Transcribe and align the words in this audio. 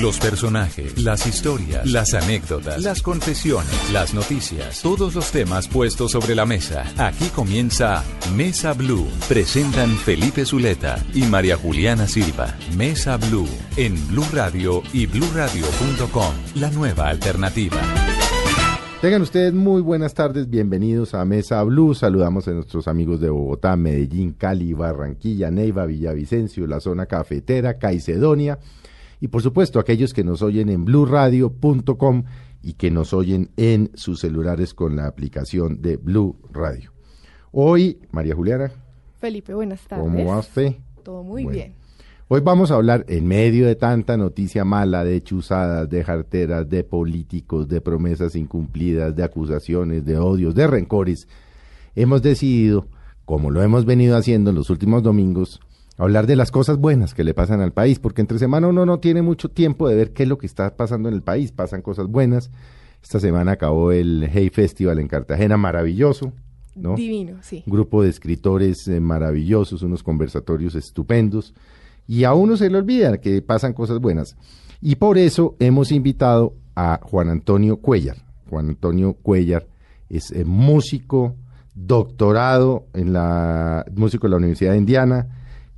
Los 0.00 0.20
personajes, 0.20 1.02
las 1.02 1.26
historias, 1.26 1.84
las 1.84 2.14
anécdotas, 2.14 2.80
las 2.80 3.02
confesiones, 3.02 3.92
las 3.92 4.14
noticias, 4.14 4.80
todos 4.80 5.16
los 5.16 5.32
temas 5.32 5.66
puestos 5.66 6.12
sobre 6.12 6.36
la 6.36 6.46
mesa. 6.46 6.84
Aquí 6.98 7.26
comienza 7.34 8.04
Mesa 8.36 8.74
Blue. 8.74 9.08
Presentan 9.28 9.88
Felipe 9.96 10.44
Zuleta 10.44 11.04
y 11.14 11.22
María 11.22 11.56
Juliana 11.56 12.06
Silva. 12.06 12.54
Mesa 12.76 13.16
Blue 13.16 13.48
en 13.76 13.96
Blue 14.06 14.26
Radio 14.32 14.84
y 14.92 15.06
bluradio.com. 15.06 16.34
La 16.54 16.70
nueva 16.70 17.08
alternativa. 17.08 17.78
Tengan 19.00 19.22
ustedes 19.22 19.52
muy 19.52 19.82
buenas 19.82 20.14
tardes, 20.14 20.48
bienvenidos 20.48 21.14
a 21.14 21.24
Mesa 21.24 21.60
Blue. 21.64 21.94
Saludamos 21.96 22.46
a 22.46 22.52
nuestros 22.52 22.86
amigos 22.86 23.20
de 23.20 23.30
Bogotá, 23.30 23.74
Medellín, 23.74 24.34
Cali, 24.34 24.74
Barranquilla, 24.74 25.50
Neiva, 25.50 25.86
Villavicencio, 25.86 26.68
la 26.68 26.78
zona 26.78 27.06
cafetera, 27.06 27.78
Caicedonia 27.78 28.60
y 29.20 29.28
por 29.28 29.42
supuesto 29.42 29.78
aquellos 29.78 30.12
que 30.14 30.24
nos 30.24 30.42
oyen 30.42 30.68
en 30.68 30.84
bluradio.com 30.84 32.24
y 32.62 32.74
que 32.74 32.90
nos 32.90 33.12
oyen 33.12 33.50
en 33.56 33.90
sus 33.94 34.20
celulares 34.20 34.74
con 34.74 34.96
la 34.96 35.06
aplicación 35.06 35.80
de 35.80 35.96
Blue 35.96 36.36
Radio. 36.52 36.92
Hoy, 37.52 37.98
María 38.10 38.34
Juliana, 38.34 38.70
Felipe, 39.20 39.54
buenas 39.54 39.80
tardes. 39.86 40.04
¿cómo 40.04 40.24
va 40.26 40.38
usted? 40.38 40.74
Todo 41.02 41.22
muy 41.22 41.44
Bueno. 41.44 41.56
bien. 41.56 41.74
Hoy 42.30 42.40
vamos 42.42 42.70
a 42.70 42.74
hablar, 42.74 43.06
en 43.08 43.26
medio 43.26 43.66
de 43.66 43.74
tanta 43.74 44.18
noticia 44.18 44.62
mala, 44.62 45.02
de 45.02 45.22
chuzadas, 45.22 45.88
de 45.88 46.04
jarteras, 46.04 46.68
de 46.68 46.84
políticos, 46.84 47.68
de 47.68 47.80
promesas 47.80 48.36
incumplidas, 48.36 49.16
de 49.16 49.22
acusaciones, 49.24 50.04
de 50.04 50.18
odios, 50.18 50.54
de 50.54 50.66
rencores, 50.66 51.26
hemos 51.96 52.20
decidido, 52.20 52.86
como 53.24 53.50
lo 53.50 53.62
hemos 53.62 53.86
venido 53.86 54.14
haciendo 54.14 54.50
en 54.50 54.56
los 54.56 54.68
últimos 54.68 55.02
domingos, 55.02 55.58
hablar 55.98 56.26
de 56.26 56.36
las 56.36 56.50
cosas 56.50 56.78
buenas 56.78 57.12
que 57.12 57.24
le 57.24 57.34
pasan 57.34 57.60
al 57.60 57.72
país, 57.72 57.98
porque 57.98 58.20
entre 58.20 58.38
semana 58.38 58.68
uno 58.68 58.86
no 58.86 59.00
tiene 59.00 59.20
mucho 59.20 59.50
tiempo 59.50 59.88
de 59.88 59.96
ver 59.96 60.12
qué 60.12 60.22
es 60.22 60.28
lo 60.28 60.38
que 60.38 60.46
está 60.46 60.76
pasando 60.76 61.08
en 61.08 61.14
el 61.14 61.22
país, 61.22 61.52
pasan 61.52 61.82
cosas 61.82 62.06
buenas. 62.06 62.50
Esta 63.02 63.20
semana 63.20 63.52
acabó 63.52 63.92
el 63.92 64.28
Hey 64.32 64.50
Festival 64.50 64.98
en 65.00 65.08
Cartagena, 65.08 65.56
maravilloso, 65.56 66.32
¿no? 66.74 66.94
Divino, 66.94 67.38
sí. 67.42 67.64
un 67.66 67.72
grupo 67.72 68.02
de 68.02 68.10
escritores 68.10 68.86
eh, 68.88 69.00
maravillosos, 69.00 69.82
unos 69.82 70.02
conversatorios 70.02 70.74
estupendos, 70.76 71.52
y 72.06 72.24
a 72.24 72.32
uno 72.32 72.56
se 72.56 72.70
le 72.70 72.78
olvida 72.78 73.20
que 73.20 73.42
pasan 73.42 73.72
cosas 73.72 73.98
buenas. 73.98 74.36
Y 74.80 74.96
por 74.96 75.18
eso 75.18 75.56
hemos 75.58 75.90
invitado 75.90 76.54
a 76.76 77.00
Juan 77.02 77.28
Antonio 77.28 77.78
Cuellar. 77.78 78.16
Juan 78.48 78.68
Antonio 78.68 79.14
Cuellar 79.14 79.66
es 80.08 80.30
eh, 80.30 80.44
músico, 80.44 81.34
doctorado 81.74 82.86
en 82.94 83.12
la 83.12 83.84
músico 83.94 84.26
de 84.26 84.30
la 84.30 84.36
Universidad 84.36 84.72
de 84.72 84.78
Indiana, 84.78 85.28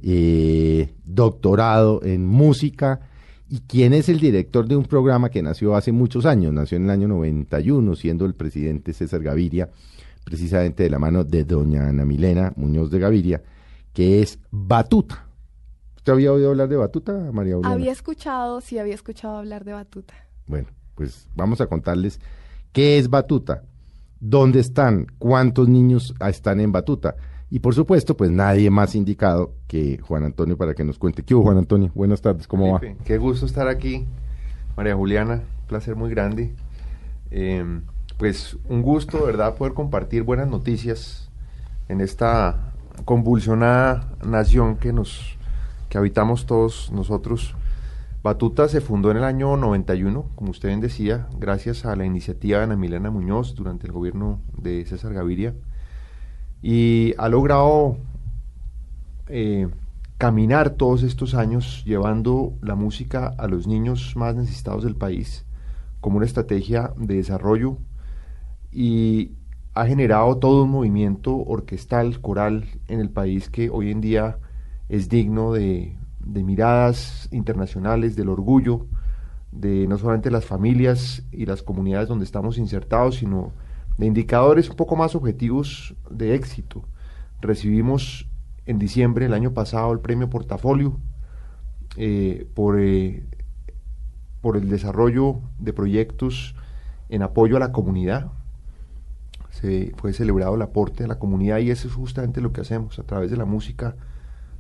eh, 0.02 0.94
doctorado 1.04 2.02
en 2.02 2.26
música 2.26 3.00
y 3.48 3.60
quien 3.60 3.92
es 3.92 4.08
el 4.08 4.20
director 4.20 4.68
de 4.68 4.76
un 4.76 4.84
programa 4.84 5.28
que 5.28 5.42
nació 5.42 5.74
hace 5.74 5.90
muchos 5.90 6.24
años, 6.24 6.52
nació 6.52 6.76
en 6.76 6.84
el 6.84 6.90
año 6.90 7.08
91, 7.08 7.96
siendo 7.96 8.24
el 8.24 8.34
presidente 8.34 8.92
César 8.92 9.22
Gaviria, 9.22 9.68
precisamente 10.24 10.84
de 10.84 10.90
la 10.90 11.00
mano 11.00 11.24
de 11.24 11.42
doña 11.42 11.88
Ana 11.88 12.04
Milena 12.04 12.52
Muñoz 12.54 12.90
de 12.92 13.00
Gaviria, 13.00 13.42
que 13.92 14.22
es 14.22 14.38
Batuta. 14.52 15.26
¿Usted 15.96 16.12
había 16.12 16.32
oído 16.32 16.50
hablar 16.50 16.68
de 16.68 16.76
Batuta, 16.76 17.12
María? 17.32 17.56
Había 17.64 17.90
escuchado, 17.90 18.60
sí, 18.60 18.78
había 18.78 18.94
escuchado 18.94 19.36
hablar 19.36 19.64
de 19.64 19.72
Batuta. 19.72 20.14
Bueno, 20.46 20.68
pues 20.94 21.28
vamos 21.34 21.60
a 21.60 21.66
contarles 21.66 22.20
qué 22.72 22.98
es 22.98 23.10
Batuta, 23.10 23.64
dónde 24.20 24.60
están, 24.60 25.06
cuántos 25.18 25.68
niños 25.68 26.14
están 26.20 26.60
en 26.60 26.70
Batuta. 26.70 27.16
Y 27.50 27.58
por 27.58 27.74
supuesto, 27.74 28.16
pues 28.16 28.30
nadie 28.30 28.70
más 28.70 28.94
indicado 28.94 29.54
que 29.66 29.98
Juan 29.98 30.22
Antonio 30.22 30.56
para 30.56 30.74
que 30.74 30.84
nos 30.84 30.98
cuente. 30.98 31.24
¿Qué 31.24 31.34
hubo, 31.34 31.42
Juan 31.42 31.58
Antonio? 31.58 31.90
Buenas 31.96 32.22
tardes, 32.22 32.46
¿cómo 32.46 32.78
Felipe, 32.78 33.02
Qué 33.04 33.18
gusto 33.18 33.44
estar 33.44 33.66
aquí, 33.66 34.06
María 34.76 34.94
Juliana, 34.94 35.42
placer 35.66 35.96
muy 35.96 36.10
grande. 36.10 36.54
Eh, 37.32 37.80
pues 38.18 38.56
un 38.68 38.82
gusto, 38.82 39.24
¿verdad?, 39.26 39.56
poder 39.56 39.74
compartir 39.74 40.22
buenas 40.22 40.46
noticias 40.46 41.28
en 41.88 42.00
esta 42.00 42.72
convulsionada 43.04 44.12
nación 44.24 44.76
que 44.76 44.92
nos 44.92 45.36
que 45.88 45.98
habitamos 45.98 46.46
todos 46.46 46.92
nosotros. 46.92 47.56
Batuta 48.22 48.68
se 48.68 48.80
fundó 48.80 49.10
en 49.10 49.16
el 49.16 49.24
año 49.24 49.56
91, 49.56 50.26
como 50.36 50.52
usted 50.52 50.68
bien 50.68 50.80
decía, 50.80 51.26
gracias 51.36 51.84
a 51.84 51.96
la 51.96 52.04
iniciativa 52.04 52.58
de 52.58 52.64
Ana 52.64 52.76
Milena 52.76 53.10
Muñoz 53.10 53.56
durante 53.56 53.88
el 53.88 53.92
gobierno 53.92 54.40
de 54.56 54.84
César 54.86 55.14
Gaviria 55.14 55.54
y 56.62 57.14
ha 57.18 57.28
logrado 57.28 57.96
eh, 59.28 59.68
caminar 60.18 60.70
todos 60.70 61.02
estos 61.02 61.34
años 61.34 61.82
llevando 61.84 62.54
la 62.60 62.74
música 62.74 63.34
a 63.38 63.46
los 63.46 63.66
niños 63.66 64.14
más 64.16 64.34
necesitados 64.34 64.84
del 64.84 64.96
país 64.96 65.46
como 66.00 66.16
una 66.16 66.26
estrategia 66.26 66.92
de 66.96 67.16
desarrollo 67.16 67.78
y 68.72 69.32
ha 69.74 69.86
generado 69.86 70.38
todo 70.38 70.64
un 70.64 70.70
movimiento 70.70 71.36
orquestal, 71.36 72.20
coral 72.20 72.64
en 72.88 73.00
el 73.00 73.10
país 73.10 73.48
que 73.48 73.70
hoy 73.70 73.90
en 73.90 74.00
día 74.00 74.38
es 74.88 75.08
digno 75.08 75.52
de, 75.52 75.96
de 76.18 76.42
miradas 76.42 77.28
internacionales, 77.32 78.16
del 78.16 78.28
orgullo 78.28 78.86
de 79.52 79.86
no 79.88 79.98
solamente 79.98 80.30
las 80.30 80.44
familias 80.44 81.22
y 81.32 81.46
las 81.46 81.62
comunidades 81.62 82.08
donde 82.08 82.24
estamos 82.24 82.58
insertados, 82.58 83.16
sino 83.16 83.52
de 84.00 84.06
indicadores 84.06 84.70
un 84.70 84.76
poco 84.76 84.96
más 84.96 85.14
objetivos 85.14 85.94
de 86.10 86.34
éxito. 86.34 86.82
Recibimos 87.42 88.26
en 88.64 88.78
diciembre 88.78 89.26
del 89.26 89.34
año 89.34 89.52
pasado 89.52 89.92
el 89.92 90.00
premio 90.00 90.30
Portafolio 90.30 90.98
eh, 91.96 92.48
por, 92.54 92.80
eh, 92.80 93.26
por 94.40 94.56
el 94.56 94.70
desarrollo 94.70 95.42
de 95.58 95.74
proyectos 95.74 96.54
en 97.10 97.22
apoyo 97.22 97.58
a 97.58 97.60
la 97.60 97.72
comunidad. 97.72 98.32
Se 99.50 99.92
fue 99.98 100.14
celebrado 100.14 100.54
el 100.54 100.62
aporte 100.62 101.02
de 101.02 101.08
la 101.08 101.18
comunidad 101.18 101.58
y 101.58 101.70
eso 101.70 101.86
es 101.86 101.92
justamente 101.92 102.40
lo 102.40 102.54
que 102.54 102.62
hacemos. 102.62 102.98
A 102.98 103.02
través 103.02 103.30
de 103.30 103.36
la 103.36 103.44
música 103.44 103.96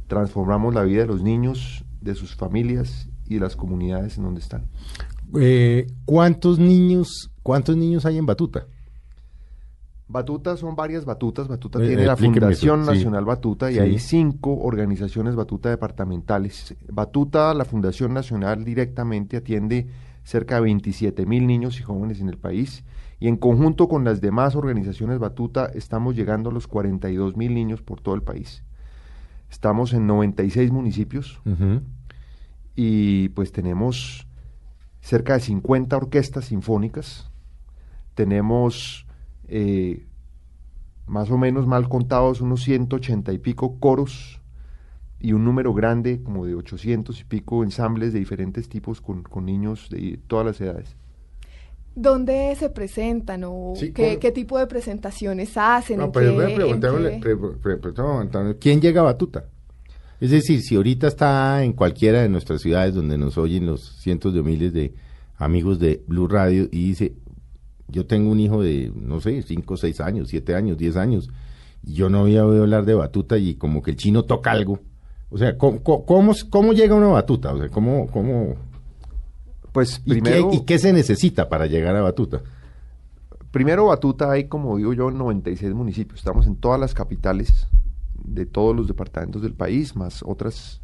transformamos 0.06 0.74
la 0.74 0.82
vida 0.82 1.00
de 1.00 1.06
los 1.06 1.22
niños, 1.22 1.86
de 2.02 2.14
sus 2.14 2.36
familias 2.36 3.08
y 3.24 3.34
de 3.34 3.40
las 3.40 3.56
comunidades 3.56 4.18
en 4.18 4.24
donde 4.24 4.40
están. 4.40 4.66
Eh, 5.40 5.86
¿Cuántos 6.04 6.58
niños, 6.58 7.30
cuántos 7.42 7.78
niños 7.78 8.04
hay 8.04 8.18
en 8.18 8.26
Batuta? 8.26 8.66
Batuta 10.12 10.56
son 10.56 10.74
varias 10.74 11.04
batutas. 11.04 11.46
Batuta 11.46 11.80
Eh, 11.82 11.86
tiene 11.86 12.04
la 12.04 12.16
Fundación 12.16 12.80
eso, 12.82 12.90
sí. 12.90 12.96
Nacional 12.98 13.24
Batuta 13.24 13.70
y 13.70 13.74
Sí. 13.74 13.80
hay 13.80 13.98
cinco 14.00 14.58
organizaciones 14.58 15.36
Batuta 15.36 15.70
departamentales. 15.70 16.74
Batuta, 16.90 17.54
la 17.54 17.64
Fundación 17.64 18.12
Nacional 18.12 18.64
directamente 18.64 19.36
atiende 19.36 19.86
cerca 20.24 20.56
de 20.56 20.62
27 20.62 21.26
mil 21.26 21.46
niños 21.46 21.78
y 21.78 21.84
jóvenes 21.84 22.20
en 22.20 22.28
el 22.28 22.38
país 22.38 22.82
y 23.20 23.28
en 23.28 23.36
conjunto 23.36 23.88
con 23.88 24.02
las 24.04 24.20
demás 24.20 24.56
organizaciones 24.56 25.18
Batuta 25.20 25.66
estamos 25.66 26.16
llegando 26.16 26.50
a 26.50 26.52
los 26.52 26.66
42 26.66 27.36
mil 27.36 27.54
niños 27.54 27.80
por 27.80 28.00
todo 28.00 28.16
el 28.16 28.22
país. 28.22 28.64
Estamos 29.48 29.92
en 29.92 30.06
96 30.08 30.72
municipios 30.72 31.40
Ujú. 31.46 31.82
y 32.74 33.28
pues 33.30 33.52
tenemos 33.52 34.26
cerca 35.00 35.34
de 35.34 35.40
50 35.40 35.96
orquestas 35.96 36.46
sinfónicas, 36.46 37.30
tenemos 38.14 39.06
eh, 39.50 40.06
más 41.06 41.30
o 41.30 41.36
menos 41.38 41.66
mal 41.66 41.88
contados 41.88 42.40
unos 42.40 42.62
180 42.62 43.32
y 43.32 43.38
pico 43.38 43.78
coros 43.80 44.40
y 45.18 45.32
un 45.32 45.44
número 45.44 45.74
grande 45.74 46.22
como 46.22 46.46
de 46.46 46.54
800 46.54 47.20
y 47.20 47.24
pico 47.24 47.62
ensambles 47.64 48.12
de 48.12 48.20
diferentes 48.20 48.68
tipos 48.68 49.00
con, 49.00 49.22
con 49.22 49.44
niños 49.44 49.88
de 49.90 50.18
todas 50.26 50.46
las 50.46 50.60
edades. 50.60 50.96
¿Dónde 51.94 52.54
se 52.56 52.70
presentan 52.70 53.42
o 53.44 53.72
Sí, 53.76 53.92
qué, 53.92 54.18
qué 54.20 54.30
tipo 54.30 54.56
de 54.58 54.66
presentaciones 54.66 55.56
hacen? 55.56 55.98
No, 55.98 56.04
¿En 56.06 56.12
pero 56.12 56.30
qué- 56.30 56.34
voy 56.36 56.44
a 56.44 56.48
en 56.50 56.54
preguntarle, 56.56 57.10
qué- 57.20 57.36
pre- 57.36 57.36
pre- 57.60 57.76
pre- 57.78 57.92
no, 57.96 58.20
Antonio, 58.20 58.56
¿quién 58.60 58.80
llega 58.80 59.00
a 59.00 59.04
Batuta? 59.04 59.44
Es 60.20 60.30
decir, 60.30 60.62
si 60.62 60.76
ahorita 60.76 61.08
está 61.08 61.64
en 61.64 61.72
cualquiera 61.72 62.22
de 62.22 62.28
nuestras 62.28 62.60
ciudades 62.60 62.94
donde 62.94 63.18
nos 63.18 63.36
oyen 63.38 63.66
los 63.66 63.96
cientos 64.00 64.32
de 64.34 64.42
miles 64.42 64.72
de 64.72 64.94
amigos 65.36 65.78
de 65.80 66.02
Blue 66.06 66.28
Radio 66.28 66.64
y 66.70 66.88
dice, 66.88 67.14
yo 67.90 68.06
tengo 68.06 68.30
un 68.30 68.40
hijo 68.40 68.62
de, 68.62 68.92
no 68.94 69.20
sé, 69.20 69.42
5, 69.42 69.76
6 69.76 70.00
años, 70.00 70.28
7 70.28 70.54
años, 70.54 70.78
10 70.78 70.96
años, 70.96 71.30
y 71.82 71.94
yo 71.94 72.08
no 72.10 72.20
había 72.20 72.44
oído 72.46 72.62
hablar 72.62 72.84
de 72.84 72.94
Batuta 72.94 73.38
y 73.38 73.54
como 73.54 73.82
que 73.82 73.90
el 73.92 73.96
chino 73.96 74.24
toca 74.24 74.50
algo. 74.50 74.80
O 75.30 75.38
sea, 75.38 75.56
¿cómo, 75.56 75.82
cómo, 75.82 76.04
cómo- 76.04 76.32
cómo 76.50 76.72
llega 76.72 76.94
una 76.94 77.06
Batuta? 77.08 77.52
O 77.54 77.58
sea, 77.58 77.68
¿cómo, 77.68 78.06
cómo, 78.08 78.54
Pues 79.72 80.02
¿Y, 80.04 80.10
primero, 80.10 80.50
qué, 80.50 80.56
y 80.56 80.60
qué 80.64 80.78
se 80.78 80.92
necesita 80.92 81.48
para 81.48 81.66
llegar 81.66 81.94
a 81.96 82.02
Batuta? 82.02 82.42
primero 83.50 83.86
Batuta 83.86 84.30
hay, 84.30 84.44
como 84.44 84.76
digo 84.76 84.92
yo, 84.92 85.10
96 85.10 85.74
municipios. 85.74 86.18
Estamos 86.20 86.46
en 86.46 86.56
todas 86.56 86.78
las 86.80 86.94
capitales 86.94 87.66
de 88.22 88.46
todos 88.46 88.76
los 88.76 88.86
departamentos 88.86 89.42
del 89.42 89.54
país, 89.54 89.96
más 89.96 90.22
otras 90.24 90.80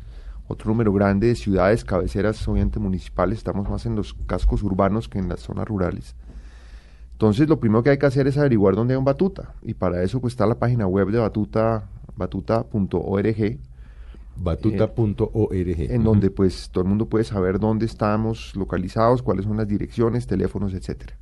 otro 0.48 0.68
número 0.70 0.92
grande 0.92 1.26
de 1.26 1.34
ciudades, 1.34 1.84
cabeceras 1.84 2.46
obviamente 2.46 2.78
municipales, 2.78 3.38
estamos 3.38 3.68
más 3.68 3.84
en 3.84 3.96
los 3.96 4.14
cascos 4.26 4.62
urbanos 4.62 5.08
que 5.08 5.18
en 5.18 5.28
las 5.28 5.40
zonas 5.40 5.66
rurales. 5.66 6.14
Entonces 7.16 7.48
lo 7.48 7.58
primero 7.58 7.82
que 7.82 7.88
hay 7.90 7.98
que 7.98 8.04
hacer 8.06 8.26
es 8.26 8.36
averiguar 8.36 8.74
dónde 8.74 8.92
hay 8.94 8.98
un 8.98 9.04
Batuta 9.04 9.54
y 9.62 9.72
para 9.74 10.02
eso 10.02 10.20
pues 10.20 10.34
está 10.34 10.46
la 10.46 10.58
página 10.58 10.86
web 10.86 11.08
de 11.10 11.18
Batuta, 11.18 11.88
batuta.org, 12.14 13.58
Batuta.org. 14.36 15.54
en 15.92 16.04
donde 16.04 16.30
pues 16.30 16.68
todo 16.70 16.82
el 16.84 16.88
mundo 16.88 17.06
puede 17.06 17.24
saber 17.24 17.58
dónde 17.58 17.86
estamos 17.86 18.54
localizados, 18.54 19.22
cuáles 19.22 19.46
son 19.46 19.56
las 19.56 19.66
direcciones, 19.66 20.26
teléfonos, 20.26 20.74
etcétera. 20.74 21.14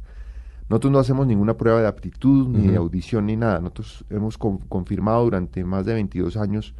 Nosotros 0.68 0.92
no 0.92 0.98
hacemos 0.98 1.26
ninguna 1.26 1.56
prueba 1.56 1.80
de 1.80 1.86
aptitud, 1.86 2.48
ni 2.48 2.68
de 2.68 2.76
audición, 2.76 3.26
ni 3.26 3.36
nada. 3.36 3.58
Nosotros 3.60 4.04
hemos 4.10 4.38
con- 4.38 4.58
confirmado 4.58 5.22
durante 5.24 5.62
más 5.62 5.84
de 5.84 5.92
22 5.94 6.36
años 6.36 6.74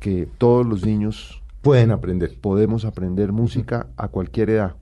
que 0.00 0.26
todos 0.38 0.66
los 0.66 0.84
niños 0.84 1.42
Pueden 1.62 1.90
aprender. 1.92 2.36
podemos 2.40 2.84
aprender 2.84 3.30
música 3.30 3.86
a 3.96 4.08
cualquier 4.08 4.50
edad. 4.50 4.74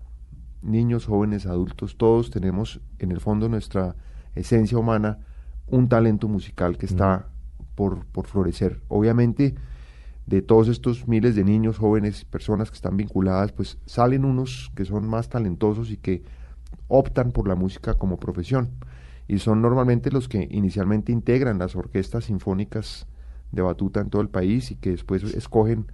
Niños, 0.63 1.07
jóvenes, 1.07 1.47
adultos, 1.47 1.97
todos 1.97 2.31
tenemos 2.31 2.81
en 2.99 3.11
el 3.11 3.21
fondo 3.21 3.49
nuestra 3.49 3.97
esencia 4.35 4.79
humana 4.79 5.19
un 5.67 5.89
talento 5.89 6.29
musical 6.29 6.79
que 6.79 6.87
está 6.87 7.29
por, 7.75 8.07
por 8.07 8.27
florecer. 8.27 8.81
Obviamente, 8.89 9.55
de 10.27 10.41
todos 10.43 10.69
estos 10.69 11.09
miles 11.09 11.35
de 11.35 11.45
niños, 11.45 11.79
jóvenes, 11.79 12.25
personas 12.25 12.71
que 12.71 12.77
están 12.77 12.97
vinculadas, 12.97 13.53
pues 13.53 13.79
salen 13.87 14.25
unos 14.25 14.71
que 14.77 14.85
son 14.85 15.09
más 15.09 15.29
talentosos 15.29 15.91
y 15.91 15.97
que 15.97 16.23
optan 16.89 17.33
por 17.33 17.49
la 17.49 17.55
música 17.55 17.95
como 17.95 18.19
profesión. 18.19 18.71
Y 19.29 19.39
son 19.39 19.63
normalmente 19.63 20.11
los 20.11 20.29
que 20.29 20.49
inicialmente 20.51 21.13
integran 21.13 21.59
las 21.59 21.75
orquestas 21.75 22.25
sinfónicas 22.25 23.07
de 23.51 23.63
batuta 23.63 24.01
en 24.01 24.11
todo 24.11 24.23
el 24.23 24.29
país 24.29 24.71
y 24.71 24.77
que 24.77 24.91
después 24.91 25.23
escogen 25.25 25.87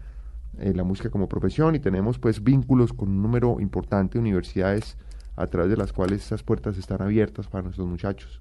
eh, 0.61 0.73
la 0.75 0.85
música 0.85 1.11
como 1.11 1.29
profesión 1.29 1.75
y 1.75 1.81
tenemos 1.81 2.19
pues 2.19 2.43
vínculos 2.43 2.93
con 2.93 3.09
un 3.09 3.23
número 3.23 3.59
importante 3.61 4.15
de 4.15 4.21
universidades 4.21 4.97
a 5.37 5.47
través 5.47 5.71
de 5.71 5.77
las 5.77 5.93
cuales 5.93 6.25
esas 6.25 6.43
puertas 6.43 6.77
están 6.79 7.01
abiertas 7.03 7.47
para 7.47 7.63
nuestros 7.63 7.87
muchachos. 7.87 8.41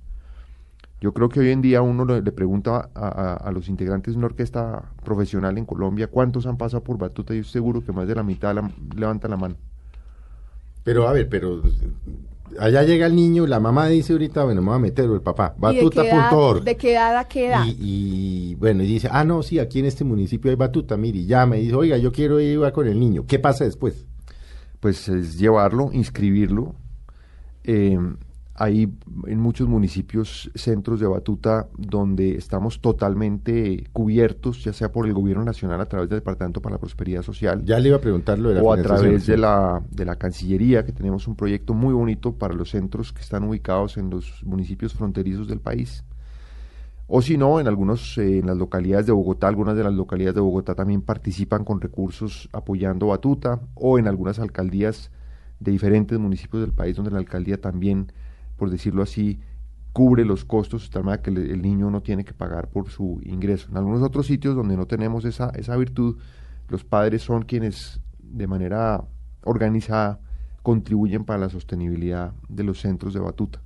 Yo 0.99 1.13
creo 1.13 1.29
que 1.29 1.39
hoy 1.39 1.51
en 1.51 1.61
día 1.61 1.83
uno 1.83 2.05
le, 2.05 2.31
pregunta 2.31 2.89
a, 2.95 3.51
los 3.51 3.69
integrantes 3.69 4.15
de 4.15 4.17
una 4.17 4.27
orquesta 4.27 4.83
profesional 5.03 5.57
en 5.59 5.65
Colombia 5.65 6.07
cuántos 6.07 6.47
han 6.47 6.57
pasado 6.57 6.83
por 6.83 6.97
batuta 6.97 7.35
y 7.35 7.37
yo 7.37 7.43
seguro 7.43 7.83
que 7.83 7.91
más 7.91 8.07
de 8.07 8.15
la 8.15 8.23
mitad 8.23 8.55
la- 8.55 8.71
levanta 8.95 9.27
la 9.27 9.37
mano. 9.37 9.55
Pero 10.83 11.07
a 11.07 11.13
ver, 11.13 11.29
pero 11.29 11.61
allá 12.59 12.83
llega 12.83 13.05
el 13.05 13.15
niño, 13.15 13.47
la 13.47 13.59
mamá 13.59 13.87
dice 13.87 14.13
ahorita, 14.13 14.43
bueno, 14.43 14.61
me 14.61 14.67
voy 14.67 14.75
a 14.75 14.79
meter, 14.79 15.09
o 15.09 15.15
el 15.15 15.21
papá, 15.21 15.55
¿Y 15.57 15.75
de 15.75 15.89
qué, 15.89 16.07
edad, 16.07 16.31
batuta.org. 16.31 16.63
¿De 16.63 16.77
qué 16.77 16.91
edad 16.93 17.17
a 17.17 17.27
qué 17.27 17.47
edad? 17.47 17.65
Y, 17.65 17.77
y, 18.51 18.55
bueno, 18.55 18.83
y 18.83 18.87
dice, 18.87 19.09
ah, 19.11 19.23
no, 19.23 19.43
sí, 19.43 19.59
aquí 19.59 19.79
en 19.79 19.85
este 19.85 20.03
municipio 20.03 20.49
hay 20.51 20.57
batuta, 20.57 20.97
mire, 20.97 21.19
y 21.19 21.25
llama 21.25 21.57
y 21.57 21.63
dice, 21.63 21.75
oiga, 21.75 21.97
yo 21.97 22.11
quiero 22.11 22.39
ir 22.39 22.59
con 22.71 22.87
el 22.87 22.99
niño. 22.99 23.25
¿Qué 23.27 23.39
pasa 23.39 23.63
después? 23.65 24.07
pues 24.79 25.07
es 25.09 25.37
llevarlo, 25.37 25.89
inscribirlo. 25.91 26.75
Eh, 27.63 27.97
hay 28.59 28.91
en 29.27 29.39
muchos 29.39 29.67
municipios 29.67 30.49
centros 30.55 30.99
de 30.99 31.05
batuta 31.05 31.67
donde 31.77 32.35
estamos 32.35 32.81
totalmente 32.81 33.85
cubiertos, 33.93 34.63
ya 34.63 34.73
sea 34.73 34.91
por 34.91 35.05
el 35.05 35.13
gobierno 35.13 35.45
nacional 35.45 35.79
a 35.79 35.85
través 35.85 36.09
del 36.09 36.19
Departamento 36.19 36.59
para 36.59 36.73
la 36.75 36.79
Prosperidad 36.79 37.21
Social 37.21 37.63
Ya 37.63 37.79
le 37.79 37.89
iba 37.89 37.97
a 37.97 38.01
preguntar 38.01 38.39
lo 38.39 38.49
de 38.49 38.55
la 38.55 38.63
o 38.63 38.73
a 38.73 38.81
través 38.81 39.27
de 39.27 39.37
la, 39.37 39.83
de 39.91 40.05
la 40.05 40.15
Cancillería, 40.15 40.83
que 40.83 40.91
tenemos 40.91 41.27
un 41.27 41.35
proyecto 41.35 41.75
muy 41.75 41.93
bonito 41.93 42.33
para 42.33 42.55
los 42.55 42.71
centros 42.71 43.13
que 43.13 43.21
están 43.21 43.43
ubicados 43.43 43.97
en 43.97 44.09
los 44.09 44.43
municipios 44.43 44.93
fronterizos 44.95 45.47
del 45.47 45.59
país. 45.59 46.03
O 47.05 47.21
si 47.21 47.37
no, 47.37 47.59
en 47.59 47.67
algunos, 47.67 48.17
eh, 48.17 48.39
en 48.39 48.47
las 48.47 48.57
localidades 48.57 49.05
de 49.05 49.13
Bogotá, 49.13 49.47
algunas 49.47 49.77
de 49.77 49.83
las 49.83 49.93
localidades 49.93 50.35
de 50.35 50.41
Bogotá 50.41 50.73
también 50.75 51.01
participan 51.01 51.63
con 51.63 51.79
recursos 51.79 52.49
apoyando 52.51 53.07
Batuta, 53.07 53.61
o 53.75 53.99
en 53.99 54.07
algunas 54.07 54.39
alcaldías 54.39 55.11
de 55.59 55.71
diferentes 55.71 56.19
municipios 56.19 56.61
del 56.61 56.73
país 56.73 56.95
donde 56.95 57.11
la 57.11 57.19
alcaldía 57.19 57.61
también, 57.61 58.11
por 58.57 58.69
decirlo 58.69 59.03
así, 59.03 59.39
cubre 59.93 60.25
los 60.25 60.45
costos 60.45 60.91
de 60.91 61.01
manera 61.01 61.21
que 61.21 61.31
el 61.31 61.61
niño 61.61 61.89
no 61.89 62.01
tiene 62.01 62.23
que 62.23 62.33
pagar 62.33 62.69
por 62.69 62.89
su 62.89 63.19
ingreso. 63.23 63.69
En 63.69 63.77
algunos 63.77 64.03
otros 64.03 64.27
sitios 64.27 64.55
donde 64.55 64.77
no 64.77 64.85
tenemos 64.85 65.25
esa, 65.25 65.49
esa 65.51 65.75
virtud, 65.75 66.17
los 66.67 66.83
padres 66.83 67.21
son 67.21 67.43
quienes 67.43 67.99
de 68.19 68.47
manera 68.47 69.03
organizada 69.43 70.19
contribuyen 70.61 71.23
para 71.23 71.39
la 71.39 71.49
sostenibilidad 71.49 72.33
de 72.49 72.63
los 72.63 72.81
centros 72.81 73.13
de 73.13 73.21
batuta. 73.21 73.61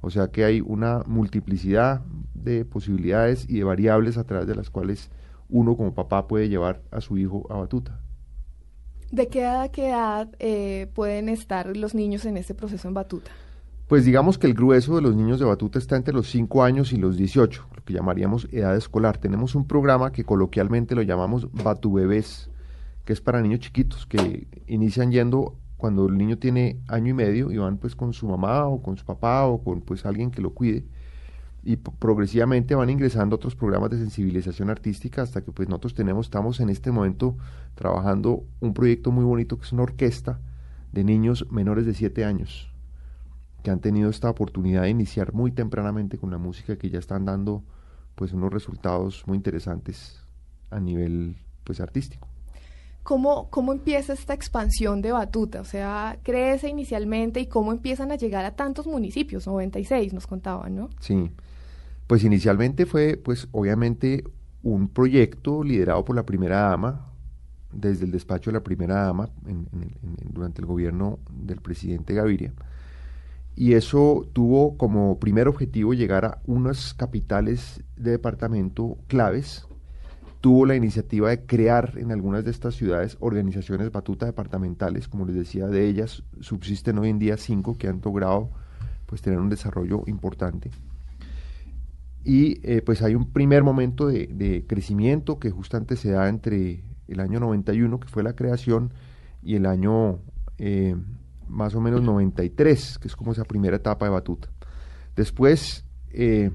O 0.00 0.10
sea 0.10 0.28
que 0.28 0.44
hay 0.44 0.60
una 0.60 1.02
multiplicidad 1.06 2.02
de 2.34 2.64
posibilidades 2.64 3.48
y 3.48 3.58
de 3.58 3.64
variables 3.64 4.16
a 4.16 4.24
través 4.24 4.46
de 4.46 4.54
las 4.54 4.70
cuales 4.70 5.10
uno 5.48 5.76
como 5.76 5.94
papá 5.94 6.26
puede 6.26 6.48
llevar 6.48 6.82
a 6.90 7.00
su 7.00 7.18
hijo 7.18 7.46
a 7.50 7.56
batuta. 7.56 8.00
¿De 9.10 9.28
qué 9.28 9.40
edad 9.40 9.70
qué 9.70 9.88
edad 9.88 10.28
eh, 10.38 10.90
pueden 10.94 11.28
estar 11.28 11.76
los 11.76 11.94
niños 11.94 12.24
en 12.26 12.36
este 12.36 12.54
proceso 12.54 12.88
en 12.88 12.94
batuta? 12.94 13.30
Pues 13.88 14.04
digamos 14.04 14.36
que 14.36 14.46
el 14.46 14.52
grueso 14.52 14.96
de 14.96 15.00
los 15.00 15.16
niños 15.16 15.38
de 15.38 15.46
batuta 15.46 15.78
está 15.78 15.96
entre 15.96 16.12
los 16.12 16.28
5 16.28 16.62
años 16.62 16.92
y 16.92 16.98
los 16.98 17.16
18, 17.16 17.68
lo 17.74 17.84
que 17.84 17.94
llamaríamos 17.94 18.46
edad 18.52 18.76
escolar. 18.76 19.16
Tenemos 19.16 19.54
un 19.54 19.66
programa 19.66 20.12
que 20.12 20.24
coloquialmente 20.24 20.94
lo 20.94 21.00
llamamos 21.00 21.50
Batubebés, 21.52 22.50
que 23.06 23.14
es 23.14 23.22
para 23.22 23.40
niños 23.40 23.60
chiquitos 23.60 24.04
que 24.04 24.46
inician 24.66 25.10
yendo 25.10 25.54
cuando 25.78 26.06
el 26.06 26.18
niño 26.18 26.36
tiene 26.36 26.82
año 26.86 27.08
y 27.08 27.14
medio 27.14 27.50
y 27.50 27.56
van 27.56 27.78
pues 27.78 27.96
con 27.96 28.12
su 28.12 28.28
mamá 28.28 28.66
o 28.66 28.82
con 28.82 28.98
su 28.98 29.06
papá 29.06 29.46
o 29.46 29.64
con 29.64 29.80
pues 29.80 30.04
alguien 30.04 30.30
que 30.30 30.42
lo 30.42 30.50
cuide 30.50 30.84
y 31.62 31.76
progresivamente 31.76 32.74
van 32.74 32.90
ingresando 32.90 33.36
otros 33.36 33.56
programas 33.56 33.88
de 33.88 33.96
sensibilización 33.96 34.68
artística 34.68 35.22
hasta 35.22 35.40
que 35.40 35.50
pues 35.50 35.66
nosotros 35.66 35.94
tenemos, 35.94 36.26
estamos 36.26 36.60
en 36.60 36.68
este 36.68 36.90
momento 36.90 37.38
trabajando 37.74 38.44
un 38.60 38.74
proyecto 38.74 39.12
muy 39.12 39.24
bonito 39.24 39.56
que 39.56 39.64
es 39.64 39.72
una 39.72 39.84
orquesta 39.84 40.40
de 40.92 41.04
niños 41.04 41.46
menores 41.50 41.86
de 41.86 41.94
7 41.94 42.26
años 42.26 42.67
que 43.62 43.70
han 43.70 43.80
tenido 43.80 44.10
esta 44.10 44.30
oportunidad 44.30 44.82
de 44.82 44.90
iniciar 44.90 45.32
muy 45.32 45.50
tempranamente 45.52 46.18
con 46.18 46.30
la 46.30 46.38
música 46.38 46.76
que 46.76 46.90
ya 46.90 46.98
están 46.98 47.24
dando 47.24 47.64
pues 48.14 48.32
unos 48.32 48.52
resultados 48.52 49.24
muy 49.26 49.36
interesantes 49.36 50.24
a 50.70 50.80
nivel 50.80 51.36
pues 51.64 51.80
artístico. 51.80 52.28
¿Cómo, 53.02 53.48
¿Cómo 53.48 53.72
empieza 53.72 54.12
esta 54.12 54.34
expansión 54.34 55.00
de 55.00 55.12
batuta? 55.12 55.60
O 55.60 55.64
sea, 55.64 56.18
crece 56.22 56.68
inicialmente 56.68 57.40
y 57.40 57.46
cómo 57.46 57.72
empiezan 57.72 58.12
a 58.12 58.16
llegar 58.16 58.44
a 58.44 58.54
tantos 58.54 58.86
municipios, 58.86 59.46
96 59.46 60.12
nos 60.12 60.26
contaban, 60.26 60.74
¿no? 60.76 60.90
Sí, 61.00 61.30
pues 62.06 62.22
inicialmente 62.24 62.84
fue 62.86 63.16
pues 63.16 63.48
obviamente 63.52 64.24
un 64.62 64.88
proyecto 64.88 65.62
liderado 65.64 66.04
por 66.04 66.16
la 66.16 66.26
primera 66.26 66.60
dama, 66.62 67.06
desde 67.72 68.04
el 68.04 68.10
despacho 68.10 68.50
de 68.50 68.54
la 68.58 68.64
primera 68.64 68.96
dama 69.04 69.28
en- 69.46 69.68
en- 69.72 69.94
en- 70.02 70.32
durante 70.32 70.60
el 70.60 70.66
gobierno 70.66 71.18
del 71.30 71.60
presidente 71.60 72.12
Gaviria. 72.14 72.52
Y 73.60 73.72
eso 73.72 74.24
tuvo 74.34 74.76
como 74.76 75.18
primer 75.18 75.48
objetivo 75.48 75.92
llegar 75.92 76.24
a 76.24 76.40
unas 76.46 76.94
capitales 76.94 77.82
de 77.96 78.12
departamento 78.12 78.98
claves. 79.08 79.66
Tuvo 80.40 80.64
la 80.64 80.76
iniciativa 80.76 81.30
de 81.30 81.44
crear 81.44 81.94
en 81.96 82.12
algunas 82.12 82.44
de 82.44 82.52
estas 82.52 82.76
ciudades 82.76 83.16
organizaciones 83.18 83.90
batuta 83.90 84.26
departamentales, 84.26 85.08
como 85.08 85.26
les 85.26 85.34
decía, 85.34 85.66
de 85.66 85.88
ellas 85.88 86.22
subsisten 86.38 86.98
hoy 86.98 87.08
en 87.08 87.18
día 87.18 87.36
cinco 87.36 87.76
que 87.76 87.88
han 87.88 88.00
logrado 88.00 88.50
pues 89.06 89.22
tener 89.22 89.40
un 89.40 89.48
desarrollo 89.48 90.04
importante. 90.06 90.70
Y 92.22 92.60
eh, 92.62 92.80
pues 92.80 93.02
hay 93.02 93.16
un 93.16 93.32
primer 93.32 93.64
momento 93.64 94.06
de, 94.06 94.66
crecimiento 94.68 95.40
que 95.40 95.50
justamente 95.50 95.96
se 95.96 96.12
da 96.12 96.28
entre 96.28 96.84
el 97.08 97.18
año 97.18 97.40
91, 97.40 97.98
que 97.98 98.06
fue 98.06 98.22
la 98.22 98.36
creación, 98.36 98.92
y 99.42 99.56
el 99.56 99.66
año 99.66 100.20
eh, 100.58 100.94
más 101.48 101.74
o 101.74 101.80
menos 101.80 102.02
93, 102.02 102.98
que 102.98 103.08
es 103.08 103.16
como 103.16 103.32
esa 103.32 103.44
primera 103.44 103.76
etapa 103.76 104.06
de 104.06 104.12
batuta. 104.12 104.48
Después, 105.16 105.84
eh, 106.10 106.50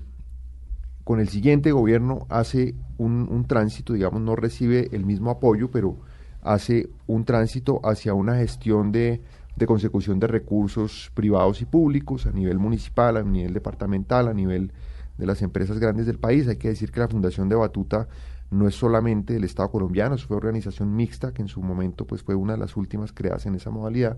con 1.03 1.19
el 1.19 1.27
siguiente 1.29 1.71
gobierno 1.71 2.25
hace 2.29 2.75
un, 2.97 3.45
tránsito, 3.47 3.93
digamos, 3.93 4.21
no 4.21 4.35
recibe 4.35 4.89
el 4.93 5.05
mismo 5.05 5.31
apoyo, 5.31 5.69
pero 5.69 5.97
hace 6.41 6.89
un 7.07 7.25
tránsito 7.25 7.81
hacia 7.83 8.13
una 8.13 8.38
gestión 8.38 8.91
de, 8.91 9.21
de 9.55 9.65
consecución 9.65 10.19
de 10.19 10.27
recursos 10.27 11.12
privados 11.13 11.62
y 11.62 11.65
públicos 11.65 12.25
a 12.25 12.31
nivel 12.31 12.57
municipal, 12.59 13.17
a 13.17 13.23
nivel 13.23 13.53
departamental, 13.53 14.27
a 14.27 14.33
nivel 14.33 14.71
de 15.17 15.25
las 15.25 15.41
empresas 15.41 15.79
grandes 15.79 16.05
del 16.05 16.19
país. 16.19 16.47
Hay 16.47 16.57
que 16.57 16.69
decir 16.69 16.91
que 16.91 17.01
la 17.01 17.07
Fundación 17.07 17.50
de 17.50 17.55
Batuta 17.55 18.07
no 18.53 18.67
es 18.67 18.75
solamente 18.75 19.33
del 19.33 19.43
Estado 19.43 19.69
colombiano, 19.71 20.15
es 20.15 20.25
fue 20.25 20.38
organización 20.38 20.95
mixta 20.95 21.33
que 21.33 21.41
en 21.41 21.47
su 21.47 21.62
momento 21.62 22.05
pues 22.05 22.23
fue 22.23 22.35
una 22.35 22.53
de 22.53 22.59
las 22.59 22.77
últimas 22.77 23.12
creadas 23.12 23.45
en 23.45 23.55
esa 23.55 23.71
modalidad. 23.71 24.17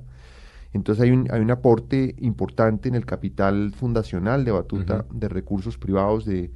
Entonces 0.76 1.02
hay 1.06 1.12
un, 1.12 1.28
hay 1.32 1.40
un 1.40 1.52
aporte 1.52 2.16
importante 2.20 2.90
en 2.90 2.96
el 2.96 3.06
capital 3.06 3.72
fundacional 3.72 4.44
de 4.44 4.52
Batuta 4.52 5.06
de 5.10 5.30
recursos 5.30 5.78
privados 5.78 6.26
de 6.26 6.52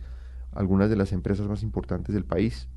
algunas 0.51 0.89
de 0.89 0.97
las 0.97 1.13
empresas 1.13 1.47
más 1.47 1.63
importantes 1.63 2.13
del 2.13 2.25
país. 2.25 2.67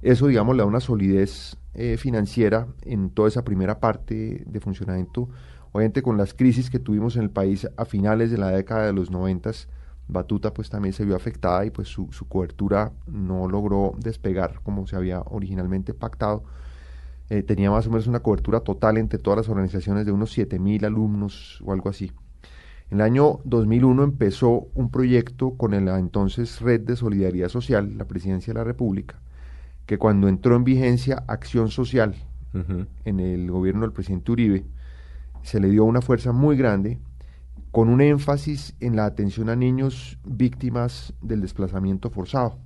Eso, 0.00 0.28
digamos, 0.28 0.54
le 0.54 0.62
da 0.62 0.66
una 0.66 0.78
solidez 0.78 1.56
eh, 1.74 1.96
financiera 1.96 2.68
en 2.82 3.10
toda 3.10 3.26
esa 3.26 3.42
primera 3.42 3.80
parte 3.80 4.44
de 4.46 4.60
funcionamiento. 4.60 5.28
Obviamente 5.72 6.00
con 6.00 6.16
las 6.16 6.32
crisis 6.32 6.70
que 6.70 6.78
tuvimos 6.78 7.16
en 7.16 7.22
el 7.22 7.30
país 7.30 7.68
a 7.76 7.84
finales 7.84 8.30
de 8.30 8.38
la 8.38 8.50
década 8.50 8.86
de 8.86 8.92
los 8.92 9.10
noventas, 9.10 9.66
Batuta 10.06 10.54
pues 10.54 10.70
también 10.70 10.92
se 10.92 11.04
vio 11.04 11.16
afectada 11.16 11.66
y 11.66 11.70
pues 11.70 11.88
su, 11.88 12.06
su 12.12 12.28
cobertura 12.28 12.92
no 13.08 13.48
logró 13.48 13.96
despegar 13.98 14.60
como 14.62 14.86
se 14.86 14.94
había 14.94 15.22
originalmente 15.22 15.92
pactado. 15.92 16.44
Eh, 17.30 17.42
tenía 17.42 17.70
más 17.70 17.86
o 17.86 17.90
menos 17.90 18.06
una 18.06 18.20
cobertura 18.20 18.60
total 18.60 18.96
entre 18.96 19.18
todas 19.18 19.36
las 19.36 19.48
organizaciones 19.48 20.06
de 20.06 20.12
unos 20.12 20.36
7.000 20.36 20.86
alumnos 20.86 21.62
o 21.64 21.72
algo 21.72 21.90
así. 21.90 22.10
En 22.90 22.98
el 22.98 23.02
año 23.02 23.40
2001 23.44 24.02
empezó 24.02 24.68
un 24.74 24.90
proyecto 24.90 25.54
con 25.56 25.72
la 25.84 25.98
entonces 25.98 26.60
Red 26.62 26.80
de 26.82 26.96
Solidaridad 26.96 27.50
Social, 27.50 27.98
la 27.98 28.06
Presidencia 28.06 28.54
de 28.54 28.60
la 28.60 28.64
República, 28.64 29.20
que 29.84 29.98
cuando 29.98 30.26
entró 30.26 30.56
en 30.56 30.64
vigencia 30.64 31.22
Acción 31.28 31.68
Social 31.68 32.14
en 33.04 33.20
el 33.20 33.50
gobierno 33.50 33.82
del 33.82 33.92
presidente 33.92 34.32
Uribe, 34.32 34.64
se 35.42 35.60
le 35.60 35.68
dio 35.68 35.84
una 35.84 36.00
fuerza 36.00 36.32
muy 36.32 36.56
grande 36.56 36.98
con 37.70 37.90
un 37.90 38.00
énfasis 38.00 38.74
en 38.80 38.96
la 38.96 39.04
atención 39.04 39.50
a 39.50 39.54
niños 39.54 40.18
víctimas 40.24 41.12
del 41.20 41.42
desplazamiento 41.42 42.08
forzado. 42.08 42.58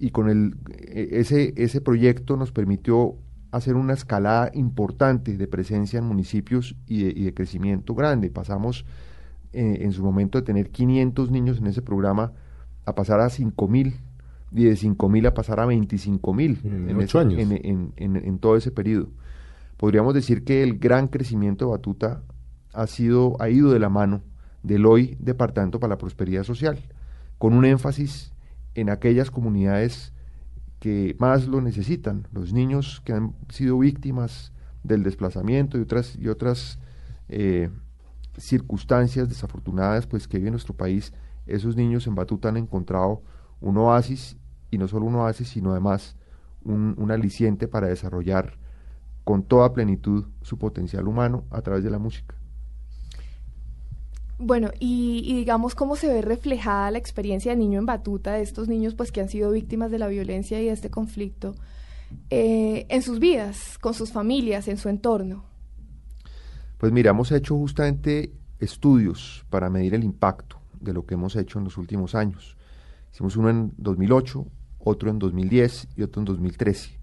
Y 0.00 0.10
con 0.10 0.28
el, 0.28 0.56
e, 0.70 1.20
ese, 1.20 1.54
ese 1.56 1.80
proyecto 1.80 2.36
nos 2.36 2.52
permitió 2.52 3.16
hacer 3.50 3.76
una 3.76 3.94
escalada 3.94 4.50
importante 4.54 5.36
de 5.36 5.46
presencia 5.46 5.98
en 5.98 6.04
municipios 6.04 6.76
y 6.86 7.22
de, 7.22 7.34
crecimiento 7.34 7.94
grande. 7.94 8.30
Pasamos 8.30 8.84
eh, 9.52 9.78
en 9.80 9.92
su 9.92 10.02
momento 10.02 10.38
de 10.38 10.42
tener 10.42 10.70
500 10.70 11.30
niños 11.30 11.58
en 11.58 11.66
ese 11.66 11.82
programa 11.82 12.32
a 12.84 12.94
pasar 12.94 13.20
a 13.20 13.26
5.000 13.26 13.94
y 14.52 14.64
de 14.64 14.72
5.000 14.72 15.26
a 15.26 15.34
pasar 15.34 15.60
a 15.60 15.66
25.000 15.66 16.64
en, 16.64 16.90
en, 16.90 16.96
años. 16.96 17.16
En, 17.16 17.92
en, 17.96 18.38
todo 18.38 18.56
ese 18.56 18.70
periodo. 18.70 19.08
Podríamos 19.76 20.14
decir 20.14 20.44
que 20.44 20.62
el 20.62 20.78
gran 20.78 21.08
crecimiento 21.08 21.66
de 21.66 21.70
Batuta 21.72 22.22
ha, 22.72 22.86
sido, 22.86 23.36
ha 23.40 23.48
ido 23.48 23.70
de 23.70 23.78
la 23.78 23.88
mano 23.88 24.22
del 24.62 24.86
hoy 24.86 25.16
Departamento 25.20 25.80
para 25.80 25.94
la 25.94 25.98
Prosperidad 25.98 26.44
Social, 26.44 26.78
con 27.38 27.52
un 27.54 27.64
énfasis 27.64 28.32
en 28.74 28.90
aquellas 28.90 29.30
comunidades 29.30 30.12
que 30.78 31.16
más 31.18 31.46
lo 31.46 31.60
necesitan, 31.60 32.26
los 32.32 32.52
niños 32.52 33.02
que 33.04 33.12
han 33.12 33.34
sido 33.48 33.78
víctimas 33.78 34.52
del 34.82 35.02
desplazamiento 35.02 35.78
y 35.78 35.82
otras, 35.82 36.16
y 36.16 36.28
otras 36.28 36.78
eh, 37.28 37.70
circunstancias 38.36 39.28
desafortunadas 39.28 40.06
pues, 40.06 40.28
que 40.28 40.38
vive 40.38 40.50
nuestro 40.50 40.74
país, 40.74 41.12
esos 41.46 41.76
niños 41.76 42.06
en 42.06 42.14
Batuta 42.14 42.48
han 42.48 42.56
encontrado 42.56 43.22
un 43.60 43.76
oasis, 43.78 44.36
y 44.70 44.78
no 44.78 44.86
solo 44.86 45.06
un 45.06 45.16
oasis, 45.16 45.48
sino 45.48 45.72
además 45.72 46.16
un, 46.62 46.94
un 46.98 47.10
aliciente 47.10 47.66
para 47.66 47.88
desarrollar 47.88 48.58
con 49.24 49.42
toda 49.42 49.72
plenitud 49.72 50.26
su 50.42 50.58
potencial 50.58 51.08
humano 51.08 51.44
a 51.50 51.60
través 51.62 51.84
de 51.84 51.90
la 51.90 51.98
música. 51.98 52.34
Bueno, 54.38 54.70
y, 54.78 55.34
digamos 55.34 55.74
cómo 55.74 55.96
se 55.96 56.06
ve 56.06 56.22
reflejada 56.22 56.92
la 56.92 56.98
experiencia 56.98 57.50
de 57.50 57.56
niño 57.56 57.80
en 57.80 57.86
batuta, 57.86 58.34
de 58.34 58.42
estos 58.42 58.68
niños 58.68 58.94
pues 58.94 59.10
que 59.10 59.20
han 59.20 59.28
sido 59.28 59.50
víctimas 59.50 59.90
de 59.90 59.98
la 59.98 60.06
violencia 60.06 60.60
y 60.60 60.66
de 60.66 60.72
este 60.72 60.90
conflicto, 60.90 61.56
eh, 62.30 62.86
en 62.88 63.02
sus 63.02 63.18
vidas, 63.18 63.78
con 63.78 63.94
sus 63.94 64.12
familias, 64.12 64.68
en 64.68 64.76
su 64.76 64.88
entorno. 64.88 65.44
Pues 66.78 66.92
mira, 66.92 67.10
hemos 67.10 67.32
hecho 67.32 67.56
justamente 67.56 68.32
estudios 68.60 69.44
para 69.50 69.70
medir 69.70 69.94
el 69.94 70.04
impacto 70.04 70.60
de 70.80 70.92
lo 70.92 71.04
que 71.04 71.14
hemos 71.14 71.34
hecho 71.34 71.58
en 71.58 71.64
los 71.64 71.76
últimos 71.76 72.14
años. 72.14 72.56
Hicimos 73.12 73.36
uno 73.36 73.50
en 73.50 73.72
2008, 73.76 74.46
otro 74.78 75.10
en 75.10 75.18
2010 75.18 75.88
y 75.96 76.02
otro 76.02 76.20
en 76.20 76.26
2013. 76.26 76.98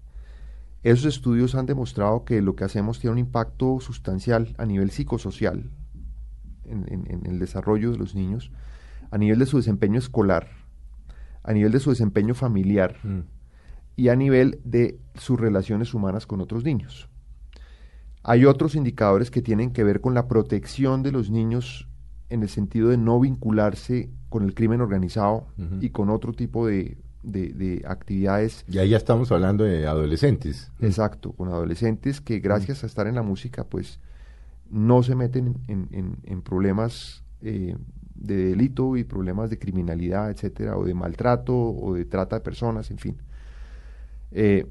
Esos 0.82 1.04
estudios 1.04 1.54
han 1.54 1.66
demostrado 1.66 2.24
que 2.24 2.40
lo 2.40 2.56
que 2.56 2.64
hacemos 2.64 2.98
tiene 2.98 3.12
un 3.12 3.18
impacto 3.18 3.78
sustancial 3.80 4.54
a 4.56 4.64
nivel 4.64 4.90
psicosocial, 4.90 5.70
en, 6.68 7.22
el 7.24 7.38
desarrollo 7.38 7.92
de 7.92 7.98
los 7.98 8.14
niños, 8.14 8.50
a 9.10 9.18
nivel 9.18 9.38
de 9.38 9.46
su 9.46 9.56
desempeño 9.56 9.98
escolar, 9.98 10.48
a 11.42 11.52
nivel 11.52 11.72
de 11.72 11.80
su 11.80 11.90
desempeño 11.90 12.34
familiar 12.34 12.96
mm. 13.02 13.20
y 13.96 14.08
a 14.08 14.16
nivel 14.16 14.60
de 14.64 14.98
sus 15.14 15.38
relaciones 15.38 15.94
humanas 15.94 16.26
con 16.26 16.40
otros 16.40 16.64
niños. 16.64 17.08
Hay 18.22 18.44
otros 18.44 18.74
indicadores 18.74 19.30
que 19.30 19.42
tienen 19.42 19.70
que 19.70 19.84
ver 19.84 20.00
con 20.00 20.12
la 20.12 20.26
protección 20.26 21.04
de 21.04 21.12
los 21.12 21.30
niños 21.30 21.88
en 22.28 22.42
el 22.42 22.48
sentido 22.48 22.88
de 22.88 22.96
no 22.96 23.20
vincularse 23.20 24.10
con 24.28 24.42
el 24.42 24.54
crimen 24.54 24.80
organizado 24.80 25.46
y 25.80 25.90
con 25.90 26.10
otro 26.10 26.32
tipo 26.32 26.66
de, 26.66 26.98
actividades. 27.86 28.64
Y 28.68 28.78
ahí 28.78 28.90
ya 28.90 28.96
estamos 28.96 29.30
hablando 29.30 29.64
de 29.64 29.86
adolescentes. 29.86 30.72
Exacto, 30.80 31.32
con 31.32 31.48
adolescentes 31.48 32.20
que 32.20 32.40
gracias 32.40 32.82
a 32.82 32.86
estar 32.86 33.06
en 33.06 33.14
la 33.14 33.22
música, 33.22 33.64
pues 33.64 34.00
no 34.70 35.02
se 35.02 35.14
meten 35.14 35.56
en, 35.68 36.42
problemas 36.42 37.22
eh, 37.42 37.76
de 38.14 38.36
delito 38.36 38.96
y 38.96 39.04
problemas 39.04 39.50
de 39.50 39.58
criminalidad, 39.58 40.30
etcétera, 40.30 40.76
o 40.76 40.84
de 40.84 40.94
maltrato 40.94 41.54
o 41.54 41.94
de 41.94 42.04
trata 42.04 42.36
de 42.36 42.40
personas, 42.40 42.90
en 42.90 42.98
fin. 42.98 43.16
Eh, 44.32 44.66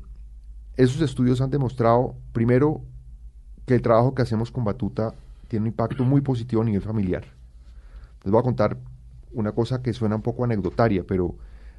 esos 0.77 1.01
estudios 1.01 1.41
han 1.41 1.49
demostrado, 1.49 2.15
primero, 2.33 2.81
que 3.65 3.75
el 3.75 3.81
trabajo 3.81 4.13
que 4.13 4.21
hacemos 4.21 4.51
con 4.51 4.63
Batuta 4.63 5.13
tiene 5.47 5.63
un 5.63 5.67
impacto 5.67 6.03
muy 6.03 6.21
positivo 6.21 6.61
a 6.61 6.65
nivel 6.65 6.81
familiar. 6.81 7.25
Les 8.23 8.31
voy 8.31 8.39
a 8.39 8.43
contar 8.43 8.77
una 9.31 9.51
cosa 9.51 9.81
que 9.81 9.93
suena 9.93 10.15
un 10.15 10.21
poco 10.21 10.43
anecdotaria, 10.43 11.03
pero 11.07 11.35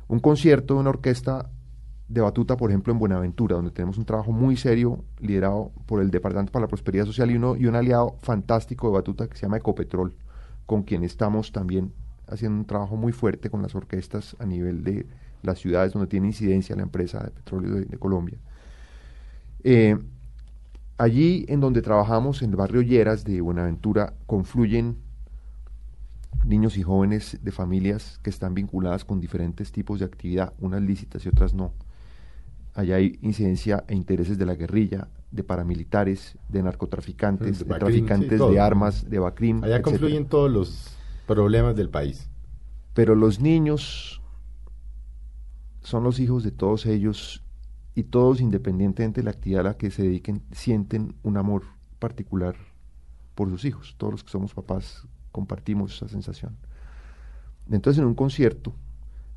un 0.09 0.21
concierto 0.21 0.75
de 0.75 0.81
una 0.81 0.91
orquesta 0.91 1.51
de 2.09 2.21
Batuta, 2.21 2.57
por 2.57 2.71
ejemplo, 2.71 2.93
en 2.93 2.99
Buenaventura, 2.99 3.57
donde 3.57 3.73
tenemos 3.73 3.99
un 3.99 4.05
trabajo 4.05 4.31
muy 4.31 4.57
serio 4.57 5.05
liderado 5.21 5.73
por 5.87 6.01
el 6.01 6.11
Departamento 6.11 6.53
para 6.53 6.65
la 6.65 6.69
Prosperidad 6.69 7.05
Social 7.05 7.31
y, 7.31 7.37
un 7.37 7.75
aliado 7.75 8.17
fantástico 8.21 8.89
de 8.89 8.95
Batuta 8.95 9.29
que 9.29 9.37
se 9.37 9.43
llama 9.43 9.57
Ecopetrol, 9.57 10.15
con 10.67 10.83
quien 10.85 11.03
estamos 11.03 11.51
también 11.51 11.93
haciendo 12.29 12.59
un 12.59 12.65
trabajo 12.65 12.97
muy 12.97 13.13
fuerte 13.13 13.51
con 13.51 13.63
las 13.63 13.75
orquestas 13.75 14.37
a 14.39 14.47
nivel 14.47 14.85
de 14.85 15.07
las 15.43 15.59
ciudades 15.59 15.93
donde 15.93 16.09
tiene 16.09 16.29
incidencia 16.29 16.77
la 16.77 16.83
empresa 16.83 17.23
de 17.23 17.31
petróleo 17.31 17.75
de, 17.75 17.99
Colombia. 17.99 18.39
Eh, 19.65 19.97
allí 20.99 21.45
en 21.49 21.61
donde 21.61 21.83
trabajamos, 21.83 22.43
en 22.43 22.51
el 22.51 22.57
barrio 22.57 22.83
Lleras 22.83 23.25
de 23.25 23.41
Buenaventura, 23.41 24.15
confluyen 24.27 24.97
niños 26.45 26.77
y 26.77 26.83
jóvenes 26.85 27.41
de 27.43 27.51
familias 27.51 28.21
que 28.23 28.31
están 28.31 28.55
vinculadas 28.55 29.05
con 29.05 29.21
diferentes 29.21 29.73
tipos 29.73 29.99
de 29.99 30.05
actividad, 30.05 30.53
unas 30.61 30.83
lícitas 30.83 31.25
y 31.27 31.29
otras 31.29 31.53
no 31.53 31.73
Allá 32.77 32.97
hay 32.97 33.19
incidencia 33.23 33.85
e 33.89 33.95
intereses 33.95 34.37
de 34.37 34.45
la 34.45 34.55
guerrilla, 34.55 35.09
de 35.31 35.43
paramilitares, 35.43 36.37
de 36.51 36.63
narcotraficantes, 36.63 37.61
de, 37.61 37.65
traficantes 37.65 38.39
de 38.39 38.61
armas, 38.61 39.09
de 39.09 39.19
Bacrim. 39.19 39.65
Allá 39.65 39.81
confluyen 39.81 40.27
todos 40.27 40.51
los 40.51 40.95
problemas 41.27 41.75
del 41.75 41.89
país. 41.89 42.29
Pero 42.93 43.15
los 43.15 43.41
niños 43.41 44.21
son 45.81 46.05
los 46.05 46.21
hijos 46.21 46.45
de 46.45 46.51
todos 46.51 46.85
ellos 46.85 47.43
y 47.95 48.03
todos, 48.05 48.43
independientemente 48.43 49.23
de 49.23 49.25
la 49.25 49.31
actividad 49.31 49.61
a 49.61 49.71
la 49.71 49.77
que 49.79 49.91
se 49.91 50.03
dediquen, 50.03 50.43
sienten 50.53 51.15
un 51.23 51.39
amor 51.39 51.63
particular 51.99 52.57
por 53.35 53.49
sus 53.49 53.65
hijos. 53.65 53.95
Todos 53.97 54.13
los 54.13 54.23
que 54.23 54.31
somos 54.31 54.53
papás 54.53 55.09
compartimos 55.33 55.97
esa 55.97 56.09
sensación. 56.09 56.59
Entonces, 57.71 58.03
en 58.03 58.07
un 58.07 58.15
concierto, 58.15 58.75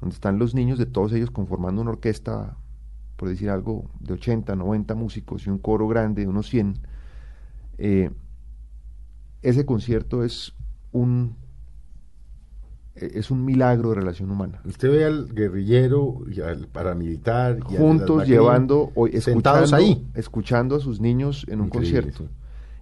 donde 0.02 0.14
están 0.14 0.40
los 0.40 0.54
niños 0.54 0.78
de 0.78 0.88
todos 0.88 1.14
ellos 1.14 1.32
conformando 1.32 1.82
una 1.82 1.92
orquesta 1.92 2.58
por 3.20 3.28
decir 3.28 3.50
algo, 3.50 3.84
de 4.00 4.14
80, 4.14 4.56
90 4.56 4.96
músicos 4.96 5.46
y 5.46 5.50
un 5.50 5.58
coro 5.58 5.90
grande 5.90 6.22
de 6.22 6.28
unos 6.30 6.48
100, 6.48 6.80
eh, 7.78 8.10
ese 9.42 9.66
concierto 9.66 10.24
es 10.24 10.54
un 10.94 11.36
es 12.96 13.32
un 13.32 13.46
milagro 13.46 13.90
de 13.90 13.96
relación 13.96 14.30
humana. 14.30 14.62
Usted 14.66 14.92
ve 14.92 15.06
al 15.06 15.34
guerrillero 15.34 16.22
y 16.30 16.42
al 16.42 16.68
paramilitar 16.68 17.62
juntos 17.62 18.28
llevando 18.28 18.92
o 18.94 19.08
escuchando, 19.08 19.76
ahí, 19.76 20.06
escuchando 20.16 20.76
a 20.76 20.80
sus 20.82 21.00
niños 21.00 21.46
en 21.48 21.62
un 21.62 21.70
concierto 21.70 22.28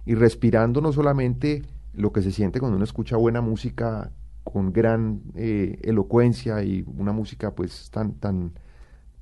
y 0.04 0.16
respirando 0.16 0.80
no 0.80 0.92
solamente 0.92 1.62
lo 1.94 2.12
que 2.12 2.22
se 2.22 2.32
siente 2.32 2.58
cuando 2.58 2.76
uno 2.76 2.84
escucha 2.84 3.16
buena 3.16 3.40
música 3.40 4.10
con 4.42 4.72
gran 4.72 5.20
eh, 5.36 5.78
elocuencia 5.82 6.64
y 6.64 6.84
una 6.96 7.12
música 7.12 7.54
pues 7.54 7.88
tan 7.90 8.14
tan 8.14 8.52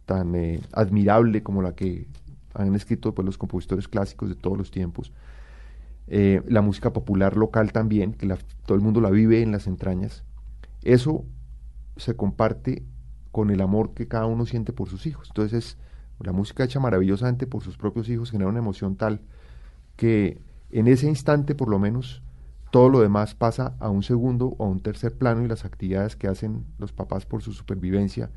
tan 0.06 0.34
eh, 0.34 0.60
admirable 0.72 1.42
como 1.42 1.60
la 1.60 1.74
que 1.74 2.06
han 2.54 2.74
escrito 2.74 3.14
pues, 3.14 3.26
los 3.26 3.36
compositores 3.36 3.88
clásicos 3.88 4.28
de 4.28 4.36
todos 4.36 4.56
los 4.56 4.70
tiempos. 4.70 5.12
Eh, 6.06 6.42
la 6.46 6.62
música 6.62 6.92
popular 6.92 7.36
local 7.36 7.72
también, 7.72 8.14
que 8.14 8.26
todo 8.64 8.76
el 8.76 8.80
mundo 8.80 9.00
la 9.00 9.10
vive 9.10 9.42
en 9.42 9.52
las 9.52 9.66
entrañas. 9.66 10.24
Eso 10.82 11.24
se 11.96 12.14
comparte 12.14 12.84
con 13.32 13.50
el 13.50 13.60
amor 13.60 13.92
que 13.92 14.08
cada 14.08 14.26
uno 14.26 14.46
siente 14.46 14.72
por 14.72 14.88
sus 14.88 15.06
hijos. 15.06 15.28
Entonces, 15.28 15.76
la 16.20 16.32
música 16.32 16.64
hecha 16.64 16.80
maravillosamente 16.80 17.46
por 17.46 17.62
sus 17.62 17.76
propios 17.76 18.08
hijos 18.08 18.30
genera 18.30 18.48
una 18.48 18.60
emoción 18.60 18.96
tal 18.96 19.20
que 19.96 20.40
en 20.70 20.88
ese 20.88 21.08
instante, 21.08 21.54
por 21.54 21.68
lo 21.68 21.78
menos, 21.78 22.22
todo 22.70 22.88
lo 22.88 23.00
demás 23.00 23.34
pasa 23.34 23.74
a 23.78 23.90
un 23.90 24.02
segundo 24.02 24.54
o 24.58 24.64
a 24.64 24.68
un 24.68 24.80
tercer 24.80 25.16
plano 25.16 25.44
y 25.44 25.48
las 25.48 25.64
actividades 25.64 26.16
que 26.16 26.28
hacen 26.28 26.64
los 26.78 26.92
papás 26.92 27.26
por 27.26 27.42
su 27.42 27.52
supervivencia 27.52 28.30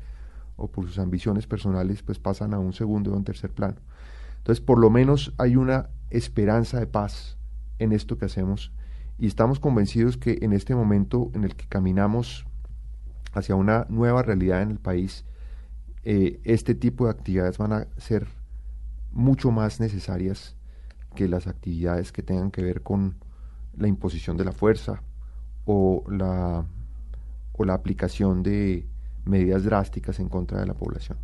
o 0.60 0.68
por 0.68 0.86
sus 0.86 0.98
ambiciones 0.98 1.46
personales, 1.46 2.02
pues 2.02 2.18
pasan 2.18 2.54
a 2.54 2.58
un 2.58 2.72
segundo 2.72 3.12
o 3.12 3.16
un 3.16 3.24
tercer 3.24 3.50
plano. 3.50 3.76
Entonces, 4.38 4.64
por 4.64 4.78
lo 4.78 4.90
menos 4.90 5.32
hay 5.38 5.56
una 5.56 5.90
esperanza 6.10 6.78
de 6.78 6.86
paz 6.86 7.36
en 7.78 7.92
esto 7.92 8.18
que 8.18 8.26
hacemos 8.26 8.72
y 9.18 9.26
estamos 9.26 9.60
convencidos 9.60 10.16
que 10.16 10.38
en 10.42 10.52
este 10.52 10.74
momento 10.74 11.30
en 11.34 11.44
el 11.44 11.54
que 11.54 11.66
caminamos 11.66 12.46
hacia 13.32 13.54
una 13.54 13.86
nueva 13.88 14.22
realidad 14.22 14.62
en 14.62 14.70
el 14.70 14.78
país, 14.78 15.24
eh, 16.04 16.40
este 16.44 16.74
tipo 16.74 17.04
de 17.04 17.10
actividades 17.10 17.58
van 17.58 17.72
a 17.72 17.88
ser 17.98 18.28
mucho 19.12 19.50
más 19.50 19.80
necesarias 19.80 20.56
que 21.14 21.28
las 21.28 21.46
actividades 21.46 22.12
que 22.12 22.22
tengan 22.22 22.50
que 22.50 22.62
ver 22.62 22.82
con 22.82 23.16
la 23.76 23.88
imposición 23.88 24.36
de 24.36 24.44
la 24.44 24.52
fuerza 24.52 25.02
o 25.64 26.04
la, 26.08 26.64
o 27.52 27.64
la 27.64 27.74
aplicación 27.74 28.42
de 28.42 28.86
medidas 29.24 29.64
drásticas 29.64 30.18
en 30.20 30.28
contra 30.28 30.60
de 30.60 30.66
la 30.66 30.74
población. 30.74 31.18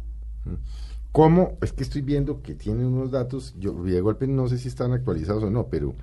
¿Cómo? 1.13 1.57
Es 1.63 1.73
que 1.73 1.83
estoy 1.83 2.03
viendo 2.03 2.43
que 2.43 2.55
tienen 2.55 2.87
unos 2.87 3.11
datos, 3.11 3.55
yo 3.59 3.73
de 3.73 4.01
golpe 4.01 4.27
no 4.27 4.49
sé 4.49 4.59
si 4.59 4.69
están 4.69 4.93
actualizados 4.93 5.43
o 5.45 5.51
no, 5.51 5.69
pero 5.69 5.95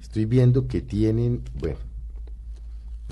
estoy 0.00 0.24
viendo 0.24 0.66
que 0.66 0.80
tienen, 0.80 1.42
bueno, 1.58 1.76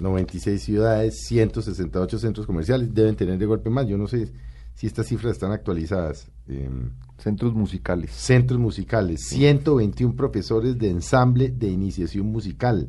96 0.01 0.63
ciudades, 0.63 1.25
168 1.27 2.19
centros 2.19 2.47
comerciales, 2.47 2.95
deben 2.95 3.17
tener 3.17 3.39
de 3.39 3.47
golpe 3.47 3.71
más, 3.71 3.87
yo 3.87 3.99
no 3.99 4.09
sé 4.09 4.33
si 4.75 4.87
estas 4.87 5.07
cifras 5.07 5.33
están 5.33 5.53
actualizadas. 5.53 6.31
Em, 6.49 6.91
centros 7.19 7.55
musicales. 7.55 8.11
Centros 8.11 8.59
musicales, 8.59 9.21
121 9.29 10.17
profesores 10.17 10.79
de 10.79 10.91
ensamble 10.91 11.51
de 11.51 11.69
iniciación 11.69 12.27
musical, 12.27 12.89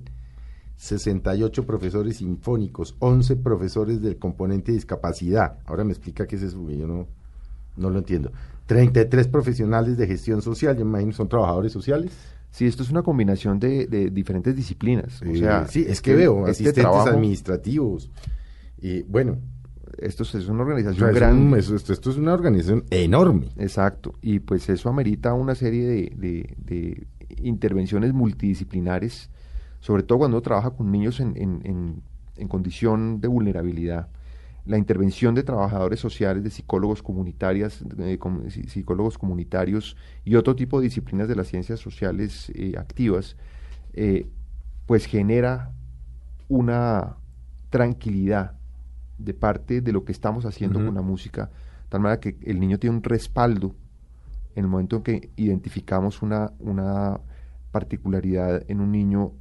68 0.77 1.65
profesores 1.65 2.17
sinfónicos, 2.17 2.95
11 2.99 3.37
profesores 3.37 4.01
del 4.01 4.17
componente 4.17 4.71
de 4.71 4.77
discapacidad. 4.77 5.59
Ahora 5.65 5.83
me 5.83 5.91
explica 5.91 6.27
qué 6.27 6.35
es 6.35 6.43
eso, 6.43 6.59
porque 6.59 6.77
yo 6.77 6.87
no, 6.87 7.07
no 7.77 7.89
lo 7.89 7.99
entiendo. 7.99 8.31
33 8.65 9.27
profesionales 9.27 9.97
de 9.97 10.07
gestión 10.07 10.41
social, 10.41 10.77
yo 10.77 10.85
me 10.85 10.91
imagino 10.91 11.13
son 11.13 11.29
trabajadores 11.29 11.71
sociales. 11.71 12.11
Sí, 12.51 12.67
esto 12.67 12.83
es 12.83 12.91
una 12.91 13.01
combinación 13.01 13.59
de, 13.59 13.87
diferentes 14.11 14.55
disciplinas. 14.55 15.21
o 15.21 15.35
sea, 15.35 15.67
sí, 15.67 15.85
es 15.87 16.01
que 16.01 16.13
veo 16.13 16.47
este 16.47 16.69
asistentes 16.69 17.13
administrativos. 17.13 18.11
Y 18.79 19.01
bueno, 19.03 19.37
esto 19.97 20.23
es 20.23 20.47
una 20.47 20.61
organización 20.61 21.13
grande. 21.13 21.59
esto, 21.59 21.75
es 21.91 22.17
una 22.17 22.33
organización 22.33 22.85
enorme. 22.89 23.49
Exacto. 23.57 24.13
Y 24.21 24.39
pues 24.39 24.69
eso 24.69 24.89
amerita 24.89 25.33
una 25.33 25.55
serie 25.55 25.87
de, 25.87 26.55
de, 26.57 27.07
intervenciones 27.37 28.13
multidisciplinares, 28.13 29.29
sobre 29.83 30.03
todo 30.03 30.19
cuando 30.19 30.37
uno 30.37 30.41
trabaja 30.41 30.71
con 30.71 30.89
niños 30.93 31.19
en, 31.19 31.33
en, 31.35 32.01
en, 32.37 32.47
condición 32.47 33.19
de 33.19 33.27
vulnerabilidad. 33.27 34.07
La 34.65 34.77
intervención 34.77 35.35
de 35.35 35.43
trabajadores 35.43 35.99
sociales, 35.99 36.41
de 36.41 36.51
psicólogos 36.51 37.03
comunitarias, 37.03 37.83
psicólogos 38.69 39.17
comunitarios 39.17 39.97
y 40.23 40.35
otro 40.35 40.55
tipo 40.55 40.79
de 40.79 40.85
disciplinas 40.85 41.27
de 41.27 41.35
las 41.35 41.49
ciencias 41.49 41.81
sociales 41.81 42.49
eh, 42.55 42.75
activas, 42.77 43.35
eh, 43.91 44.29
pues 44.85 45.05
genera 45.05 45.73
una 46.47 47.17
tranquilidad 47.69 48.53
de 49.17 49.33
parte 49.33 49.81
de 49.81 49.91
lo 49.91 50.05
que 50.05 50.13
estamos 50.13 50.45
haciendo 50.45 50.79
con 50.79 50.95
la 50.95 51.01
música, 51.01 51.51
tal 51.89 51.99
manera 51.99 52.21
que 52.21 52.37
el 52.43 52.61
niño 52.61 52.79
tiene 52.79 52.95
un 52.95 53.03
respaldo 53.03 53.75
en 54.55 54.63
el 54.63 54.69
momento 54.69 54.95
en 54.95 55.03
que 55.03 55.29
identificamos 55.35 56.21
una, 56.21 56.53
una 56.59 57.19
particularidad 57.73 58.63
en 58.69 58.79
un 58.79 58.93
niño, 58.93 59.33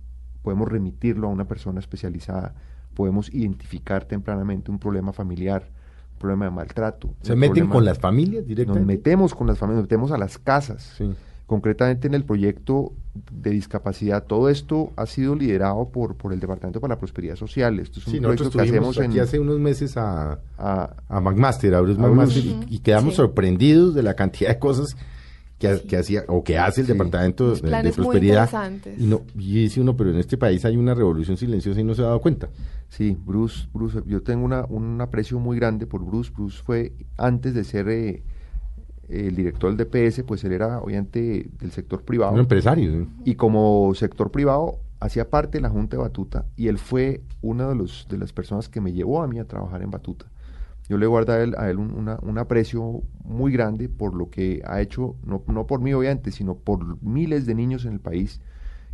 podemos 0.43 0.69
remitirlo 0.69 1.29
a 1.29 1.31
una 1.31 1.47
persona 1.47 1.81
especializada, 1.81 2.55
podemos 2.95 3.33
identificar 3.33 4.05
tempranamente 4.05 4.71
un 4.71 4.79
problema 4.79 5.13
familiar, 5.13 5.69
un 6.13 6.19
problema 6.19 6.45
de 6.47 6.51
maltrato. 6.51 7.15
¿Se 7.23 7.37
meten 7.37 7.69
con 7.69 7.85
las 7.85 7.99
familias 7.99 8.47
directamente? 8.47 8.81
Nos 8.81 8.87
metemos 8.87 9.35
con 9.35 9.47
las 9.47 9.59
familias, 9.59 9.83
nos 9.83 9.85
metemos 9.85 10.13
a 10.13 10.19
las 10.19 10.39
casas. 10.39 10.95
Sí 10.97 11.15
concretamente 11.53 12.07
en 12.07 12.15
el 12.15 12.25
proyecto 12.25 12.95
de 13.31 13.51
discapacidad. 13.51 14.25
Todo 14.25 14.49
esto 14.49 14.91
ha 14.97 15.05
sido 15.05 15.35
liderado 15.35 15.87
por, 15.91 16.17
por 16.17 16.33
el 16.33 16.41
Departamento 16.41 16.81
para 16.81 16.95
la 16.95 16.99
Prosperidad 16.99 17.37
Social. 17.37 17.79
Esto 17.79 18.01
es 18.01 18.07
un 18.07 18.21
proyecto 18.21 18.51
que 18.51 18.61
hacemos 18.63 18.99
aquí 18.99 19.19
hace 19.19 19.39
unos 19.39 19.59
meses 19.59 19.99
a, 19.99 20.39
a, 20.57 20.97
a 21.11 21.21
McMaster, 21.21 21.75
a 21.75 21.83
Bruce 21.83 22.01
McMaster, 22.01 22.43
y, 22.71 22.79
quedamos 22.79 23.17
sorprendidos 23.17 23.95
de 23.95 24.03
la 24.03 24.15
cantidad 24.15 24.49
de 24.49 24.59
cosas 24.59 24.97
que, 25.63 25.83
que 25.83 25.97
hacía 25.97 26.25
o 26.27 26.43
que 26.43 26.59
hace 26.59 26.81
el 26.81 26.89
Departamento 26.89 27.55
de, 27.55 27.93
Prosperidad. 27.93 28.51
y, 28.99 29.07
no, 29.07 29.23
y 29.39 29.63
dice 29.63 29.81
uno, 29.81 29.97
pero 29.97 30.11
en 30.11 30.19
este 30.19 30.37
país 30.37 30.65
hay 30.65 30.77
una 30.77 30.95
revolución 30.95 31.37
silenciosa 31.37 31.81
y 31.81 31.85
no 31.85 31.95
se 31.95 32.03
ha 32.03 32.07
dado 32.07 32.21
cuenta. 32.21 32.49
Sí, 32.89 33.17
Bruce, 33.25 33.69
Bruce 33.73 34.03
yo 34.07 34.23
tengo 34.23 34.45
una, 34.45 34.65
un 34.65 35.01
aprecio 35.01 35.39
muy 35.39 35.57
grande 35.57 35.87
por 35.87 36.05
Bruce. 36.05 36.33
Bruce 36.35 36.63
fue, 36.63 36.93
antes 37.17 37.55
de 37.55 37.65
ser... 37.65 37.89
Eh, 37.89 38.23
el 39.09 39.37
director 39.37 39.77
del 39.77 39.87
DPS, 39.87 40.23
pues 40.23 40.43
él 40.45 40.53
era 40.53 40.81
obviamente 40.81 41.51
del 41.59 41.71
sector 41.71 42.03
privado. 42.03 42.33
Un 42.33 42.41
empresario. 42.41 43.09
Y 43.27 43.35
como 43.35 43.93
sector 43.95 44.31
privado 44.31 44.79
hacía 45.01 45.29
parte 45.29 45.59
de 45.59 45.63
la 45.63 45.69
Junta 45.69 45.97
de 45.97 46.03
Batuta 46.03 46.47
y 46.57 46.69
él 46.69 46.79
fue 46.79 47.21
una 47.43 47.69
de, 47.69 47.75
los, 47.75 48.07
de 48.09 48.17
las 48.17 48.33
personas 48.33 48.71
que 48.71 48.81
me 48.81 48.93
llevó 48.93 49.23
a 49.23 49.27
mí 49.27 49.39
a 49.39 49.45
trabajar 49.45 49.83
en 49.83 49.91
Batuta. 49.91 50.32
Yo 50.89 50.99
le 50.99 51.07
guardo 51.07 51.33
a 51.33 51.41
él, 51.41 51.55
a 51.57 51.71
él 51.71 51.79
un, 51.79 52.39
aprecio 52.39 53.03
muy 53.25 53.53
grande 53.53 53.89
por 53.89 54.15
lo 54.15 54.31
que 54.31 54.63
ha 54.67 54.81
hecho, 54.81 55.17
no, 55.25 55.43
no 55.47 55.67
por 55.67 55.81
mí 55.81 55.93
obviamente, 55.93 56.33
sino 56.33 56.57
por 56.57 57.03
miles 57.03 57.47
de 57.47 57.55
niños 57.55 57.85
en 57.85 57.95
el 57.95 58.01
país 58.01 58.41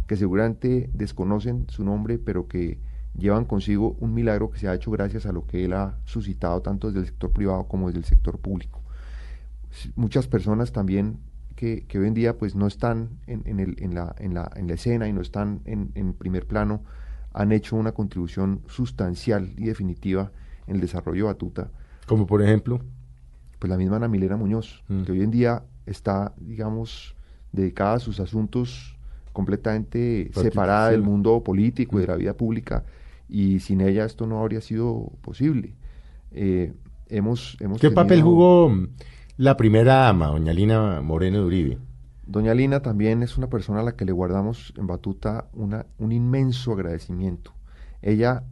que 0.06 0.16
seguramente 0.16 0.90
desconocen 0.92 1.66
su 1.68 1.84
nombre, 1.84 2.18
pero 2.18 2.48
que 2.48 2.78
llevan 3.16 3.44
consigo 3.44 3.96
un 4.00 4.14
milagro 4.14 4.50
que 4.50 4.58
se 4.58 4.68
ha 4.68 4.74
hecho 4.74 4.90
gracias 4.90 5.26
a 5.26 5.32
lo 5.32 5.46
que 5.46 5.64
él 5.64 5.72
ha 5.72 5.98
suscitado 6.04 6.62
tanto 6.62 6.88
desde 6.88 7.00
el 7.00 7.06
sector 7.06 7.32
privado 7.32 7.64
como 7.68 7.88
desde 7.88 7.98
el 7.98 8.04
sector 8.04 8.38
público. 8.38 8.80
Muchas 9.96 10.26
personas 10.26 10.72
también 10.72 11.18
que, 11.58 11.84
hoy 11.98 12.06
en 12.06 12.14
día 12.14 12.38
pues 12.38 12.54
no 12.54 12.66
están 12.66 13.18
en, 13.26 13.58
el, 13.58 13.76
en, 13.82 13.94
la, 13.94 14.14
en, 14.18 14.34
la, 14.34 14.50
la 14.56 14.74
escena 14.74 15.08
y 15.08 15.12
no 15.12 15.20
están 15.20 15.60
en, 15.64 16.12
primer 16.14 16.46
plano, 16.46 16.82
han 17.32 17.50
hecho 17.52 17.76
una 17.76 17.92
contribución 17.92 18.62
sustancial 18.68 19.52
y 19.56 19.64
definitiva 19.64 20.30
el 20.68 20.80
desarrollo 20.80 21.24
de 21.24 21.32
Batuta. 21.32 21.70
Como 22.06 22.26
por 22.26 22.42
ejemplo. 22.42 22.80
Pues 23.58 23.70
la 23.70 23.76
misma 23.76 23.96
Ana 23.96 24.06
Milena 24.06 24.36
Muñoz, 24.36 24.84
mm. 24.88 25.02
que 25.02 25.12
hoy 25.12 25.22
en 25.22 25.32
día 25.32 25.64
está, 25.84 26.32
digamos, 26.36 27.16
dedicada 27.50 27.94
a 27.94 27.98
sus 27.98 28.20
asuntos 28.20 28.96
completamente 29.32 30.30
separada 30.32 30.90
del 30.90 31.02
mundo 31.02 31.42
político 31.42 31.98
y 31.98 32.02
de 32.02 32.06
la 32.06 32.14
mm. 32.14 32.18
vida 32.18 32.34
pública, 32.34 32.84
y 33.28 33.58
sin 33.60 33.80
ella 33.80 34.04
esto 34.04 34.26
no 34.26 34.40
habría 34.40 34.60
sido 34.60 35.12
posible. 35.22 35.74
Eh, 36.30 36.72
hemos, 37.08 37.56
hemos 37.60 37.80
¿Qué 37.80 37.90
papel 37.90 38.22
jugó 38.22 38.72
la 39.36 39.56
primera 39.56 40.08
ama, 40.08 40.28
doña 40.28 40.52
Lina 40.52 41.00
Moreno 41.00 41.38
de 41.38 41.44
Uribe. 41.44 41.78
Doña 42.26 42.54
Lina 42.54 42.80
también 42.80 43.22
es 43.22 43.38
una 43.38 43.48
persona 43.48 43.80
a 43.80 43.82
la 43.82 43.96
que 43.96 44.04
le 44.04 44.12
guardamos 44.12 44.74
en 44.76 44.86
Batuta 44.86 45.48
una, 45.52 45.86
un 45.98 46.12
inmenso 46.12 46.72
agradecimiento. 46.72 47.52
Ella 48.02 48.44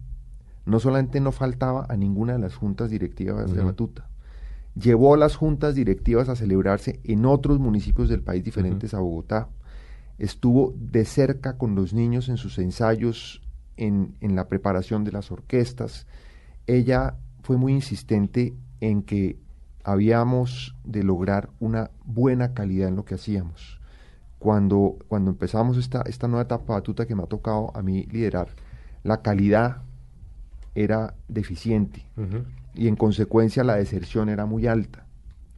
no 0.67 0.81
solamente 0.81 1.21
no 1.21 1.33
faltaba 1.33 1.87
a 1.89 1.97
ninguna 1.97 2.35
de 2.35 2.41
las 2.41 2.55
juntas 2.55 2.91
directivas 2.91 3.53
de 3.53 3.63
Batuta, 3.63 4.09
llevó 4.75 5.17
las 5.17 5.37
juntas 5.37 5.75
directivas 5.75 6.29
a 6.29 6.37
celebrarse 6.37 7.01
en 7.05 7.25
otros 7.25 7.59
municipios 7.59 8.09
del 8.09 8.21
país 8.21 8.45
diferentes 8.45 8.93
a 8.93 8.99
Bogotá. 8.99 9.49
Estuvo 10.19 10.75
de 10.77 11.05
cerca 11.05 11.57
con 11.57 11.75
los 11.75 11.95
niños 11.95 12.29
en 12.29 12.37
sus 12.37 12.59
ensayos, 12.59 13.43
en, 13.77 14.17
en 14.21 14.35
la 14.35 14.49
preparación 14.49 15.05
de 15.05 15.13
las 15.13 15.31
orquestas. 15.31 16.07
Ella 16.67 17.17
fue 17.43 17.57
muy 17.57 17.73
insistente 17.73 18.55
en 18.81 19.03
que 19.03 19.39
habíamos 19.85 20.75
de 20.85 21.05
lograr 21.05 21.49
una 21.61 21.93
buena 22.05 22.55
calidad 22.55 22.89
en 22.89 22.97
lo 22.97 23.05
que 23.05 23.15
hacíamos. 23.15 23.81
Cuando, 24.41 24.97
cuando 25.07 25.31
empezamos 25.31 25.77
esta, 25.77 26.03
esta 26.03 26.27
nueva 26.27 26.43
etapa 26.43 26.75
batuta 26.75 27.07
que 27.07 27.15
me 27.15 27.23
ha 27.23 27.27
tocado 27.27 27.71
a 27.75 27.83
mí 27.83 28.03
liderar, 28.11 28.49
la 29.05 29.23
calidad 29.23 29.83
era 30.77 31.15
deficiente 31.29 32.07
y 32.75 32.89
en 32.89 32.97
consecuencia 32.97 33.65
la 33.65 33.77
deserción 33.77 34.29
era 34.29 34.47
muy 34.47 34.67
alta. 34.67 35.07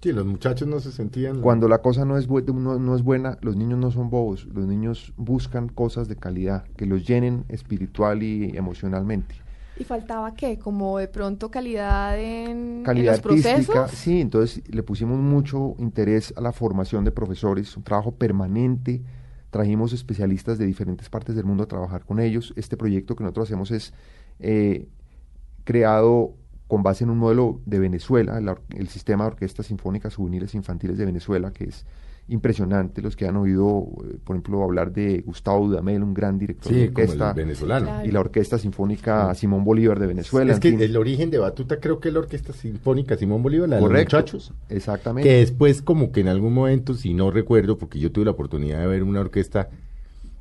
Sí, 0.01 0.13
los 0.13 0.25
muchachos 0.25 0.69
no 0.69 0.79
se 0.79 0.93
sentían... 0.93 1.41
Cuando 1.41 1.67
la 1.67 1.79
cosa 1.79 2.05
no 2.05 2.17
es, 2.17 2.29
no, 2.29 2.79
no 2.79 2.95
es 2.95 3.03
buena, 3.03 3.37
los 3.41 3.57
niños 3.57 3.81
no 3.81 3.91
son 3.91 4.11
bobos, 4.11 4.47
los 4.47 4.67
niños 4.67 5.13
buscan 5.17 5.69
cosas 5.69 6.07
de 6.07 6.15
calidad 6.15 6.65
que 6.77 6.87
los 6.87 7.05
llenen 7.05 7.45
espiritual 7.49 8.23
y 8.23 8.57
emocionalmente. 8.57 9.35
¿Y 9.77 9.85
faltaba 9.85 10.35
qué? 10.35 10.59
Como 10.59 10.99
de 10.99 11.09
pronto 11.09 11.51
calidad 11.51 12.19
en, 12.19 12.83
calidad 12.85 13.13
los 13.13 13.21
procesos. 13.21 13.91
Sí, 13.93 14.21
entonces 14.21 14.63
le 14.69 14.83
pusimos 14.83 15.19
mucho 15.19 15.75
interés 15.79 16.33
a 16.37 16.41
la 16.41 16.53
formación 16.53 17.05
de 17.05 17.13
profesores, 17.13 17.77
un 17.77 17.85
trabajo 17.85 18.13
permanente. 18.13 19.03
Trajimos 19.51 19.93
especialistas 19.93 20.59
de 20.59 20.67
diferentes 20.67 21.09
partes 21.09 21.35
del 21.37 21.45
mundo 21.45 21.63
a 21.63 21.67
trabajar 21.67 22.05
con 22.05 22.19
ellos. 22.19 22.53
Este 22.57 22.77
proyecto 22.77 23.15
que 23.15 23.23
nosotros 23.23 23.49
hacemos 23.49 23.71
es 23.71 23.95
eh, 24.41 24.89
creado 25.69 26.33
con 26.67 26.83
base 26.83 27.05
en 27.05 27.11
un 27.11 27.19
modelo 27.19 27.61
de 27.67 27.79
Venezuela, 27.79 28.39
el, 28.39 28.49
el, 28.75 28.89
sistema 28.89 29.25
de 29.25 29.33
orquestas 29.33 29.67
sinfónicas 29.67 30.15
juveniles 30.15 30.55
infantiles 30.55 30.97
de 30.97 31.05
Venezuela, 31.05 31.53
que 31.53 31.65
es 31.65 31.85
impresionante. 32.29 33.03
Los 33.03 33.17
que 33.17 33.27
han 33.27 33.37
oído, 33.37 33.87
eh, 34.07 34.17
por 34.25 34.37
ejemplo, 34.37 34.63
hablar 34.63 34.95
de 34.95 35.21
Gustavo 35.21 35.67
Dudamel, 35.67 36.03
un 36.03 36.15
gran 36.15 36.39
director 36.39 36.73
Sí, 36.73 36.79
de 36.79 36.87
como 36.91 37.05
el 37.05 37.11
orquesta. 37.11 37.33
venezolano. 37.35 37.87
Claro. 37.87 38.07
Y 38.09 38.11
la 38.11 38.21
Orquesta 38.21 38.57
Sinfónica 38.59 39.35
Simón 39.35 39.63
Bolívar 39.63 39.99
de 39.99 40.07
Venezuela. 40.07 40.55
Es 40.55 40.59
que 40.59 40.71
fin. 40.71 40.81
el 40.81 40.97
origen 40.97 41.31
de 41.31 41.37
Batuta 41.37 41.81
creo 41.81 42.01
que 42.01 42.09
es 42.09 42.15
la 42.15 42.21
Orquesta 42.21 42.55
Sinfónica 42.55 43.19
Simón 43.19 43.43
Bolívar, 43.43 43.69
la 43.69 43.77
de 43.77 43.83
los 43.83 43.91
Correcto. 43.91 44.17
muchachos. 44.17 44.55
Exactamente. 44.71 45.29
Que 45.29 45.37
después 45.41 45.83
como 45.83 46.13
que 46.13 46.21
en 46.23 46.29
algún 46.29 46.55
momento, 46.55 46.95
si 46.95 47.13
no 47.13 47.31
recuerdo, 47.31 47.77
porque 47.77 47.99
yo 47.99 48.11
tuve 48.11 48.25
la 48.25 48.31
oportunidad 48.31 48.81
de 48.81 48.87
ver 48.87 49.03
una 49.03 49.21
orquesta 49.21 49.69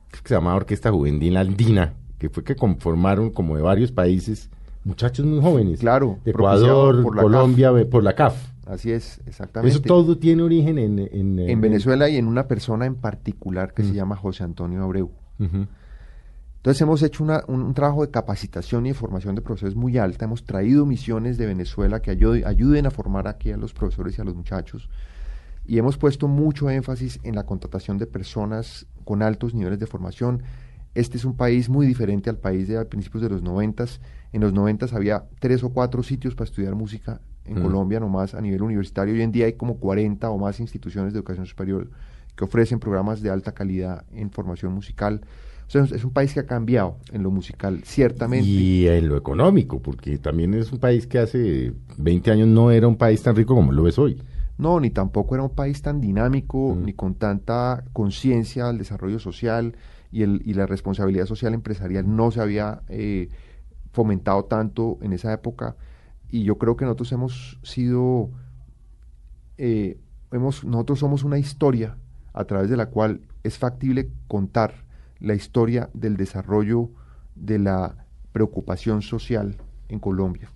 que 0.10 0.20
se 0.24 0.36
llamaba 0.36 0.56
Orquesta 0.56 0.90
Juvenil 0.90 1.36
Andina, 1.36 1.96
que 2.18 2.30
fue 2.30 2.46
que 2.46 2.56
conformaron 2.56 3.30
como 3.30 3.58
de 3.58 3.62
varios 3.62 3.92
países 3.92 4.50
muchachos 4.88 5.26
muy 5.26 5.42
jóvenes. 5.42 5.80
Claro, 5.80 6.20
De 6.26 6.32
Ecuador, 6.32 7.04
por 7.04 7.16
Colombia, 7.24 7.90
por 7.90 8.04
la 8.04 8.16
CAF. 8.16 8.36
Así 8.66 8.92
es, 8.92 9.22
exactamente. 9.26 9.70
Eso 9.78 9.82
todo 9.82 10.18
tiene 10.18 10.44
origen 10.44 10.78
en... 10.78 11.00
En, 11.00 11.40
en 11.40 11.62
Venezuela 11.62 12.10
y 12.10 12.18
en 12.18 12.28
una 12.28 12.48
persona 12.48 12.86
en 12.86 12.96
particular 12.96 13.74
que 13.74 13.84
se 13.84 13.94
llama 13.94 14.16
José 14.16 14.44
Antonio 14.44 14.84
Abreu. 14.84 15.12
Entonces 15.40 16.82
hemos 16.82 17.02
hecho 17.04 17.24
una- 17.24 17.44
un, 17.48 17.62
un 17.62 17.74
trabajo 17.74 18.02
de 18.06 18.12
capacitación 18.12 18.86
y 18.86 18.90
de 18.90 18.96
formación 18.96 19.36
de 19.36 19.42
profesores 19.42 19.76
muy 19.76 19.98
alta. 19.98 20.26
Hemos 20.26 20.44
traído 20.44 20.86
misiones 20.86 21.38
de 21.38 21.46
Venezuela 21.46 22.02
que 22.02 22.12
ayude- 22.12 22.44
ayuden 22.46 22.86
a 22.86 22.92
formar 22.92 23.28
aquí 23.28 23.52
a 23.52 23.58
los 23.58 23.74
profesores 23.74 24.18
y 24.18 24.22
a 24.22 24.26
los 24.26 24.36
muchachos. 24.36 24.90
Y 25.66 25.78
hemos 25.78 25.98
puesto 25.98 26.28
mucho 26.28 26.70
énfasis 26.70 27.20
en 27.24 27.36
la 27.36 27.46
contratación 27.46 27.98
de 27.98 28.06
personas 28.08 28.86
con 29.06 29.22
altos 29.22 29.54
niveles 29.54 29.80
de 29.80 29.86
formación. 29.88 30.44
Este 30.94 31.18
es 31.18 31.24
un 31.26 31.36
país 31.38 31.70
muy 31.70 31.86
diferente 31.86 32.30
al 32.30 32.38
país 32.38 32.68
de 32.68 32.78
a 32.78 32.86
principios 32.86 33.24
de 33.24 33.30
los 33.30 33.42
noventas. 33.44 34.02
En 34.34 34.42
los 34.42 34.54
noventas 34.54 34.94
había 34.94 35.24
tres 35.40 35.64
o 35.64 35.70
cuatro 35.70 36.04
sitios 36.04 36.36
para 36.36 36.46
estudiar 36.50 36.76
música 36.76 37.22
en 37.46 37.60
Mm. 37.60 37.64
Colombia 37.64 38.00
nomás 38.00 38.34
a 38.36 38.42
nivel 38.42 38.62
universitario. 38.62 39.14
Hoy 39.14 39.22
en 39.22 39.32
día 39.32 39.46
hay 39.46 39.54
como 39.54 39.78
40 39.78 40.30
o 40.30 40.38
más 40.38 40.60
instituciones 40.60 41.14
de 41.14 41.20
educación 41.20 41.46
superior 41.46 41.90
que 42.36 42.44
ofrecen 42.44 42.80
programas 42.80 43.22
de 43.22 43.30
alta 43.30 43.54
calidad 43.54 44.04
en 44.12 44.30
formación 44.32 44.74
musical. 44.74 45.22
O 45.66 45.70
sea, 45.70 45.84
es- 45.84 45.92
es 45.92 46.04
un 46.06 46.12
país 46.12 46.34
que 46.34 46.42
ha 46.42 46.46
cambiado 46.46 46.98
en 47.12 47.24
lo 47.24 47.32
musical, 47.32 47.82
ciertamente. 47.84 48.48
Y 48.48 48.88
en 48.88 49.10
lo 49.10 49.18
económico, 49.18 49.82
porque 49.82 50.18
también 50.18 50.54
es 50.54 50.72
un 50.72 50.80
país 50.80 51.08
que 51.08 51.20
hace 51.20 51.74
20 51.98 52.32
años 52.32 52.48
no 52.48 52.70
era 52.72 52.88
un 52.88 52.96
país 52.98 53.22
tan 53.24 53.36
rico 53.36 53.56
como 53.56 53.72
lo 53.72 53.88
es 53.88 53.98
hoy. 53.98 54.22
No, 54.58 54.80
ni 54.80 54.90
tampoco 54.90 55.36
era 55.36 55.44
un 55.44 55.52
país 55.56 55.82
tan 55.82 56.00
dinámico, 56.02 56.76
Mm. 56.76 56.84
ni 56.86 56.94
con 56.94 57.16
tanta 57.16 57.84
conciencia 57.94 58.68
al 58.70 58.78
desarrollo 58.78 59.20
social 59.20 59.76
y, 60.12 60.24
el, 60.24 60.42
y 60.46 60.54
la 60.54 60.66
responsabilidad 60.68 61.26
social 61.26 61.54
empresarial 61.54 62.14
no 62.16 62.32
se 62.32 62.40
había 62.42 62.82
eh, 62.90 63.30
fomentado 63.98 64.46
tanto 64.46 65.00
en 65.02 65.12
esa 65.12 65.34
época. 65.34 65.76
Y 66.30 66.44
yo 66.44 66.60
creo 66.60 66.78
que 66.78 66.86
nosotros 66.86 67.12
hemos 67.14 67.60
sido, 67.64 68.30
eh, 69.58 70.00
hemos, 70.32 70.64
nosotros 70.64 71.00
somos 71.00 71.24
una 71.24 71.40
historia 71.40 71.98
a 72.32 72.46
través 72.46 72.70
de 72.70 72.78
la 72.78 72.92
cual 72.92 73.22
es 73.44 73.58
factible 73.58 74.12
contar 74.28 74.86
la 75.20 75.34
historia 75.34 75.90
del 75.96 76.16
desarrollo 76.16 76.92
de 77.34 77.58
la 77.58 78.06
preocupación 78.34 79.02
social 79.02 79.56
en 79.90 80.00
Colombia 80.00 80.52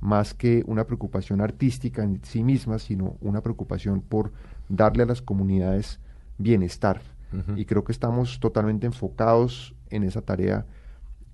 más 0.00 0.34
que 0.34 0.62
una 0.66 0.84
preocupación 0.84 1.40
artística 1.40 2.02
en 2.02 2.20
sí 2.24 2.44
misma, 2.44 2.78
sino 2.78 3.16
una 3.22 3.40
preocupación 3.40 4.02
por 4.02 4.32
darle 4.68 5.04
a 5.04 5.06
las 5.06 5.22
comunidades 5.22 5.98
bienestar. 6.36 7.00
Y 7.56 7.64
creo 7.64 7.84
que 7.84 7.92
estamos 7.92 8.38
totalmente 8.38 8.86
enfocados 8.86 9.74
en 9.88 10.04
esa 10.04 10.20
tarea 10.20 10.66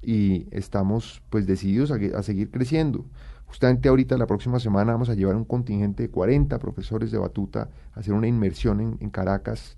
y 0.03 0.47
estamos 0.51 1.23
pues 1.31 1.47
decididos 1.47 1.91
a, 1.91 2.23
seguir 2.23 2.51
creciendo. 2.51 3.05
Justamente 3.47 3.89
ahorita, 3.89 4.17
la 4.17 4.27
próxima 4.27 4.61
semana, 4.61 4.93
vamos 4.93 5.11
a 5.11 5.15
llevar 5.15 5.35
un 5.35 5.45
contingente 5.45 6.05
de 6.05 6.11
40 6.11 6.59
profesores 6.59 7.11
de 7.11 7.19
batuta 7.19 7.69
a 7.95 8.01
hacer 8.01 8.15
una 8.15 8.29
inmersión 8.29 8.81
en, 8.81 8.97
en 9.01 9.11
Caracas 9.11 9.77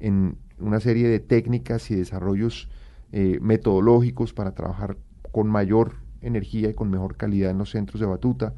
en 0.00 0.36
una 0.58 0.80
serie 0.80 1.08
de 1.08 1.20
técnicas 1.20 1.90
y 1.90 1.94
desarrollos 1.94 2.68
eh, 3.12 3.38
metodológicos 3.40 4.32
para 4.32 4.54
trabajar 4.54 4.96
con 5.30 5.48
mayor 5.48 5.94
energía 6.22 6.70
y 6.70 6.74
con 6.74 6.90
mejor 6.90 7.16
calidad 7.16 7.50
en 7.50 7.58
los 7.58 7.70
centros 7.70 8.00
de 8.00 8.06
batuta. 8.06 8.54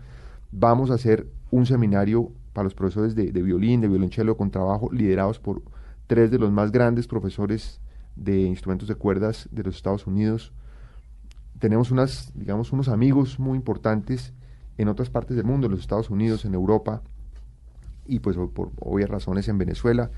Vamos 0.51 0.91
a 0.91 0.95
hacer 0.95 1.27
un 1.51 1.67
seminario 1.67 2.33
para 2.53 2.65
los 2.65 2.75
profesores 2.75 3.15
de, 3.15 3.33
de 3.33 3.43
violín, 3.43 3.81
de 3.81 3.89
violonchelo, 3.89 4.37
con 4.37 4.51
trabajo 4.51 4.91
liderados 4.93 5.39
por 5.39 5.63
tres 6.07 6.31
de 6.31 6.39
los 6.39 6.51
más 6.51 6.73
grandes 6.73 7.07
profesores 7.07 7.81
de 8.17 8.43
instrumentos 8.43 8.89
de 8.89 8.95
cuerdas 8.95 9.49
de 9.51 9.63
los 9.63 9.77
Estados 9.77 10.07
Unidos. 10.07 10.53
Tenemos 11.63 11.93
unas, 11.93 12.33
digamos, 12.35 12.73
unos 12.73 12.89
amigos 12.89 13.39
muy 13.39 13.57
importantes 13.57 14.33
en 14.79 14.89
otras 14.89 15.11
partes 15.11 15.37
del 15.37 15.47
mundo, 15.47 15.67
en 15.67 15.71
los 15.71 15.81
Estados 15.81 16.11
Unidos, 16.11 16.45
en 16.45 16.55
Europa 16.55 17.03
y 18.05 18.19
pues 18.19 18.37
por 18.53 18.73
obvias 18.81 19.09
razones 19.09 19.47
en 19.47 19.59
Venezuela 19.59 20.11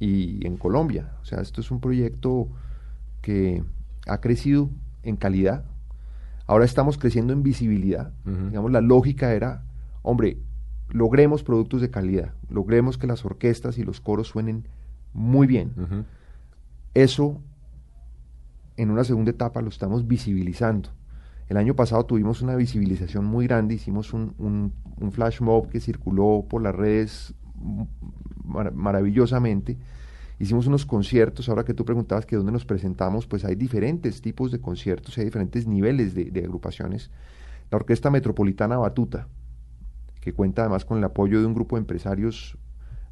y 0.00 0.44
en 0.44 0.56
Colombia. 0.56 1.12
O 1.22 1.24
sea, 1.24 1.40
esto 1.40 1.60
es 1.60 1.70
un 1.70 1.78
proyecto 1.78 2.48
que 3.22 3.62
ha 4.08 4.20
crecido 4.20 4.70
en 5.04 5.14
calidad. 5.14 5.62
Ahora 6.48 6.64
estamos 6.64 6.98
creciendo 6.98 7.32
en 7.32 7.44
visibilidad. 7.44 8.12
Digamos, 8.24 8.72
la 8.72 8.80
lógica 8.80 9.32
era, 9.34 9.62
hombre, 10.02 10.38
logremos 10.88 11.44
productos 11.44 11.80
de 11.80 11.92
calidad, 11.92 12.34
logremos 12.50 12.98
que 12.98 13.06
las 13.06 13.24
orquestas 13.24 13.78
y 13.78 13.84
los 13.84 14.00
coros 14.00 14.26
suenen 14.26 14.66
muy 15.12 15.46
bien. 15.46 16.06
Eso, 16.94 17.40
en 18.78 18.90
una 18.90 19.04
segunda 19.04 19.32
etapa, 19.32 19.60
lo 19.60 19.68
estamos 19.68 20.06
visibilizando. 20.06 20.90
El 21.48 21.56
año 21.56 21.74
pasado 21.74 22.06
tuvimos 22.06 22.42
una 22.42 22.54
visibilización 22.54 23.24
muy 23.24 23.46
grande, 23.46 23.74
hicimos 23.74 24.12
un, 24.12 24.72
flash 25.10 25.40
mob 25.40 25.68
que 25.68 25.80
circuló 25.80 26.46
por 26.48 26.62
las 26.62 26.74
redes 26.74 27.34
mar- 28.44 28.72
maravillosamente. 28.72 29.76
Hicimos 30.38 30.68
unos 30.68 30.86
conciertos, 30.86 31.48
ahora 31.48 31.64
que 31.64 31.74
tú 31.74 31.84
preguntabas 31.84 32.24
que 32.24 32.36
dónde 32.36 32.52
nos 32.52 32.64
presentamos, 32.64 33.26
pues 33.26 33.44
hay 33.44 33.56
diferentes 33.56 34.22
tipos 34.22 34.52
de 34.52 34.60
conciertos, 34.60 35.18
hay 35.18 35.24
diferentes 35.24 35.66
niveles 35.66 36.14
de, 36.14 36.26
de 36.26 36.44
agrupaciones. 36.44 37.10
La 37.70 37.76
Orquesta 37.76 38.10
Metropolitana 38.10 38.76
Batuta, 38.76 39.26
que 40.20 40.32
cuenta 40.32 40.62
además 40.62 40.84
con 40.84 40.98
el 40.98 41.04
apoyo 41.04 41.40
de 41.40 41.46
un 41.46 41.54
grupo 41.54 41.74
de 41.74 41.80
empresarios 41.80 42.56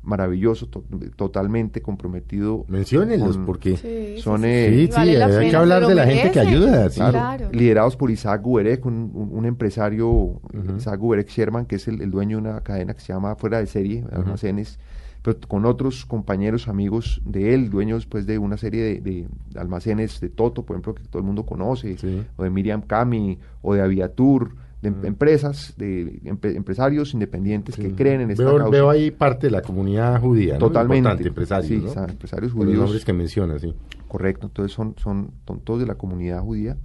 maravilloso, 0.06 0.68
to- 0.68 0.84
totalmente 1.16 1.82
comprometido. 1.82 2.64
Menciónenlos, 2.68 3.36
con- 3.36 3.46
porque... 3.46 3.76
Sí, 3.76 4.22
Son, 4.22 4.40
sí, 4.40 4.46
eh, 4.48 4.88
Sí, 4.90 4.96
Vale 4.96 5.22
hay 5.22 5.30
pena, 5.30 5.50
que 5.50 5.56
hablar 5.56 5.86
de 5.86 5.94
la 5.94 6.06
gente 6.06 6.30
que 6.30 6.40
ayuda. 6.40 6.88
sí. 6.88 7.00
Claro. 7.00 7.48
liderados 7.52 7.96
por 7.96 8.10
Isaac 8.10 8.40
Guberek, 8.42 8.86
un, 8.86 9.10
un- 9.12 9.30
un 9.32 9.44
empresario. 9.46 10.40
Isaac 10.78 10.98
Guberek 10.98 11.28
Sherman, 11.28 11.66
que 11.66 11.76
es 11.76 11.88
el, 11.88 12.00
el 12.00 12.10
dueño 12.10 12.36
de 12.40 12.48
una 12.48 12.60
cadena 12.62 12.94
que 12.94 13.00
se 13.00 13.12
llama 13.12 13.34
Fuera 13.36 13.58
de 13.58 13.66
Serie, 13.66 14.04
Almacenes, 14.12 14.78
pero 15.22 15.38
con 15.48 15.64
otros 15.66 16.06
compañeros, 16.06 16.68
amigos 16.68 17.20
de 17.24 17.52
él, 17.54 17.68
dueños 17.68 18.06
pues 18.06 18.26
de 18.26 18.38
una 18.38 18.56
serie 18.56 18.82
de, 18.82 19.00
de 19.00 19.26
almacenes 19.58 20.20
de 20.20 20.28
Toto, 20.28 20.62
por 20.64 20.76
ejemplo, 20.76 20.94
que 20.94 21.02
todo 21.04 21.18
el 21.18 21.26
mundo 21.26 21.44
conoce, 21.44 21.98
Sí. 21.98 22.22
o 22.36 22.44
de 22.44 22.50
Miriam 22.50 22.80
Cami, 22.82 23.38
o 23.62 23.74
de 23.74 23.82
Aviatur, 23.82 24.54
de 24.92 24.98
em- 25.00 25.06
empresas, 25.06 25.74
de 25.76 26.20
empre- 26.24 26.54
empresarios 26.56 27.12
independientes 27.14 27.76
que 27.76 27.94
creen 27.94 28.22
en 28.22 28.30
esta 28.30 28.44
veo, 28.44 28.56
causa. 28.58 28.70
veo 28.70 28.90
ahí 28.90 29.10
parte 29.10 29.46
de 29.48 29.50
la 29.50 29.62
comunidad 29.62 30.20
judía, 30.20 30.54
¿no? 30.54 30.58
Totalmente. 30.60 30.96
Importante, 30.98 31.28
empresarios, 31.28 31.96
empresarios 31.96 32.52
Por 32.52 32.60
los 32.60 32.66
judíos. 32.66 32.78
nombres 32.84 33.04
que 33.04 33.12
mencionas, 33.12 33.60
sí. 33.62 33.74
Correcto, 34.08 34.46
entonces 34.46 34.72
son, 34.74 34.94
son, 34.98 35.30
son 35.46 35.60
todos 35.60 35.80
de 35.80 35.86
la 35.86 35.94
comunidad 35.96 36.40
judía 36.40 36.76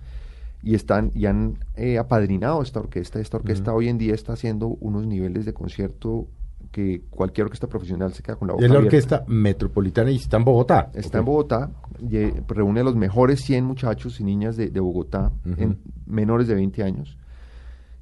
y 0.64 0.76
están 0.76 1.12
y 1.16 1.26
han 1.26 1.58
eh, 1.76 1.98
apadrinado 1.98 2.62
esta 2.62 2.80
orquesta. 2.80 3.20
Esta 3.20 3.38
orquesta 3.38 3.74
hoy 3.74 3.88
en 3.90 3.98
día 3.98 4.14
está 4.14 4.34
haciendo 4.34 4.68
unos 4.68 5.08
niveles 5.08 5.46
de 5.46 5.54
concierto 5.54 6.28
que 6.72 7.02
cualquier 7.10 7.46
orquesta 7.46 7.68
profesional 7.68 8.14
se 8.14 8.24
queda 8.24 8.36
con 8.38 8.48
la 8.48 8.54
boca 8.54 8.66
Es 8.66 8.72
la 8.72 8.78
abierta. 8.78 8.96
orquesta 9.18 9.24
metropolitana 9.28 10.12
y 10.12 10.16
está 10.18 10.38
en 10.38 10.46
Bogotá. 10.46 10.90
Está 10.94 11.18
en 11.20 11.26
Bogotá, 11.26 11.72
y, 12.00 12.18
reúne 12.48 12.80
a 12.80 12.84
los 12.84 12.96
mejores 12.96 13.42
100 13.42 13.66
muchachos 13.66 14.20
y 14.22 14.24
niñas 14.24 14.56
de, 14.56 14.70
de 14.70 14.80
Bogotá, 14.80 15.32
en 15.58 15.80
menores 16.06 16.48
de 16.48 16.56
20 16.56 16.84
años. 16.84 17.18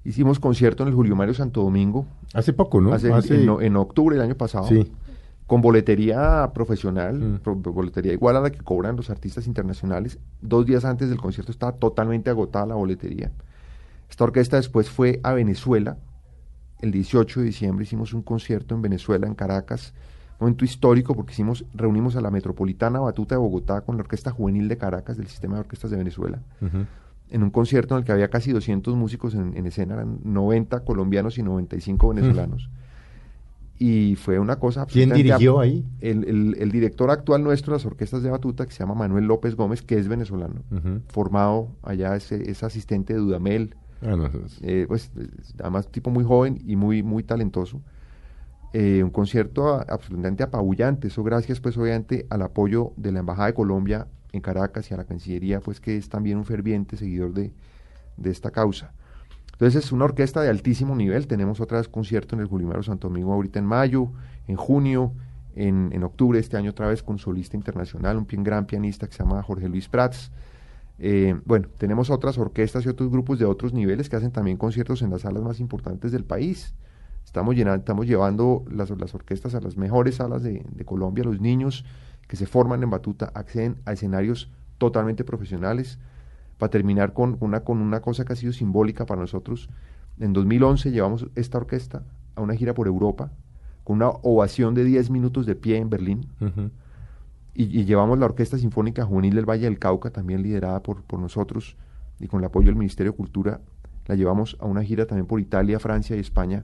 Hicimos 0.10 0.40
concierto 0.40 0.82
en 0.82 0.90
el 0.90 0.96
Julio 0.96 1.16
Mario 1.16 1.36
Santo 1.36 1.62
Domingo 1.62 2.08
Hace 2.34 2.52
poco, 2.52 2.82
¿no? 2.82 2.92
hace- 2.94 3.14
Hace- 3.14 3.44
en, 3.44 3.76
octubre 3.78 4.16
del 4.16 4.26
año 4.26 4.36
pasado 4.36 4.68
Sí. 4.68 4.92
con 5.46 5.62
boletería 5.62 6.50
profesional, 6.54 7.20
Mm. 7.20 7.38
pro- 7.44 7.56
boletería 7.56 8.14
igual 8.14 8.36
a 8.36 8.42
la 8.42 8.50
que 8.50 8.58
cobran 8.58 8.96
los 8.96 9.12
artistas 9.12 9.46
internacionales. 9.46 10.18
Dos 10.42 10.66
días 10.66 10.84
antes 10.84 11.10
del 11.10 11.20
concierto 11.22 11.52
estaba 11.52 11.74
totalmente 11.74 12.32
agotada 12.32 12.66
la 12.66 12.76
boletería. 12.76 13.32
Esta 14.10 14.24
orquesta 14.24 14.58
después 14.58 14.90
fue 14.90 15.20
a 15.22 15.34
Venezuela. 15.34 15.98
El 16.82 16.90
18 16.92 17.42
de 17.42 17.46
diciembre 17.46 17.84
hicimos 17.84 18.14
un 18.16 18.24
concierto 18.24 18.74
en 18.74 18.82
Venezuela, 18.82 19.28
en 19.28 19.36
Caracas. 19.36 19.94
Momento 20.40 20.66
histórico 20.66 21.14
porque 21.14 21.34
hicimos, 21.34 21.66
reunimos 21.74 22.16
a 22.16 22.22
la 22.22 22.32
Metropolitana 22.32 23.00
Batuta 23.00 23.36
de 23.36 23.40
Bogotá 23.40 23.82
con 23.82 23.98
la 23.98 24.02
Orquesta 24.02 24.32
Juvenil 24.32 24.68
de 24.70 24.78
Caracas 24.78 25.18
del 25.18 25.28
Sistema 25.28 25.56
de 25.56 25.60
Orquestas 25.60 25.92
de 25.92 25.98
Venezuela. 25.98 26.40
En 27.32 27.44
un 27.44 27.52
concierto 27.52 27.94
en 27.96 28.00
el 28.00 28.06
que 28.06 28.12
había 28.12 28.30
casi 28.30 28.52
200 28.52 28.96
músicos 28.96 29.36
en, 29.36 29.56
en 29.56 29.66
escena, 29.68 29.94
eran 29.96 30.20
90 30.24 30.80
colombianos 30.84 31.38
y 31.38 31.44
95 31.44 32.10
venezolanos. 32.10 32.70
Y 33.78 34.16
fue 34.18 34.40
una 34.40 34.58
cosa 34.58 34.86
¿Quién 34.86 35.14
dirigió 35.14 35.60
ahí? 35.60 35.86
el, 36.02 36.26
el- 36.26 36.56
el 36.60 36.72
director 36.72 37.10
actual 37.12 37.44
nuestro 37.44 37.72
de 37.72 37.78
las 37.78 37.86
orquestas 37.86 38.22
de 38.24 38.30
batuta, 38.30 38.66
que 38.66 38.74
se 38.74 38.80
llama 38.80 38.94
Manuel 38.96 39.26
López 39.26 39.56
Gómez, 39.56 39.82
que 39.82 39.98
es 39.98 40.08
venezolano, 40.10 40.64
Ujú. 40.70 41.02
formado 41.08 41.70
allá, 41.84 42.16
es, 42.16 42.30
es 42.32 42.62
asistente 42.64 43.14
de 43.14 43.20
Dudamel, 43.20 43.76
Ah, 44.02 44.16
no, 44.16 44.26
es- 44.28 44.60
eh, 44.62 44.86
pues 44.88 45.12
es- 45.18 45.54
además 45.62 45.88
tipo 45.90 46.10
muy 46.10 46.24
joven 46.24 46.60
y 46.66 46.76
muy, 46.76 47.04
muy 47.04 47.24
talentoso. 47.24 47.82
eh, 48.72 49.02
un 49.04 49.10
concierto 49.10 49.84
absolutamente 49.90 50.44
apabullante, 50.44 51.08
eso 51.08 51.24
gracias 51.24 51.60
pues 51.60 51.76
obviamente 51.76 52.28
al 52.30 52.44
apoyo 52.44 52.92
de 52.98 53.12
la 53.12 53.20
Embajada 53.22 53.48
de 53.48 53.54
Colombia 53.56 54.06
en 54.32 54.42
Caracas 54.42 54.90
y 54.90 54.94
a 54.94 54.98
la 54.98 55.06
Cancillería 55.06 55.60
pues 55.60 55.80
que 55.80 55.98
es 55.98 56.10
también 56.10 56.38
un 56.38 56.46
ferviente 56.46 56.98
seguidor 56.98 57.34
de, 57.34 57.52
de 58.18 58.30
esta 58.30 58.52
causa. 58.52 58.94
Entonces 59.54 59.84
es 59.84 59.92
una 59.92 60.06
orquesta 60.06 60.42
de 60.42 60.50
altísimo 60.50 60.96
nivel, 60.96 61.28
tenemos 61.28 61.60
otra 61.60 61.80
vez 61.80 61.90
concierto 61.90 62.36
en 62.36 62.42
el 62.42 62.48
Julimaro 62.48 62.82
Santo 62.82 63.10
Domingo 63.10 63.34
ahorita 63.34 63.60
en 63.60 63.66
mayo, 63.66 64.10
en 64.48 64.56
junio, 64.56 65.12
en, 65.56 65.90
en, 65.92 66.04
octubre 66.04 66.40
este 66.40 66.56
año 66.56 66.72
otra 66.72 66.88
vez 66.88 67.04
con 67.04 67.18
solista 67.18 67.58
internacional, 67.58 68.18
un 68.18 68.26
gran 68.44 68.66
pianista 68.66 69.08
que 69.08 69.14
se 69.14 69.24
llama 69.24 69.44
Jorge 69.44 69.68
Luis 69.68 69.90
Prats. 69.90 70.32
Eh, 70.98 71.36
bueno, 71.46 71.68
tenemos 71.78 72.10
otras 72.10 72.38
orquestas 72.38 72.86
y 72.86 72.90
otros 72.90 73.10
grupos 73.10 73.40
de 73.40 73.46
otros 73.46 73.74
niveles 73.74 74.10
que 74.10 74.16
hacen 74.16 74.32
también 74.32 74.58
conciertos 74.58 75.02
en 75.02 75.10
las 75.10 75.22
salas 75.22 75.44
más 75.44 75.60
importantes 75.60 76.12
del 76.12 76.24
país. 76.24 76.74
Estamos, 77.26 77.56
llenando, 77.56 77.80
estamos 77.80 78.08
llevando 78.08 78.64
las, 78.72 78.90
las 78.92 79.14
orquestas 79.14 79.56
a 79.56 79.62
las 79.62 79.78
mejores 79.78 80.16
salas 80.16 80.42
de, 80.42 80.66
de 80.70 80.86
Colombia. 80.86 81.24
Los 81.24 81.40
niños 81.40 81.86
que 82.30 82.38
se 82.38 82.46
forman 82.46 82.84
en 82.84 82.92
batuta 82.92 83.32
acceden 83.34 83.78
a 83.86 83.94
escenarios 83.94 84.52
totalmente 84.78 85.24
profesionales. 85.26 85.98
Para 86.60 86.70
terminar 86.70 87.12
con 87.12 87.38
una, 87.40 87.62
con 87.62 87.80
una 87.80 88.02
cosa 88.02 88.24
que 88.24 88.34
ha 88.34 88.36
sido 88.36 88.54
simbólica 88.54 89.08
para 89.08 89.20
nosotros, 89.20 89.68
en 90.20 90.32
2011 90.32 90.92
llevamos 90.92 91.26
esta 91.36 91.58
orquesta 91.58 92.04
a 92.36 92.42
una 92.42 92.54
gira 92.54 92.76
por 92.76 92.86
Europa, 92.86 93.32
con 93.84 93.96
una 93.96 94.10
ovación 94.10 94.76
de 94.76 94.84
10 94.84 95.10
minutos 95.10 95.48
de 95.48 95.56
pie 95.56 95.78
en 95.78 95.90
Berlín. 95.90 96.28
Y, 97.56 97.64
y 97.64 97.86
llevamos 97.86 98.20
la 98.20 98.28
Orquesta 98.28 98.60
Sinfónica 98.60 99.06
Juvenil 99.06 99.34
del 99.34 99.50
Valle 99.50 99.64
del 99.64 99.80
Cauca, 99.80 100.12
también 100.12 100.44
liderada 100.44 100.84
por, 100.84 101.02
por 101.02 101.20
nosotros 101.20 101.78
y 102.20 102.28
con 102.28 102.42
el 102.42 102.46
apoyo 102.46 102.68
del 102.68 102.76
Ministerio 102.76 103.14
de 103.14 103.18
Cultura. 103.18 103.60
La 104.06 104.14
llevamos 104.14 104.56
a 104.60 104.66
una 104.66 104.84
gira 104.84 105.08
también 105.08 105.26
por 105.26 105.40
Italia, 105.40 105.80
Francia 105.80 106.16
y 106.16 106.20
España 106.20 106.64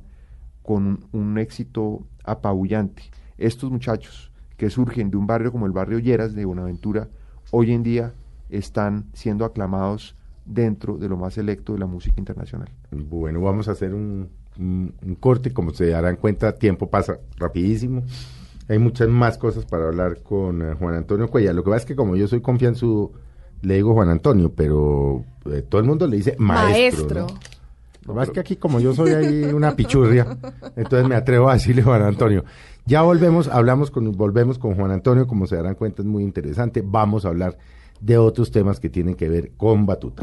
con 0.62 0.86
un, 0.86 1.08
un 1.12 1.38
éxito 1.40 2.06
apabullante. 2.24 3.04
Estos 3.38 3.72
muchachos 3.72 4.32
que 4.58 4.70
surgen 4.70 5.10
de 5.12 5.18
un 5.18 5.28
barrio 5.28 5.52
como 5.52 5.66
el 5.66 5.72
barrio 5.72 6.00
Lleras 6.00 6.34
de 6.34 6.46
Buenaventura, 6.46 7.08
hoy 7.52 7.72
en 7.72 7.84
día 7.84 8.14
están 8.50 9.06
siendo 9.14 9.46
aclamados 9.46 10.16
dentro 10.46 10.98
de 10.98 11.10
lo 11.10 11.18
más 11.18 11.34
selecto 11.34 11.74
de 11.74 11.80
la 11.80 11.88
música 11.88 12.16
internacional. 12.20 12.70
Bueno, 12.92 13.42
vamos 13.42 13.68
a 13.68 13.72
hacer 13.72 13.94
un, 13.94 14.30
un- 14.60 14.94
un 15.06 15.16
corte, 15.16 15.52
como 15.52 15.72
se 15.72 15.88
darán 15.90 16.16
cuenta, 16.18 16.54
tiempo 16.56 16.90
pasa 16.90 17.18
rapidísimo. 17.38 18.04
Hay 18.68 18.80
muchas 18.80 19.08
más 19.10 19.38
cosas 19.38 19.66
para 19.66 19.88
hablar 19.88 20.22
con 20.22 20.62
eh, 20.62 20.74
Juan 20.80 20.96
Antonio 20.96 21.28
Cuellar. 21.28 21.54
Lo 21.56 21.64
que 21.64 21.70
pasa 21.72 21.82
es 21.82 21.86
que 21.86 21.96
como 21.96 22.16
yo 22.16 22.28
soy 22.28 22.42
confianzudo, 22.42 23.12
le 23.62 23.76
digo 23.76 23.94
Juan 23.94 24.10
Antonio, 24.10 24.52
pero 24.56 25.24
eh, 25.52 25.64
todo 25.68 25.82
el 25.82 25.88
mundo 25.88 26.08
le 26.08 26.18
dice 26.18 26.36
maestro. 26.40 27.04
Maestro. 27.06 27.20
¿no? 27.22 27.28
Lo 27.28 28.14
que 28.14 28.18
pasa 28.20 28.24
es 28.24 28.30
que 28.32 28.40
aquí 28.40 28.56
como 28.58 28.80
yo 28.80 28.94
soy 28.94 29.12
ahí 29.14 29.44
una 29.46 29.76
pichurria, 29.76 30.38
entonces 30.76 31.08
me 31.10 31.16
atrevo 31.16 31.50
a 31.50 31.54
decirle 31.54 31.82
Juan 31.82 32.04
Antonio. 32.04 32.44
Ya 32.88 33.02
volvemos, 33.02 33.48
hablamos 33.48 33.90
con, 33.90 34.12
volvemos 34.12 34.60
con 34.60 34.76
Juan 34.76 34.92
Antonio, 34.92 35.26
como 35.26 35.48
se 35.48 35.56
darán 35.56 35.74
cuenta 35.74 36.04
es 36.04 36.08
muy 36.08 36.22
interesante. 36.24 36.84
Vamos 36.86 37.26
a 37.26 37.30
hablar 37.30 37.58
de 38.00 38.20
otros 38.20 38.52
temas 38.52 38.80
que 38.80 38.92
tienen 38.92 39.16
que 39.16 39.28
ver 39.28 39.54
con 39.58 39.88
Batuta. 39.88 40.22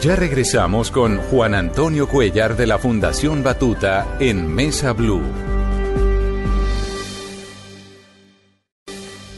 Ya 0.00 0.16
regresamos 0.16 0.90
con 0.90 1.18
Juan 1.18 1.54
Antonio 1.54 2.08
Cuellar 2.08 2.56
de 2.56 2.66
la 2.66 2.78
Fundación 2.78 3.44
Batuta 3.44 4.16
en 4.18 4.52
Mesa 4.52 4.94
Blue. 4.94 5.22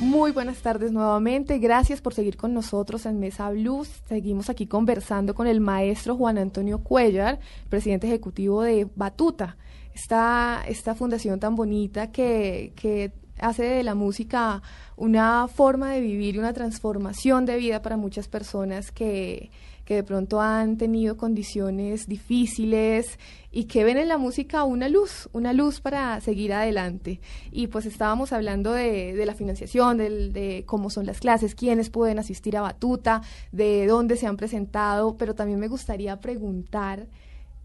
Muy 0.00 0.32
buenas 0.32 0.62
tardes 0.62 0.90
nuevamente. 0.90 1.58
Gracias 1.58 2.00
por 2.00 2.14
seguir 2.14 2.38
con 2.38 2.54
nosotros 2.54 3.04
en 3.04 3.20
Mesa 3.20 3.50
Blues. 3.50 3.90
Seguimos 4.08 4.48
aquí 4.48 4.66
conversando 4.66 5.34
con 5.34 5.46
el 5.46 5.60
maestro 5.60 6.16
Juan 6.16 6.38
Antonio 6.38 6.78
Cuellar, 6.78 7.40
presidente 7.68 8.06
ejecutivo 8.06 8.62
de 8.62 8.88
Batuta, 8.96 9.58
esta, 9.94 10.62
esta 10.66 10.94
fundación 10.94 11.40
tan 11.40 11.54
bonita 11.56 12.10
que, 12.12 12.72
que 12.76 13.12
hace 13.38 13.64
de 13.64 13.82
la 13.82 13.94
música 13.94 14.62
una 14.96 15.48
forma 15.48 15.90
de 15.92 16.00
vivir 16.00 16.36
y 16.36 16.38
una 16.38 16.52
transformación 16.52 17.46
de 17.46 17.56
vida 17.56 17.82
para 17.82 17.96
muchas 17.96 18.28
personas 18.28 18.92
que, 18.92 19.50
que 19.84 19.96
de 19.96 20.02
pronto 20.04 20.40
han 20.40 20.76
tenido 20.78 21.16
condiciones 21.16 22.06
difíciles 22.08 23.18
y 23.50 23.64
que 23.64 23.84
ven 23.84 23.98
en 23.98 24.08
la 24.08 24.18
música 24.18 24.64
una 24.64 24.88
luz, 24.88 25.28
una 25.32 25.52
luz 25.52 25.80
para 25.80 26.20
seguir 26.20 26.52
adelante. 26.52 27.20
Y 27.52 27.66
pues 27.68 27.86
estábamos 27.86 28.32
hablando 28.32 28.72
de, 28.72 29.14
de 29.14 29.26
la 29.26 29.34
financiación, 29.34 29.98
del- 29.98 30.32
de 30.32 30.64
cómo 30.66 30.90
son 30.90 31.06
las 31.06 31.18
clases, 31.20 31.54
quiénes 31.54 31.90
pueden 31.90 32.18
asistir 32.18 32.56
a 32.56 32.62
Batuta, 32.62 33.22
de 33.52 33.86
dónde 33.86 34.16
se 34.16 34.26
han 34.26 34.36
presentado, 34.36 35.16
pero 35.16 35.34
también 35.34 35.60
me 35.60 35.68
gustaría 35.68 36.20
preguntar 36.20 37.06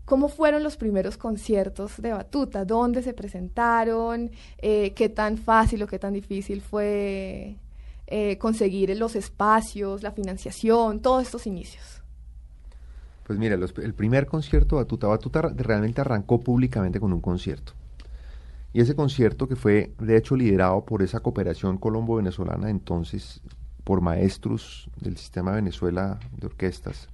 cómo 0.10 0.28
fueron 0.28 0.64
los 0.64 0.76
primeros 0.76 1.18
conciertos 1.18 2.02
de 2.02 2.12
Batuta, 2.12 2.66
dónde 2.66 3.04
se 3.04 3.14
presentaron, 3.14 4.32
Eh, 4.58 4.92
qué 4.96 5.08
tan 5.08 5.38
fácil 5.38 5.84
o 5.84 5.88
qué 5.88 6.00
tan 6.00 6.14
difícil 6.14 6.62
fue 6.62 7.56
eh, 8.08 8.38
conseguir 8.40 8.98
los 8.98 9.16
espacios, 9.16 10.02
la 10.02 10.12
financiación, 10.12 11.00
todos 11.00 11.22
estos 11.24 11.46
inicios. 11.46 12.02
Pues 13.26 13.38
mira, 13.38 13.56
el 13.56 13.94
primer 13.94 14.26
concierto 14.26 14.78
Batuta, 14.78 15.08
Batuta 15.08 15.42
realmente 15.56 16.02
arrancó 16.02 16.40
públicamente 16.40 17.00
con 17.00 17.14
un 17.14 17.22
concierto. 17.22 17.74
Y 18.74 18.82
ese 18.82 18.96
concierto 18.96 19.48
que 19.48 19.56
fue, 19.56 19.94
de 20.00 20.18
hecho, 20.18 20.36
liderado 20.36 20.84
por 20.86 21.04
esa 21.04 21.20
cooperación 21.20 21.78
colombo-venezolana 21.78 22.70
entonces, 22.72 23.42
por 23.84 24.02
maestros 24.02 24.90
del 25.00 25.18
sistema 25.18 25.52
Venezuela 25.52 26.20
de 26.36 26.48
orquestas, 26.48 27.10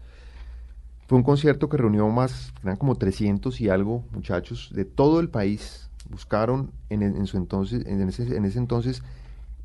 fue 1.07 1.17
un 1.17 1.23
concierto 1.23 1.69
que 1.69 1.77
reunió 1.77 2.07
más, 2.09 2.53
eran 2.63 2.77
como 2.77 2.95
300 2.95 3.61
y 3.61 3.69
algo 3.69 4.03
muchachos 4.11 4.71
de 4.73 4.85
todo 4.85 5.19
el 5.19 5.29
país. 5.29 5.89
Buscaron 6.09 6.71
en, 6.89 7.25
su 7.25 7.37
entonces, 7.37 7.85
en 7.85 8.07
ese, 8.07 8.35
en 8.35 8.45
ese 8.45 8.59
entonces 8.59 9.03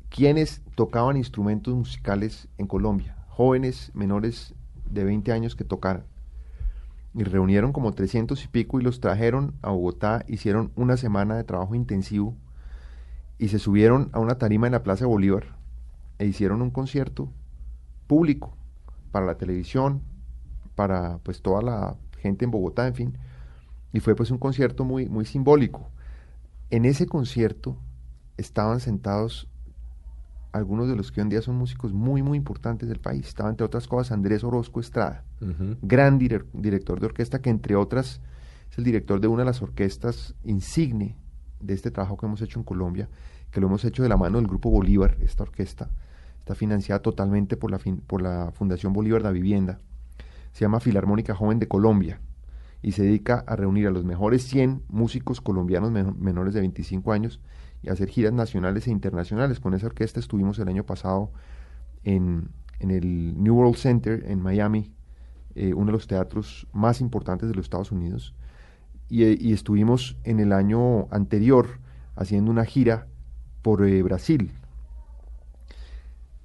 quienes 0.09 0.61
tocaban 0.75 1.15
instrumentos 1.15 1.73
musicales 1.73 2.47
en 2.57 2.67
Colombia, 2.67 3.15
jóvenes 3.29 3.91
menores 3.93 4.53
de 4.89 5.05
20 5.05 5.31
años 5.31 5.55
que 5.55 5.63
tocaran. 5.63 6.03
Y 7.13 7.23
reunieron 7.23 7.71
como 7.71 7.93
300 7.93 8.43
y 8.43 8.47
pico 8.49 8.79
y 8.79 8.83
los 8.83 8.99
trajeron 8.99 9.53
a 9.61 9.71
Bogotá, 9.71 10.23
hicieron 10.27 10.71
una 10.75 10.97
semana 10.97 11.35
de 11.35 11.43
trabajo 11.43 11.75
intensivo 11.75 12.35
y 13.37 13.47
se 13.47 13.59
subieron 13.59 14.09
a 14.11 14.19
una 14.19 14.37
tarima 14.37 14.67
en 14.67 14.73
la 14.73 14.83
Plaza 14.83 15.05
Bolívar 15.05 15.55
e 16.19 16.25
hicieron 16.25 16.61
un 16.61 16.71
concierto 16.71 17.29
público 18.07 18.55
para 19.11 19.25
la 19.25 19.35
televisión, 19.35 20.01
para 20.81 21.19
pues 21.19 21.43
toda 21.43 21.61
la 21.61 21.95
gente 22.17 22.43
en 22.45 22.49
Bogotá, 22.51 22.87
en 22.87 22.95
fin. 22.95 23.17
Y 23.93 23.99
fue 23.99 24.15
pues 24.15 24.31
un 24.31 24.39
concierto 24.39 24.83
muy, 24.83 25.07
muy 25.07 25.25
simbólico. 25.25 25.89
En 26.71 26.85
ese 26.85 27.05
concierto 27.05 27.77
estaban 28.37 28.79
sentados 28.79 29.47
algunos 30.53 30.87
de 30.87 30.95
los 30.95 31.11
que 31.11 31.21
hoy 31.21 31.25
en 31.25 31.29
día 31.29 31.41
son 31.43 31.55
músicos 31.55 31.93
muy, 31.93 32.23
muy 32.23 32.35
importantes 32.37 32.89
del 32.89 32.99
país. 32.99 33.27
Estaba, 33.27 33.49
entre 33.51 33.63
otras 33.65 33.87
cosas, 33.87 34.11
Andrés 34.11 34.43
Orozco 34.43 34.79
Estrada, 34.79 35.23
gran 35.83 36.19
direc- 36.19 36.47
director 36.53 36.99
de 36.99 37.05
orquesta, 37.05 37.41
que 37.41 37.51
entre 37.51 37.75
otras 37.75 38.21
es 38.71 38.77
el 38.79 38.83
director 38.83 39.19
de 39.21 39.27
una 39.27 39.43
de 39.43 39.45
las 39.51 39.61
orquestas 39.61 40.33
insigne 40.43 41.15
de 41.59 41.73
este 41.75 41.91
trabajo 41.91 42.17
que 42.17 42.25
hemos 42.25 42.41
hecho 42.41 42.57
en 42.59 42.63
Colombia, 42.65 43.07
que 43.51 43.61
lo 43.61 43.67
hemos 43.67 43.85
hecho 43.85 44.01
de 44.01 44.09
la 44.09 44.17
mano 44.17 44.39
del 44.39 44.47
Grupo 44.47 44.71
Bolívar, 44.71 45.15
esta 45.21 45.43
orquesta. 45.43 45.89
Está 46.39 46.55
financiada 46.55 47.01
totalmente 47.03 47.55
por 47.55 47.69
la, 47.69 47.77
fin- 47.77 48.01
por 48.07 48.21
la 48.21 48.51
Fundación 48.53 48.93
Bolívar 48.93 49.21
de 49.21 49.27
la 49.29 49.33
Vivienda. 49.33 49.79
Se 50.51 50.61
llama 50.65 50.79
Filarmónica 50.79 51.33
Joven 51.35 51.59
de 51.59 51.67
Colombia 51.67 52.19
y 52.81 52.93
se 52.93 53.03
dedica 53.03 53.43
a 53.47 53.55
reunir 53.55 53.87
a 53.87 53.91
los 53.91 54.03
mejores 54.05 54.43
100 54.43 54.83
músicos 54.89 55.39
colombianos 55.41 55.91
men- 55.91 56.15
menores 56.19 56.53
de 56.53 56.61
25 56.61 57.11
años 57.11 57.39
y 57.83 57.89
hacer 57.89 58.09
giras 58.09 58.33
nacionales 58.33 58.87
e 58.87 58.91
internacionales. 58.91 59.59
Con 59.59 59.73
esa 59.73 59.85
orquesta 59.87 60.19
estuvimos 60.19 60.57
el 60.59 60.67
año 60.67 60.83
pasado 60.83 61.31
en, 62.03 62.49
en 62.79 62.91
el 62.91 63.41
New 63.41 63.55
World 63.55 63.75
Center 63.77 64.23
en 64.27 64.41
Miami, 64.41 64.93
eh, 65.55 65.73
uno 65.73 65.87
de 65.87 65.91
los 65.93 66.07
teatros 66.07 66.67
más 66.73 67.01
importantes 67.01 67.49
de 67.49 67.55
los 67.55 67.65
Estados 67.65 67.91
Unidos. 67.91 68.33
Y, 69.09 69.23
eh, 69.23 69.37
estuvimos 69.53 70.17
en 70.23 70.39
el 70.39 70.51
año 70.53 71.07
anterior 71.11 71.79
haciendo 72.15 72.49
una 72.51 72.65
gira 72.65 73.07
por 73.61 73.85
eh, 73.85 74.01
Brasil, 74.01 74.53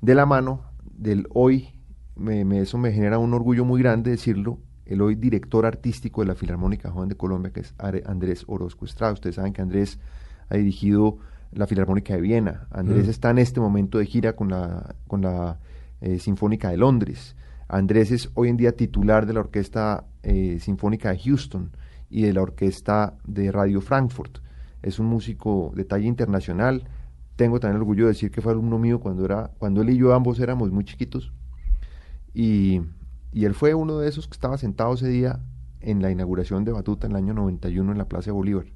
de 0.01 0.15
la 0.15 0.27
mano 0.27 0.63
del 0.85 1.27
hoy, 1.33 1.76
me, 2.17 2.45
me- 2.45 2.61
eso 2.61 2.79
me 2.79 2.93
genera 2.93 3.19
un 3.19 3.33
orgullo 3.35 3.65
muy 3.65 3.81
grande 3.83 4.11
decirlo, 4.11 4.59
el 4.85 5.01
hoy 5.03 5.15
director 5.17 5.67
artístico 5.67 6.21
de 6.23 6.29
la 6.29 6.35
Filarmónica 6.35 6.91
Joven 6.91 7.09
de 7.09 7.17
Colombia, 7.17 7.53
que 7.53 7.61
es 7.61 7.75
Andrés 8.07 8.45
Orozco 8.47 8.85
Estrada. 8.85 9.13
Ustedes 9.13 9.37
saben 9.37 9.53
que 9.53 9.63
Andrés 9.63 9.99
ha 10.49 10.57
dirigido 10.57 11.19
la 11.53 11.67
Filarmónica 11.67 12.15
de 12.15 12.21
Viena. 12.21 12.69
Andrés 12.71 13.07
Mm. 13.07 13.11
está 13.11 13.31
en 13.31 13.39
este 13.39 13.61
momento 13.61 13.99
de 13.99 14.07
gira 14.07 14.35
con 14.35 14.49
la, 14.49 14.95
con 15.09 15.23
la 15.23 15.59
eh, 16.01 16.19
Sinfónica 16.19 16.71
de 16.71 16.77
Londres. 16.77 17.37
Andrés 17.69 18.13
es 18.13 18.31
hoy 18.35 18.49
en 18.49 18.57
día 18.57 18.73
titular 18.77 19.27
de 19.27 19.33
la 19.33 19.41
Orquesta 19.41 20.05
eh, 20.23 20.59
Sinfónica 20.61 21.11
de 21.11 21.19
Houston 21.19 21.71
y 22.09 22.23
de 22.23 22.33
la 22.33 22.43
Orquesta 22.43 23.15
de 23.27 23.51
Radio 23.51 23.81
Frankfurt. 23.81 24.39
Es 24.83 25.01
un 25.01 25.07
músico 25.07 25.73
de 25.75 25.85
talla 25.85 26.07
internacional. 26.07 26.85
Tengo 27.35 27.59
también 27.59 27.77
el 27.77 27.83
orgullo 27.83 28.05
de 28.05 28.13
decir 28.13 28.31
que 28.31 28.41
fue 28.41 28.53
alumno 28.53 28.79
mío 28.79 29.01
cuando, 29.01 29.25
era, 29.25 29.51
cuando 29.59 29.83
él 29.83 29.91
y 29.91 29.97
yo 29.97 30.15
ambos 30.15 30.39
éramos 30.39 30.71
muy 30.71 30.85
chiquitos. 30.85 31.33
Y, 32.37 32.83
él 33.33 33.55
fue 33.55 33.73
uno 33.73 33.99
de 33.99 34.09
esos 34.09 34.29
que 34.29 34.35
estaba 34.35 34.59
sentado 34.59 34.93
ese 34.93 35.09
día 35.09 35.41
en 35.81 36.03
la 36.03 36.11
inauguración 36.11 36.65
de 36.65 36.73
Batuta 36.73 37.07
en 37.07 37.13
el 37.13 37.17
año 37.17 37.33
91 37.33 37.93
en 37.93 37.99
la 37.99 38.09
Plaza 38.09 38.31
Bolívar. 38.31 38.67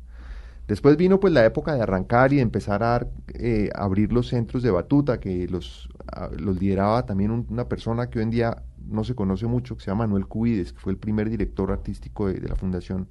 Después 0.67 0.97
vino 0.97 1.21
pues 1.21 1.35
la 1.35 1.45
época 1.45 1.75
de 1.75 1.83
arrancar 1.83 2.33
y 2.33 2.37
de 2.37 2.43
empezar 2.43 2.83
a 2.83 3.07
eh, 3.35 3.69
abrir 3.75 4.13
los 4.13 4.29
centros 4.29 4.63
de 4.63 4.71
batuta, 4.71 5.21
que 5.21 5.47
los, 5.49 5.91
los 6.39 6.59
lideraba 6.59 7.05
también 7.05 7.47
una 7.51 7.69
persona 7.69 8.09
que 8.09 8.21
hoy 8.21 8.25
en 8.25 8.31
día 8.31 8.63
no 8.87 9.05
se 9.05 9.15
conoce 9.15 9.47
mucho, 9.47 9.77
que 9.77 9.83
se 9.83 9.91
llama 9.91 10.05
Manuel 10.07 10.27
Cubides, 10.27 10.73
que 10.73 10.79
fue 10.79 10.93
el 10.93 10.99
primer 10.99 11.29
director 11.29 11.71
artístico 11.71 12.29
de, 12.29 12.41
la 12.41 12.55
fundación. 12.55 13.09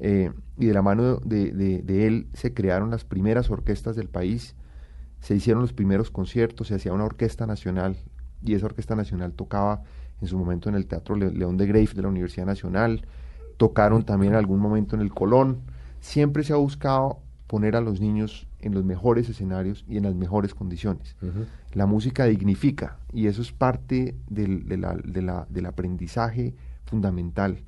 Eh, 0.00 0.32
y 0.58 0.66
de 0.66 0.74
la 0.74 0.82
mano 0.82 1.16
de, 1.16 1.52
de, 1.52 2.06
él 2.06 2.26
se 2.34 2.52
crearon 2.52 2.90
las 2.90 3.04
primeras 3.04 3.50
orquestas 3.50 3.96
del 3.96 4.08
país, 4.08 4.54
se 5.20 5.34
hicieron 5.34 5.62
los 5.62 5.72
primeros 5.72 6.10
conciertos, 6.10 6.68
se 6.68 6.74
hacía 6.74 6.92
una 6.92 7.04
orquesta 7.04 7.46
nacional 7.46 7.96
y 8.48 8.54
esa 8.54 8.66
orquesta 8.66 8.94
nacional 8.94 9.32
tocaba 9.32 9.82
en 10.20 10.28
su 10.28 10.38
momento 10.38 10.68
en 10.68 10.74
el 10.74 10.86
Teatro 10.86 11.16
León 11.16 11.56
de 11.56 11.66
Grave 11.66 11.90
de 11.94 12.02
la 12.02 12.08
Universidad 12.08 12.46
Nacional, 12.46 13.02
tocaron 13.56 14.04
también 14.04 14.32
en 14.32 14.38
algún 14.38 14.60
momento 14.60 14.96
en 14.96 15.02
el 15.02 15.12
Colón 15.12 15.60
siempre 16.00 16.44
se 16.44 16.52
ha 16.52 16.56
buscado 16.56 17.18
poner 17.46 17.76
a 17.76 17.80
los 17.80 18.00
niños 18.00 18.46
en 18.60 18.74
los 18.74 18.84
mejores 18.84 19.28
escenarios 19.28 19.84
y 19.88 19.96
en 19.96 20.04
las 20.04 20.14
mejores 20.14 20.54
condiciones. 20.54 21.16
La 21.72 21.86
música 21.86 22.24
dignifica 22.24 22.98
y 23.12 23.26
eso 23.26 23.42
es 23.42 23.52
parte 23.52 24.16
del, 24.28 24.66
del 24.66 25.66
aprendizaje 25.66 26.54
fundamental 26.84 27.62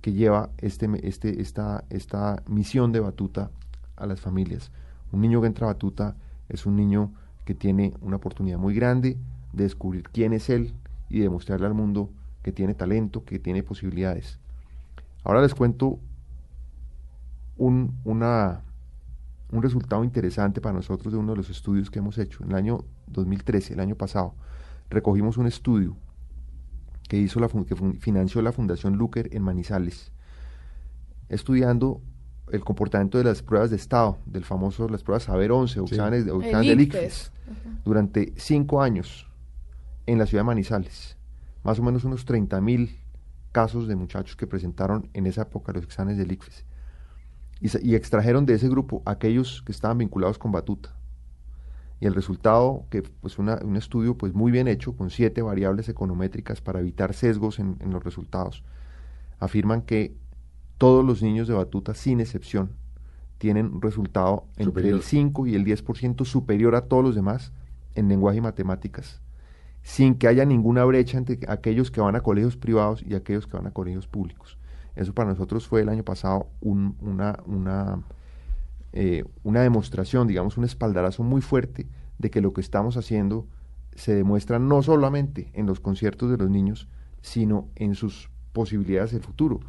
que 0.00 0.12
lleva 0.12 0.50
este, 0.58 0.88
este, 1.06 1.40
esta, 1.40 1.84
esta 1.88 2.42
misión 2.48 2.92
de 2.92 3.00
batuta 3.00 3.50
a 3.96 4.06
las 4.06 4.20
familias. 4.20 4.70
Un 5.12 5.20
niño 5.20 5.40
que 5.40 5.46
entra 5.46 5.66
a 5.66 5.72
batuta 5.72 6.16
es 6.48 6.66
un 6.66 6.76
niño 6.76 7.12
que 7.44 7.54
tiene 7.54 7.94
una 8.00 8.16
oportunidad 8.16 8.58
muy 8.58 8.74
grande 8.74 9.16
de 9.52 9.64
descubrir 9.64 10.08
quién 10.10 10.32
es 10.32 10.48
él 10.50 10.74
y 11.08 11.20
de 11.20 11.28
mostrarle 11.28 11.66
al 11.66 11.74
mundo 11.74 12.10
que 12.42 12.52
tiene 12.52 12.74
talento, 12.74 13.24
que 13.24 13.38
tiene 13.38 13.62
posibilidades. 13.62 14.38
Ahora 15.24 15.42
les 15.42 15.54
cuento 15.54 16.00
un, 17.56 17.96
una, 18.04 18.62
un 19.50 19.62
resultado 19.62 20.02
interesante 20.04 20.60
para 20.60 20.74
nosotros 20.74 21.12
de 21.12 21.18
uno 21.18 21.32
de 21.32 21.38
los 21.38 21.50
estudios 21.50 21.90
que 21.90 22.00
hemos 22.00 22.18
hecho. 22.18 22.42
En 22.42 22.50
el 22.50 22.56
año 22.56 22.84
2013, 23.06 23.74
el 23.74 23.80
año 23.80 23.94
pasado, 23.94 24.34
recogimos 24.90 25.36
un 25.36 25.46
estudio 25.46 25.96
que, 27.08 27.18
hizo 27.18 27.38
la, 27.40 27.48
que 27.48 27.76
financió 28.00 28.42
la 28.42 28.52
Fundación 28.52 28.96
Luker 28.96 29.28
en 29.32 29.42
Manizales, 29.42 30.12
estudiando 31.28 32.00
el 32.50 32.64
comportamiento 32.64 33.18
de 33.18 33.24
las 33.24 33.42
pruebas 33.42 33.70
de 33.70 33.76
estado, 33.76 34.18
del 34.26 34.44
famoso, 34.44 34.88
las 34.88 35.02
pruebas 35.02 35.24
Saber 35.24 35.52
11 35.52 35.80
o 35.80 35.84
exámenes, 35.84 36.26
del 36.26 36.80
ICFES, 36.80 37.32
durante 37.84 38.32
cinco 38.36 38.82
años 38.82 39.28
en 40.06 40.18
la 40.18 40.26
ciudad 40.26 40.42
de 40.42 40.46
Manizales. 40.46 41.16
Más 41.62 41.78
o 41.78 41.82
menos 41.82 42.04
unos 42.04 42.24
30 42.24 42.60
mil 42.60 42.98
casos 43.52 43.86
de 43.86 43.96
muchachos 43.96 44.36
que 44.36 44.46
presentaron 44.46 45.08
en 45.12 45.26
esa 45.26 45.42
época 45.42 45.72
los 45.72 45.84
exámenes 45.84 46.18
del 46.18 46.32
ICFES 46.32 46.64
y, 47.62 47.94
extrajeron 47.94 48.44
de 48.44 48.54
ese 48.54 48.68
grupo 48.68 49.02
aquellos 49.06 49.62
que 49.62 49.70
estaban 49.70 49.98
vinculados 49.98 50.36
con 50.36 50.50
Batuta. 50.50 50.96
Y 52.00 52.06
el 52.06 52.14
resultado, 52.14 52.86
que 52.90 53.02
pues 53.02 53.38
un 53.38 53.76
estudio 53.76 54.18
pues 54.18 54.34
muy 54.34 54.50
bien 54.50 54.66
hecho, 54.66 54.96
con 54.96 55.10
siete 55.10 55.42
variables 55.42 55.88
econométricas 55.88 56.60
para 56.60 56.80
evitar 56.80 57.14
sesgos 57.14 57.60
en, 57.60 57.78
los 57.90 58.02
resultados, 58.02 58.64
afirman 59.38 59.82
que 59.82 60.16
todos 60.76 61.04
los 61.04 61.22
niños 61.22 61.46
de 61.46 61.54
Batuta, 61.54 61.94
sin 61.94 62.20
excepción, 62.20 62.72
tienen 63.38 63.66
un 63.66 63.82
resultado 63.82 64.46
entre 64.56 64.88
el 64.88 65.02
5 65.02 65.46
y 65.46 65.54
el 65.54 65.64
10% 65.64 66.24
superior 66.24 66.74
a 66.74 66.86
todos 66.86 67.04
los 67.04 67.14
demás 67.14 67.52
en 67.94 68.08
lenguaje 68.08 68.38
y 68.38 68.40
matemáticas, 68.40 69.21
sin 69.82 70.14
que 70.14 70.28
haya 70.28 70.44
ninguna 70.44 70.84
brecha 70.84 71.18
entre 71.18 71.38
aquellos 71.48 71.90
que 71.90 72.00
van 72.00 72.16
a 72.16 72.20
colegios 72.20 72.56
privados 72.56 73.02
y 73.02 73.14
aquellos 73.14 73.46
que 73.46 73.56
van 73.56 73.66
a 73.66 73.72
colegios 73.72 74.06
públicos. 74.06 74.58
Eso 74.94 75.12
para 75.14 75.30
nosotros 75.30 75.66
fue 75.66 75.80
el 75.80 75.88
año 75.88 76.04
pasado 76.04 76.48
una, 76.60 77.38
una, 77.46 78.02
eh, 78.92 79.24
una 79.42 79.62
demostración, 79.62 80.28
digamos, 80.28 80.56
un 80.56 80.64
espaldarazo 80.64 81.22
muy 81.22 81.40
fuerte 81.40 81.86
de 82.18 82.30
que 82.30 82.40
lo 82.40 82.52
que 82.52 82.60
estamos 82.60 82.96
haciendo 82.96 83.46
se 83.94 84.14
demuestra 84.14 84.58
no 84.58 84.82
solamente 84.82 85.50
en 85.54 85.66
los 85.66 85.80
conciertos 85.80 86.30
de 86.30 86.36
los 86.36 86.50
niños, 86.50 86.88
sino 87.20 87.68
en 87.74 87.94
sus 87.94 88.30
posibilidades 88.52 89.12
de 89.12 89.20
futuro. 89.20 89.60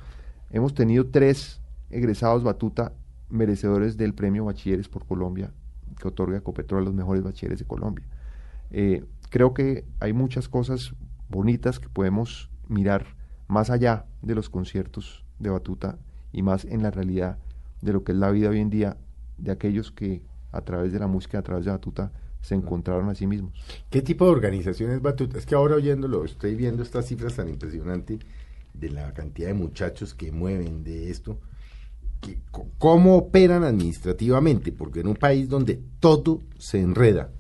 Hemos 0.50 0.74
tenido 0.74 1.08
tres 1.08 1.62
egresados 1.90 2.44
Batuta 2.44 2.94
merecedores 3.30 3.98
del 3.98 4.14
premio 4.14 4.46
Bachilleres 4.46 4.88
por 4.90 5.06
Colombia 5.06 5.52
que 6.00 6.08
otorga 6.08 6.42
Copetrol 6.42 6.82
a 6.82 6.86
los 6.86 6.94
mejores 6.94 7.24
bachilleres 7.24 7.60
de 7.60 7.66
Colombia. 7.66 8.06
Eh, 8.72 9.04
creo 9.34 9.56
que 9.56 9.84
hay 10.00 10.14
muchas 10.14 10.48
cosas 10.48 10.94
bonitas 11.28 11.80
que 11.80 11.90
podemos 11.90 12.52
mirar 12.68 13.16
más 13.48 13.72
allá 13.72 14.06
de 14.22 14.36
los 14.36 14.48
conciertos 14.48 15.26
de 15.40 15.50
batuta 15.50 15.98
y 16.32 16.44
más 16.44 16.66
en 16.66 16.84
la 16.84 16.92
realidad 16.92 17.40
de 17.82 17.94
lo 17.94 18.04
que 18.04 18.12
es 18.12 18.18
la 18.20 18.30
vida 18.30 18.50
hoy 18.50 18.60
en 18.60 18.70
día 18.70 18.96
de 19.40 19.52
aquellos 19.52 19.92
que 19.92 20.22
a 20.52 20.62
través 20.62 20.94
de 20.94 21.00
la 21.00 21.08
música, 21.08 21.40
a 21.40 21.42
través 21.42 21.66
de 21.66 21.72
batuta, 21.72 22.12
se 22.42 22.54
encontraron 22.54 23.10
a 23.10 23.16
sí 23.16 23.26
mismos. 23.26 23.54
¿Qué 23.90 24.04
tipo 24.04 24.26
de 24.26 24.32
organización 24.34 24.92
es 24.92 25.02
Batuta? 25.02 25.40
Es 25.40 25.48
que 25.48 25.56
ahora 25.56 25.78
oyéndolo, 25.78 26.26
estoy 26.26 26.54
viendo 26.54 26.84
estas 26.84 27.08
cifras 27.08 27.34
tan 27.36 27.50
impresionantes 27.50 28.20
de 28.76 28.90
la 28.92 29.16
cantidad 29.16 29.48
de 29.48 29.56
muchachos 29.56 30.14
que 30.14 30.32
mueven 30.32 30.84
de 30.84 31.10
esto. 31.10 31.40
¿Cómo 32.78 33.18
operan 33.18 33.64
administrativamente? 33.64 34.72
Porque 34.72 35.00
en 35.00 35.08
un 35.08 35.16
país 35.16 35.50
donde 35.50 35.82
todo 36.00 36.40
se 36.60 36.82
enreda, 36.82 37.32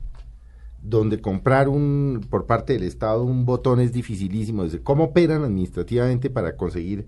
donde 0.83 1.21
comprar 1.21 1.69
un 1.69 2.25
por 2.29 2.45
parte 2.45 2.73
del 2.73 2.83
Estado 2.83 3.23
un 3.23 3.45
botón 3.45 3.79
es 3.79 3.93
dificilísimo. 3.93 4.65
¿Cómo 4.83 5.05
operan 5.05 5.43
administrativamente 5.43 6.29
para 6.29 6.57
conseguir, 6.57 7.07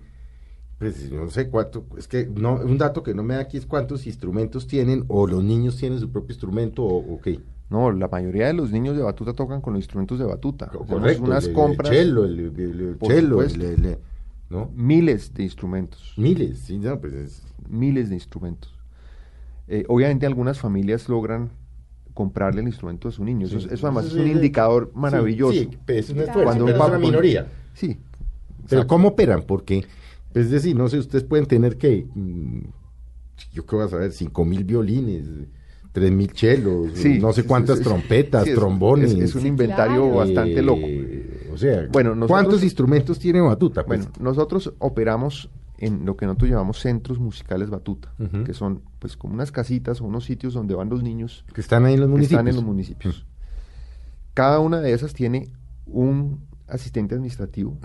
pues 0.78 1.12
no 1.12 1.28
sé 1.30 1.50
cuánto, 1.50 1.84
es 1.98 2.08
que 2.08 2.26
no, 2.26 2.54
un 2.54 2.78
dato 2.78 3.02
que 3.02 3.14
no 3.14 3.22
me 3.22 3.34
da 3.34 3.40
aquí 3.40 3.58
es 3.58 3.66
cuántos 3.66 4.06
instrumentos 4.06 4.66
tienen 4.66 5.04
o 5.08 5.26
los 5.26 5.44
niños 5.44 5.76
tienen 5.76 6.00
su 6.00 6.10
propio 6.10 6.32
instrumento 6.32 6.82
o, 6.84 7.20
qué. 7.20 7.40
No, 7.68 7.92
la 7.92 8.08
mayoría 8.08 8.46
de 8.46 8.54
los 8.54 8.70
niños 8.70 8.96
de 8.96 9.02
batuta 9.02 9.34
tocan 9.34 9.60
con 9.60 9.74
los 9.74 9.80
instrumentos 9.80 10.18
de 10.18 10.24
batuta. 10.24 10.68
Correcto, 10.68 11.24
unas 11.24 11.48
compras. 11.48 11.92
El 11.92 12.16
el, 12.16 13.98
¿no? 14.48 14.70
Miles 14.74 15.34
de 15.34 15.42
instrumentos. 15.42 16.14
Miles, 16.16 16.60
sí, 16.60 16.78
no, 16.78 16.98
pues 16.98 17.42
Miles 17.68 18.08
de 18.08 18.14
instrumentos. 18.14 18.72
Eh, 19.68 19.84
obviamente 19.88 20.26
algunas 20.26 20.60
familias 20.60 21.08
logran 21.08 21.50
comprarle 22.16 22.62
el 22.62 22.66
instrumento 22.66 23.08
a 23.08 23.12
su 23.12 23.22
niño. 23.22 23.46
eso, 23.46 23.68
además 23.70 24.06
es 24.06 24.14
un 24.14 24.26
indicador 24.26 24.90
maravilloso. 24.94 25.52
Sí, 25.52 25.68
es 25.88 26.08
un 26.08 26.20
esfuerzo, 26.20 26.44
Cuando 26.44 26.66
es 26.66 26.74
una 26.74 26.98
minoría. 26.98 27.46
Sí. 27.74 27.98
Pero 28.70 28.86
¿cómo 28.86 29.08
operan? 29.08 29.42
Porque, 29.42 29.84
es 30.32 30.50
decir, 30.50 30.74
no 30.74 30.88
sé, 30.88 30.98
ustedes 30.98 31.24
pueden 31.24 31.44
tener 31.44 31.76
que, 31.76 32.06
mm, 32.14 32.60
yo 33.52 33.66
qué 33.66 33.76
voy 33.76 33.84
a 33.84 33.88
saber, 33.88 34.12
cinco 34.12 34.46
mil 34.46 34.64
violines, 34.64 35.26
tres 35.92 36.10
mil 36.10 36.32
chelos, 36.32 36.88
no 37.20 37.34
sé 37.34 37.44
cuántas 37.44 37.80
trompetas, 37.80 38.46
trombones. 38.46 39.12
Es, 39.12 39.34
un 39.34 39.46
inventario 39.46 40.10
bastante 40.10 40.62
loco. 40.62 40.86
Eh, 40.86 41.50
o 41.52 41.58
sea, 41.58 41.86
bueno, 41.92 42.26
¿cuántos 42.26 42.62
instrumentos 42.62 43.18
tiene 43.18 43.42
Batuta? 43.42 43.84
Pues? 43.84 44.06
Bueno, 44.06 44.12
nosotros 44.20 44.72
operamos 44.78 45.50
en 45.78 46.06
lo 46.06 46.16
que 46.16 46.26
nosotros 46.26 46.50
llamamos 46.50 46.80
centros 46.80 47.18
musicales 47.18 47.70
batuta, 47.70 48.12
que 48.44 48.54
son 48.54 48.82
pues 48.98 49.16
como 49.16 49.34
unas 49.34 49.52
casitas 49.52 50.00
o 50.00 50.04
unos 50.04 50.24
sitios 50.24 50.54
donde 50.54 50.74
van 50.74 50.88
los 50.88 51.02
niños 51.02 51.44
que 51.52 51.60
están 51.60 51.84
ahí 51.84 51.94
en 51.94 52.00
los 52.00 52.08
municipios. 52.08 52.38
Están 52.38 52.48
en 52.48 52.54
los 52.54 52.64
municipios. 52.64 53.26
Cada 54.34 54.60
una 54.60 54.80
de 54.80 54.92
esas 54.92 55.12
tiene 55.12 55.50
un 55.86 56.40
asistente 56.68 57.14
administrativo. 57.14 57.78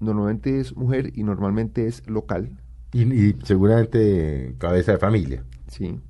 Normalmente 0.00 0.60
es 0.60 0.76
mujer 0.76 1.12
y 1.14 1.22
normalmente 1.22 1.86
es 1.86 2.06
local. 2.08 2.50
Y, 2.92 3.34
seguramente 3.44 4.54
cabeza 4.58 4.92
de 4.92 4.98
familia. 4.98 5.44
Sí. 5.68 6.00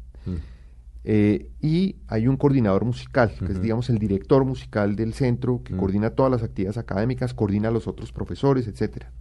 Eh, 1.08 1.50
y 1.60 1.96
hay 2.08 2.26
un 2.26 2.36
coordinador 2.36 2.84
musical, 2.84 3.32
que 3.38 3.52
es, 3.52 3.62
digamos, 3.62 3.90
el 3.90 3.98
director 3.98 4.44
musical 4.44 4.96
del 4.96 5.14
centro, 5.14 5.62
que 5.62 5.76
coordina 5.76 6.10
todas 6.10 6.32
las 6.32 6.42
actividades 6.42 6.78
académicas, 6.78 7.32
coordina 7.32 7.68
a 7.68 7.70
los 7.70 7.86
otros 7.86 8.10
profesores, 8.12 8.66
etcétera. 8.66 9.12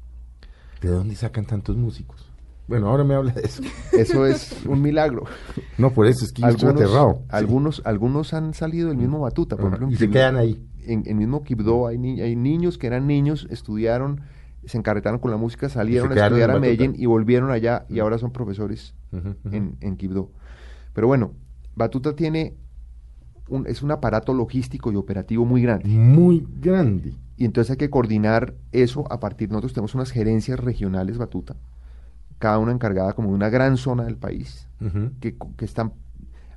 ¿De 0.81 0.89
dónde 0.89 1.15
sacan 1.15 1.45
tantos 1.45 1.75
músicos? 1.77 2.25
Bueno, 2.67 2.89
ahora 2.89 3.03
me 3.03 3.13
habla 3.13 3.31
de 3.31 3.41
eso. 3.43 3.61
Eso 3.91 4.25
es 4.25 4.65
un 4.65 4.81
milagro. 4.81 5.25
No, 5.77 5.91
por 5.91 6.07
eso 6.07 6.25
es 6.25 6.31
que 6.31 6.41
yo 6.41 6.47
estoy 6.47 6.69
aterrado. 6.69 7.21
Algunos, 7.29 7.81
algunos 7.85 8.33
han 8.33 8.53
salido 8.53 8.89
del 8.89 8.97
mismo 8.97 9.19
Batuta, 9.19 9.55
por 9.55 9.73
ejemplo. 9.73 9.91
Y 9.91 9.97
se 9.97 10.09
quedan 10.09 10.35
ahí. 10.35 10.65
En 10.81 11.03
el 11.05 11.15
mismo 11.15 11.43
Quibdó 11.43 11.87
hay, 11.87 11.97
hay 12.21 12.35
niños 12.35 12.77
que 12.77 12.87
eran 12.87 13.07
niños, 13.07 13.47
estudiaron, 13.49 14.21
se 14.65 14.77
encarretaron 14.77 15.19
con 15.19 15.31
la 15.31 15.37
música, 15.37 15.69
salieron 15.69 16.11
a 16.11 16.25
estudiar 16.25 16.51
a 16.51 16.59
Medellín 16.59 16.93
y 16.97 17.05
volvieron 17.05 17.51
allá 17.51 17.85
y 17.89 17.99
ahora 17.99 18.17
son 18.17 18.31
profesores 18.31 18.93
en, 19.11 19.77
en 19.81 19.97
Quibdó. 19.97 20.31
Pero 20.93 21.07
bueno, 21.07 21.33
Batuta 21.75 22.15
tiene 22.15 22.55
un, 23.47 23.67
es 23.67 23.81
un 23.81 23.91
aparato 23.91 24.33
logístico 24.33 24.91
y 24.91 24.95
operativo 24.95 25.45
muy 25.45 25.61
grande. 25.61 25.87
Muy 25.87 26.45
grande. 26.59 27.13
Y 27.37 27.45
entonces 27.45 27.71
hay 27.71 27.77
que 27.77 27.89
coordinar 27.89 28.53
eso 28.71 29.11
a 29.11 29.19
partir, 29.19 29.49
nosotros 29.49 29.73
tenemos 29.73 29.95
unas 29.95 30.11
gerencias 30.11 30.59
regionales 30.59 31.17
Batuta, 31.17 31.55
cada 32.39 32.59
una 32.59 32.71
encargada 32.71 33.13
como 33.13 33.29
de 33.29 33.35
una 33.35 33.49
gran 33.49 33.77
zona 33.77 34.03
del 34.03 34.15
país, 34.17 34.67
que, 35.19 35.35
que, 35.57 35.65
están 35.65 35.93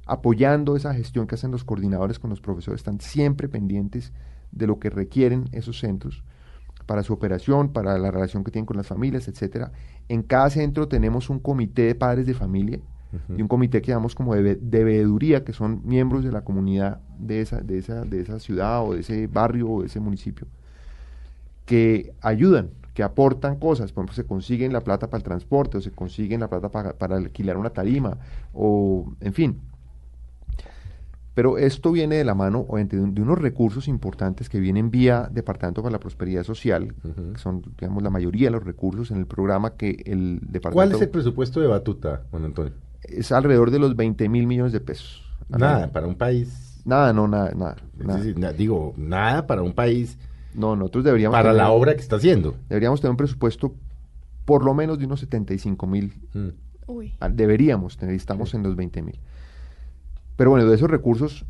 apoyando 0.06 0.76
esa 0.76 0.94
gestión 0.94 1.26
que 1.26 1.34
hacen 1.34 1.50
los 1.50 1.64
coordinadores 1.64 2.18
con 2.18 2.30
los 2.30 2.40
profesores, 2.40 2.80
están 2.80 3.00
siempre 3.00 3.48
pendientes 3.48 4.12
de 4.52 4.66
lo 4.66 4.78
que 4.78 4.90
requieren 4.90 5.48
esos 5.52 5.78
centros 5.80 6.22
para 6.86 7.02
su 7.02 7.12
operación, 7.12 7.72
para 7.72 7.98
la 7.98 8.10
relación 8.10 8.44
que 8.44 8.50
tienen 8.50 8.66
con 8.66 8.76
las 8.76 8.86
familias, 8.86 9.28
etcétera. 9.28 9.72
En 10.08 10.22
cada 10.22 10.48
centro 10.48 10.88
tenemos 10.88 11.28
un 11.28 11.38
comité 11.38 11.82
de 11.82 11.94
padres 11.94 12.26
de 12.26 12.34
familia 12.34 12.80
y 13.36 13.40
un 13.42 13.48
comité 13.48 13.80
que 13.80 13.88
llamamos 13.88 14.14
como 14.14 14.34
de, 14.34 14.56
de 14.56 14.84
veeduría, 14.84 15.42
que 15.44 15.52
son 15.52 15.80
miembros 15.84 16.24
de 16.24 16.30
la 16.32 16.42
comunidad 16.42 17.00
de 17.18 17.40
esa, 17.40 17.60
de, 17.60 17.78
esa, 17.78 18.04
de 18.04 18.20
esa 18.20 18.38
ciudad 18.38 18.84
o 18.86 18.92
de 18.94 19.00
ese 19.00 19.26
barrio 19.26 19.68
o 19.70 19.80
de 19.80 19.86
ese 19.86 19.98
municipio, 20.00 20.46
que 21.64 22.12
ayudan, 22.20 22.70
que 22.94 23.02
aportan 23.02 23.56
cosas, 23.56 23.92
por 23.92 24.02
ejemplo, 24.04 24.14
se 24.14 24.24
consiguen 24.26 24.72
la 24.72 24.80
plata 24.82 25.08
para 25.08 25.18
el 25.18 25.24
transporte 25.24 25.78
o 25.78 25.80
se 25.80 25.90
consiguen 25.90 26.40
la 26.40 26.48
plata 26.48 26.68
para, 26.70 26.92
para 26.94 27.16
alquilar 27.16 27.56
una 27.56 27.70
tarima 27.70 28.18
o, 28.52 29.12
en 29.20 29.32
fin. 29.32 29.58
Pero 31.34 31.56
esto 31.56 31.92
viene 31.92 32.16
de 32.16 32.24
la 32.24 32.34
mano 32.34 32.66
de, 32.68 32.98
un- 33.00 33.14
de 33.14 33.22
unos 33.22 33.38
recursos 33.38 33.86
importantes 33.86 34.48
que 34.48 34.58
vienen 34.58 34.90
vía 34.90 35.28
Departamento 35.32 35.82
para 35.82 35.92
la 35.92 36.00
Prosperidad 36.00 36.42
Social, 36.42 36.94
que 37.32 37.38
son, 37.38 37.62
digamos, 37.78 38.02
la 38.02 38.10
mayoría 38.10 38.48
de 38.48 38.50
los 38.52 38.64
recursos 38.64 39.12
en 39.12 39.18
el 39.18 39.26
programa 39.26 39.74
que 39.76 40.02
el 40.04 40.40
Departamento... 40.42 40.72
¿Cuál 40.72 40.92
es 40.92 41.00
el 41.00 41.10
presupuesto 41.10 41.60
de 41.60 41.68
Batuta, 41.68 42.22
Juan 42.32 42.44
Antonio? 42.46 42.72
Es 43.02 43.32
alrededor 43.32 43.70
de 43.70 43.78
los 43.78 43.96
20 43.96 44.28
mil 44.28 44.46
millones 44.46 44.72
de 44.72 44.80
pesos. 44.80 45.22
Nada, 45.48 45.90
para 45.92 46.06
un 46.06 46.14
país. 46.16 46.80
Nada, 46.84 47.12
no, 47.12 47.28
nada, 47.28 47.52
nada. 47.54 47.76
es 47.98 48.06
nada. 48.06 48.18
decir, 48.18 48.38
na- 48.38 48.52
digo, 48.52 48.94
nada 48.96 49.46
para 49.46 49.62
un 49.62 49.72
país, 49.74 50.18
No, 50.54 50.74
nosotros 50.76 51.04
deberíamos... 51.04 51.34
para 51.34 51.50
tener- 51.50 51.56
la 51.62 51.70
obra 51.70 51.94
que 51.94 52.00
está 52.00 52.16
haciendo. 52.16 52.56
Deberíamos 52.68 53.00
tener 53.00 53.10
un 53.12 53.16
presupuesto 53.16 53.74
por 54.44 54.64
lo 54.64 54.72
menos 54.74 54.98
de 54.98 55.04
unos 55.06 55.20
75 55.20 55.86
mil. 55.86 56.14
Mm. 56.34 56.48
Uy. 56.86 57.14
Ah, 57.20 57.28
Deberíamos 57.28 57.96
tener, 57.98 58.14
y 58.14 58.16
estamos 58.16 58.54
en 58.54 58.62
los 58.62 58.74
20 58.74 59.02
mil. 59.02 59.18
Pero 60.36 60.50
bueno, 60.50 60.66
de 60.66 60.74
esos 60.74 60.90
recursos, 60.90 61.44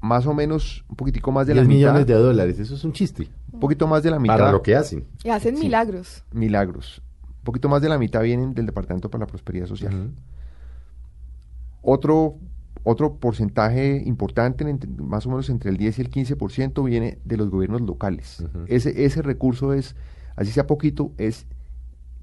más 0.00 0.26
o 0.26 0.32
menos, 0.34 0.84
un 0.88 0.96
poquitico 0.96 1.30
más 1.32 1.46
de 1.46 1.54
la 1.54 1.60
10 1.62 1.68
mitad. 1.68 1.78
millones 1.90 2.06
de 2.06 2.14
dólares, 2.14 2.58
eso 2.58 2.74
es 2.74 2.84
un 2.84 2.92
chiste. 2.92 3.28
Un 3.52 3.60
poquito 3.60 3.86
más 3.86 4.02
de 4.02 4.10
la 4.10 4.18
mitad. 4.18 4.38
Para 4.38 4.52
lo 4.52 4.62
que 4.62 4.74
hacen. 4.74 5.04
Y 5.24 5.28
hacen 5.28 5.56
Sí. 5.58 5.64
milagros. 5.64 6.24
Milagros. 6.32 7.02
Un 7.26 7.44
poquito 7.44 7.68
más 7.68 7.82
de 7.82 7.88
la 7.90 7.98
mitad 7.98 8.22
vienen 8.22 8.54
del 8.54 8.64
Departamento 8.66 9.10
para 9.10 9.22
la 9.24 9.26
Prosperidad 9.26 9.66
Social. 9.66 10.10
Otro, 11.82 12.36
otro 12.84 13.16
porcentaje 13.16 14.02
importante, 14.06 14.64
más 14.98 15.26
o 15.26 15.30
menos 15.30 15.50
entre 15.50 15.70
el 15.70 15.76
10 15.76 15.98
y 15.98 16.02
el 16.02 16.10
15%, 16.10 16.84
viene 16.84 17.18
de 17.24 17.36
los 17.36 17.50
gobiernos 17.50 17.82
locales. 17.82 18.44
Ese, 18.68 19.04
ese 19.04 19.22
recurso 19.22 19.72
es, 19.72 19.96
así 20.36 20.52
sea 20.52 20.66
poquito, 20.66 21.12
es 21.18 21.46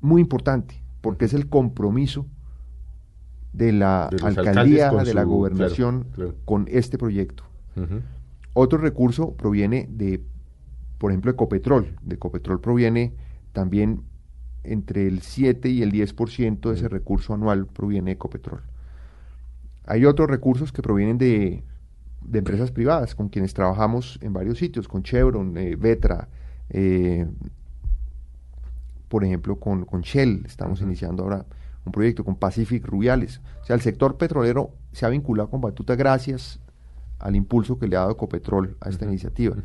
muy 0.01 0.21
importante, 0.21 0.81
porque 1.01 1.25
es 1.25 1.33
el 1.33 1.47
compromiso 1.47 2.25
de 3.53 3.71
la 3.71 4.09
De 4.11 4.25
alcaldía, 4.25 4.91
de 4.91 5.13
la 5.13 5.23
gobernación 5.23 6.03
claro, 6.13 6.31
claro. 6.31 6.35
con 6.45 6.65
este 6.69 6.97
proyecto. 6.97 7.43
Otro 8.53 8.79
recurso 8.79 9.35
proviene 9.35 9.87
de, 9.89 10.21
por 10.97 11.11
ejemplo, 11.11 11.31
de 11.31 11.37
Copetrol. 11.37 11.95
De 12.01 12.17
Copetrol 12.17 12.59
proviene 12.59 13.13
también 13.53 14.01
entre 14.63 15.07
el 15.07 15.21
7 15.21 15.69
y 15.69 15.81
el 15.81 15.91
10% 15.91 16.59
de 16.59 16.75
ese 16.75 16.89
recurso 16.89 17.33
anual 17.33 17.67
proviene 17.67 18.11
de 18.11 18.17
Copetrol. 18.17 18.61
Hay 19.89 20.05
otros 20.05 20.29
recursos 20.29 20.71
que 20.71 20.83
provienen 20.83 21.17
de, 21.17 21.63
de 22.21 22.39
empresas 22.39 22.71
privadas 22.71 23.15
con 23.15 23.27
quienes 23.27 23.55
trabajamos 23.55 24.19
en 24.21 24.33
varios 24.33 24.59
sitios, 24.59 24.87
con 24.87 25.01
Chevron, 25.01 25.57
eh, 25.57 25.75
Vetra, 25.75 26.29
eh, 26.69 27.25
por 29.07 29.23
ejemplo, 29.23 29.55
con, 29.55 29.85
con 29.85 30.01
Shell. 30.01 30.43
Estamos 30.45 30.79
iniciando 30.81 31.23
ahora 31.23 31.43
un 31.85 31.91
proyecto 31.91 32.23
con 32.23 32.35
Pacific 32.35 32.85
Rubiales. 32.85 33.41
O 33.63 33.65
sea, 33.65 33.75
el 33.75 33.81
sector 33.81 34.15
petrolero 34.15 34.69
se 34.91 35.07
ha 35.07 35.09
vinculado 35.09 35.49
con 35.49 35.59
Batuta 35.59 35.95
gracias 35.95 36.59
al 37.17 37.35
impulso 37.35 37.79
que 37.79 37.87
le 37.87 37.95
ha 37.95 38.01
dado 38.01 38.11
Ecopetrol 38.11 38.77
a 38.81 38.89
esta 38.89 39.05
iniciativa. 39.05 39.55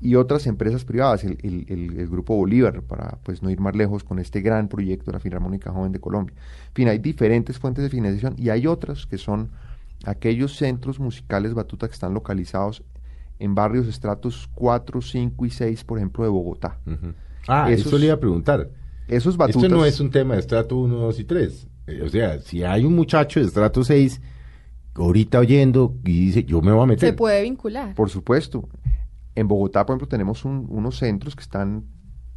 Y 0.00 0.14
otras 0.14 0.46
empresas 0.46 0.84
privadas, 0.84 1.24
el, 1.24 1.38
el- 1.42 1.64
el- 1.68 1.98
el 1.98 2.08
Grupo 2.08 2.36
Bolívar, 2.36 2.82
para 2.82 3.18
pues 3.22 3.42
no 3.42 3.48
ir 3.50 3.60
más 3.60 3.74
lejos 3.74 4.04
con 4.04 4.18
este 4.18 4.40
gran 4.42 4.68
proyecto 4.68 5.06
de 5.06 5.12
la 5.14 5.20
Filarmónica 5.20 5.70
Joven 5.72 5.92
de 5.92 6.00
Colombia. 6.00 6.34
En 6.68 6.74
fin, 6.74 6.88
hay 6.88 6.98
diferentes 6.98 7.58
fuentes 7.58 7.82
de 7.82 7.88
financiación 7.90 8.34
y 8.38 8.50
hay 8.50 8.66
otras 8.66 9.06
que 9.06 9.16
son 9.18 9.50
aquellos 10.04 10.56
centros 10.56 11.00
musicales 11.00 11.54
Batuta 11.54 11.88
que 11.88 11.94
están 11.94 12.12
localizados 12.14 12.82
en 13.38 13.54
barrios 13.54 13.86
estratos 13.86 14.48
4, 14.54 15.00
5 15.00 15.46
y 15.46 15.50
6, 15.50 15.84
por 15.84 15.98
ejemplo, 15.98 16.24
de 16.24 16.30
Bogotá. 16.30 16.78
Ujú. 16.86 17.14
Ah, 17.48 17.70
Esos- 17.70 17.86
eso 17.88 17.98
le 17.98 18.06
iba 18.06 18.14
a 18.14 18.20
preguntar. 18.20 18.68
Esos 19.08 19.36
batutas... 19.36 19.62
Esto 19.62 19.74
no 19.76 19.84
es 19.84 20.00
un 20.00 20.10
tema 20.10 20.34
de 20.34 20.40
estrato 20.40 20.76
1, 20.76 20.94
2 20.96 21.20
y 21.20 21.24
3. 21.24 21.68
Eh, 21.86 22.02
o 22.02 22.08
sea, 22.08 22.38
si 22.40 22.64
hay 22.64 22.84
un 22.84 22.94
muchacho 22.94 23.40
de 23.40 23.46
estrato 23.46 23.84
6 23.84 24.20
ahorita 24.94 25.38
oyendo 25.38 25.94
y 26.04 26.26
dice, 26.26 26.44
yo 26.44 26.60
me 26.60 26.72
voy 26.72 26.82
a 26.82 26.86
meter. 26.86 27.10
Se 27.10 27.12
puede 27.16 27.42
vincular. 27.42 27.94
Por 27.94 28.10
supuesto. 28.10 28.68
En 29.36 29.46
Bogotá, 29.48 29.86
por 29.86 29.92
ejemplo, 29.94 30.08
tenemos 30.08 30.44
un- 30.44 30.66
unos 30.68 30.96
centros 30.98 31.36
que 31.36 31.42
están 31.42 31.84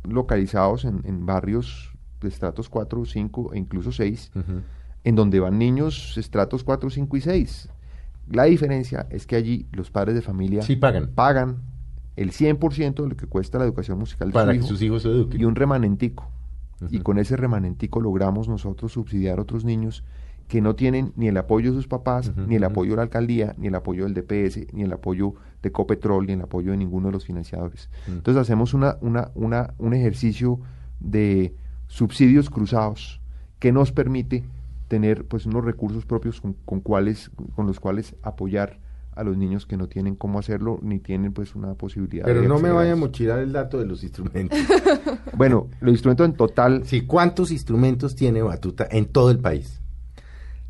localizados 0.04 0.86
en, 0.86 1.02
en 1.06 1.26
barrios 1.26 1.93
de 2.22 2.28
estratos 2.28 2.70
4, 2.70 3.06
5 3.06 3.54
e 3.54 3.58
incluso 3.58 3.91
6, 3.91 4.32
Ujú. 4.36 4.62
en 5.04 5.16
donde 5.16 5.39
van 5.39 5.58
niños 5.58 6.18
estratos 6.18 6.64
4, 6.64 6.89
5 6.89 7.18
y 7.18 7.22
6. 7.22 7.70
La 8.30 8.43
diferencia 8.43 9.08
es 9.10 9.26
que 9.26 9.36
allí 9.36 9.68
los 9.72 9.89
padres 9.89 10.16
de 10.16 10.22
familia 10.22 10.62
Sí 10.62 10.76
pagan. 10.76 11.12
pagan 11.16 11.58
el 12.16 12.32
100% 12.32 13.04
de 13.04 13.10
lo 13.10 13.16
que 13.18 13.26
cuesta 13.28 13.58
la 13.58 13.64
educación 13.66 13.97
musical 13.97 14.30
de 14.30 14.34
Para 14.34 14.54
su 14.54 14.60
que 14.60 14.68
sus 14.68 14.82
hijos 14.82 15.02
se 15.04 15.10
eduquen. 15.10 15.39
y 15.41 15.45
un 15.45 15.56
remanentico. 15.56 16.30
Y 16.91 17.00
con 17.00 17.18
ese 17.20 17.36
remanentico 17.36 18.00
logramos 18.00 18.47
nosotros 18.47 18.93
subsidiar 18.93 19.39
a 19.39 19.41
otros 19.41 19.66
niños 19.66 20.04
que 20.50 20.62
no 20.62 20.76
tienen 20.76 21.14
ni 21.16 21.28
el 21.28 21.38
apoyo 21.38 21.70
de 21.70 21.78
sus 21.78 21.88
papás, 21.88 22.34
ni 22.36 22.56
el 22.56 22.64
apoyo 22.64 22.91
de 22.91 22.95
la 22.97 23.04
alcaldía, 23.04 23.54
ni 23.60 23.68
el 23.68 23.76
apoyo 23.76 24.06
del 24.06 24.16
DPS, 24.16 24.74
ni 24.74 24.82
el 24.82 24.91
apoyo 24.91 25.36
de 25.62 25.72
Copetrol, 25.72 26.26
ni 26.26 26.34
el 26.34 26.41
apoyo 26.41 26.72
de 26.72 26.78
ninguno 26.78 27.10
de 27.10 27.14
los 27.14 27.24
financiadores. 27.24 27.91
Mm. 28.08 28.14
Entonces 28.14 28.41
hacemos 28.41 28.74
una, 28.74 28.97
una, 29.02 29.30
una, 29.36 29.76
un 29.78 29.93
ejercicio 29.93 30.60
de 31.00 31.54
subsidios 31.86 32.50
cruzados 32.50 33.22
que 33.60 33.72
nos 33.72 33.91
permite 33.91 34.43
tener 34.88 35.24
pues 35.26 35.45
unos 35.45 35.64
recursos 35.64 36.08
propios 36.08 36.41
con, 36.41 36.54
con 36.66 36.80
cuales, 36.80 37.30
con 37.56 37.68
los 37.68 37.80
cuales 37.80 38.16
apoyar 38.24 38.80
a 39.12 39.24
los 39.24 39.38
niños 39.38 39.68
que 39.68 39.78
no 39.78 39.88
tienen 39.88 40.16
cómo 40.16 40.39
hacerlo 40.39 40.80
ni 40.82 40.97
tienen 40.97 41.32
pues 41.32 41.54
una 41.54 41.76
posibilidad 41.76 42.26
Pero 42.26 42.41
de 42.41 42.47
no 42.47 42.58
me 42.58 42.72
vaya 42.72 42.93
a 42.93 42.95
mochilar 42.95 43.38
el 43.38 43.52
dato 43.52 43.78
de 43.78 43.86
los 43.86 44.04
instrumentos. 44.04 44.58
Bueno, 45.38 45.70
los 45.80 45.91
instrumentos 45.91 46.26
en 46.26 46.34
total 46.34 46.82
sí, 46.86 47.02
¿cuántos 47.06 47.52
instrumentos 47.52 48.16
tiene 48.16 48.41
Batuta 48.41 48.88
en 48.89 49.06
todo 49.06 49.32
el 49.32 49.39
país? 49.39 49.80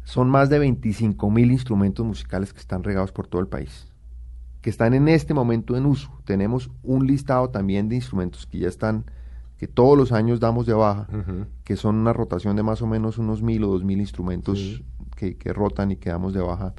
Son 0.09 0.27
más 0.27 0.49
de 0.49 0.57
25 0.57 1.29
mil 1.29 1.51
instrumentos 1.51 2.03
musicales 2.03 2.51
que 2.51 2.59
están 2.59 2.83
regados 2.83 3.11
por 3.11 3.27
todo 3.27 3.41
el 3.41 3.47
país, 3.47 3.87
que 4.61 4.71
están 4.71 4.95
en 4.95 5.07
este 5.07 5.35
momento 5.35 5.77
en 5.77 5.85
uso. 5.85 6.09
Tenemos 6.25 6.71
un 6.81 7.05
listado 7.05 7.49
también 7.51 7.89
de 7.89 7.95
instrumentos 7.95 8.47
que 8.47 8.57
ya 8.57 8.67
están, 8.67 9.05
que 9.57 9.67
todos 9.67 9.95
los 9.95 10.11
años 10.11 10.39
damos 10.39 10.65
de 10.65 10.73
baja, 10.73 11.07
que 11.63 11.75
son 11.75 11.95
una 11.97 12.11
rotación 12.11 12.55
de 12.55 12.63
más 12.63 12.81
o 12.81 12.87
menos 12.87 13.19
unos 13.19 13.43
mil 13.43 13.63
o 13.63 13.67
dos 13.67 13.83
mil 13.83 13.99
instrumentos 13.99 14.57
Sí. 14.57 14.85
que, 15.15 15.37
que 15.37 15.53
rotan 15.53 15.91
y 15.91 15.95
que 15.97 16.09
damos 16.09 16.33
de 16.33 16.41
baja 16.41 16.73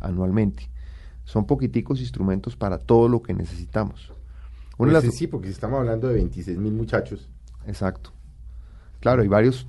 anualmente. 0.00 0.68
Son 1.24 1.46
poquiticos 1.46 2.00
instrumentos 2.00 2.54
para 2.54 2.76
todo 2.76 3.08
lo 3.08 3.22
que 3.22 3.32
necesitamos. 3.32 4.12
Una 4.76 4.92
Pues 4.92 5.04
las- 5.04 5.14
sí, 5.14 5.26
porque 5.26 5.48
estamos 5.48 5.78
hablando 5.78 6.08
de 6.08 6.14
26 6.16 6.58
mil 6.58 6.74
muchachos. 6.74 7.30
Exacto. 7.66 8.10
Claro, 9.00 9.22
hay 9.22 9.28
varios, 9.28 9.66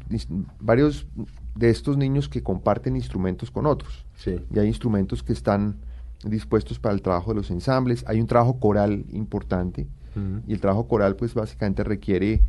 varios 0.59 1.07
de 1.55 1.69
estos 1.69 1.97
niños 1.97 2.29
que 2.29 2.43
comparten 2.43 2.95
instrumentos 2.95 3.49
con 3.49 3.65
otros. 3.65 4.05
Sí. 4.15 4.39
Y 4.53 4.59
hay 4.59 4.67
instrumentos 4.67 5.23
que 5.23 5.33
están 5.33 5.77
dispuestos 6.23 6.79
para 6.79 6.93
el 6.93 7.01
trabajo 7.01 7.31
de 7.31 7.37
los 7.37 7.51
ensambles. 7.51 8.03
Hay 8.07 8.19
un 8.19 8.27
trabajo 8.27 8.59
coral 8.59 9.05
importante. 9.11 9.87
Y 10.47 10.53
el 10.53 10.61
trabajo 10.61 10.87
coral, 10.87 11.17
pues 11.17 11.33
básicamente 11.33 11.83
requiere 11.83 12.41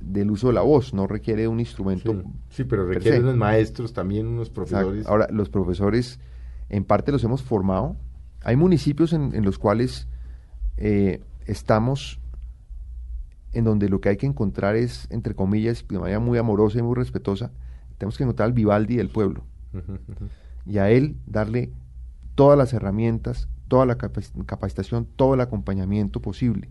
del 0.00 0.30
uso 0.30 0.46
de 0.46 0.52
la 0.52 0.60
voz, 0.60 0.94
no 0.94 1.08
requiere 1.08 1.48
un 1.48 1.58
instrumento. 1.58 2.12
Sí, 2.12 2.28
sí, 2.50 2.64
pero 2.64 2.86
per 2.86 2.98
requiere 2.98 3.18
unos 3.18 3.36
maestros, 3.36 3.92
también 3.92 4.28
unos 4.28 4.46
Exacto. 4.46 4.70
profesores. 4.70 5.06
Ahora, 5.06 5.26
los 5.32 5.48
profesores, 5.48 6.20
en 6.68 6.84
parte 6.84 7.10
los 7.10 7.24
hemos 7.24 7.42
formado. 7.42 7.96
Hay 8.44 8.54
municipios 8.54 9.12
en, 9.12 9.34
en 9.34 9.44
los 9.44 9.58
cuales 9.58 10.06
eh, 10.76 11.20
estamos, 11.46 12.20
en 13.52 13.64
donde 13.64 13.88
lo 13.88 14.00
que 14.00 14.10
hay 14.10 14.16
que 14.16 14.26
encontrar 14.26 14.76
es, 14.76 15.08
entre 15.10 15.34
comillas, 15.34 15.84
de 15.88 15.98
manera 15.98 16.20
muy 16.20 16.38
amorosa 16.38 16.78
y 16.78 16.82
muy 16.82 16.94
respetuosa, 16.94 17.50
tenemos 18.00 18.16
que 18.16 18.24
encontrar 18.24 18.46
al 18.46 18.54
Vivaldi 18.54 18.96
del 18.96 19.10
pueblo 19.10 19.44
y 20.64 20.78
a 20.78 20.88
él 20.90 21.16
darle 21.26 21.70
todas 22.34 22.56
las 22.56 22.72
herramientas, 22.72 23.46
toda 23.68 23.84
la 23.84 23.98
capac- 23.98 24.46
capacitación, 24.46 25.06
todo 25.16 25.34
el 25.34 25.42
acompañamiento 25.42 26.22
posible. 26.22 26.70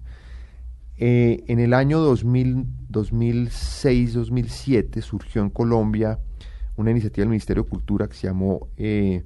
Eh, 0.97 1.43
en 1.47 1.59
el 1.59 1.75
año 1.75 1.99
2000 1.99 2.65
2006-2007 2.91 5.01
surgió 5.01 5.43
en 5.43 5.49
Colombia 5.51 6.19
una 6.75 6.89
iniciativa 6.91 7.21
del 7.23 7.29
Ministerio 7.29 7.63
de 7.63 7.69
Cultura 7.69 8.07
que 8.07 8.15
se 8.15 8.25
llamó, 8.27 8.67
eh, 8.77 9.23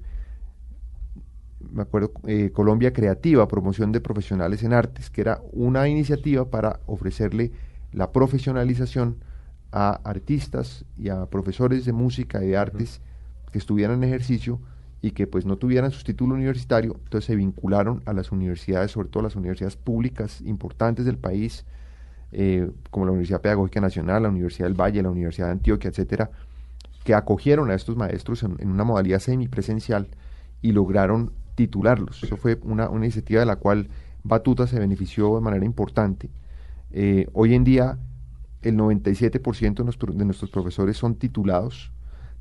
me 1.71 1.83
acuerdo, 1.83 2.11
eh, 2.27 2.51
Colombia 2.51 2.91
Creativa, 2.91 3.47
Promoción 3.47 3.93
de 3.93 4.01
Profesionales 4.01 4.63
en 4.63 4.73
Artes, 4.73 5.09
que 5.09 5.21
era 5.21 5.41
una 5.53 5.87
iniciativa 5.87 6.49
para 6.49 6.81
ofrecerle 6.85 7.51
la 7.93 8.11
profesionalización 8.11 9.23
a 9.73 9.99
artistas 10.03 10.85
y 10.95 11.09
a 11.09 11.25
profesores 11.25 11.83
de 11.83 11.93
música 11.93 12.43
y 12.43 12.49
de 12.49 12.57
artes 12.57 13.01
que 13.51 13.57
estuvieran 13.57 13.97
en 13.97 14.09
ejercicio 14.09 14.59
y 15.01 15.11
que 15.11 15.25
pues 15.27 15.45
no 15.45 15.57
tuvieran 15.57 15.91
su 15.91 16.03
título 16.03 16.35
universitario, 16.35 16.95
entonces 17.03 17.25
se 17.25 17.35
vincularon 17.35 18.01
a 18.05 18.13
las 18.13 18.31
universidades, 18.31 18.91
sobre 18.91 19.09
todo 19.09 19.23
las 19.23 19.35
universidades 19.35 19.75
públicas 19.75 20.41
importantes 20.41 21.05
del 21.05 21.17
país, 21.17 21.65
eh, 22.31 22.69
como 22.91 23.05
la 23.05 23.11
Universidad 23.11 23.41
Pedagógica 23.41 23.81
Nacional, 23.81 24.23
la 24.23 24.29
Universidad 24.29 24.67
del 24.67 24.79
Valle, 24.79 25.01
la 25.01 25.09
Universidad 25.09 25.47
de 25.47 25.53
Antioquia, 25.53 25.89
etcétera, 25.89 26.29
que 27.03 27.15
acogieron 27.15 27.69
a 27.69 27.73
estos 27.73 27.97
maestros 27.97 28.43
en, 28.43 28.55
en 28.59 28.69
una 28.69 28.83
modalidad 28.83 29.19
semipresencial 29.19 30.07
y 30.61 30.71
lograron 30.71 31.33
titularlos. 31.55 32.23
Eso 32.23 32.37
fue 32.37 32.59
una, 32.63 32.89
una 32.89 33.05
iniciativa 33.05 33.39
de 33.39 33.45
la 33.47 33.57
cual 33.57 33.89
Batuta 34.23 34.67
se 34.67 34.79
benefició 34.79 35.35
de 35.35 35.41
manera 35.41 35.65
importante. 35.65 36.29
Eh, 36.91 37.27
hoy 37.33 37.55
en 37.55 37.63
día 37.63 37.97
el 38.63 38.77
97% 38.77 39.75
de, 39.75 39.83
nuestro- 39.83 40.13
de 40.13 40.25
nuestros 40.25 40.51
profesores 40.51 40.97
son 40.97 41.15
titulados. 41.15 41.91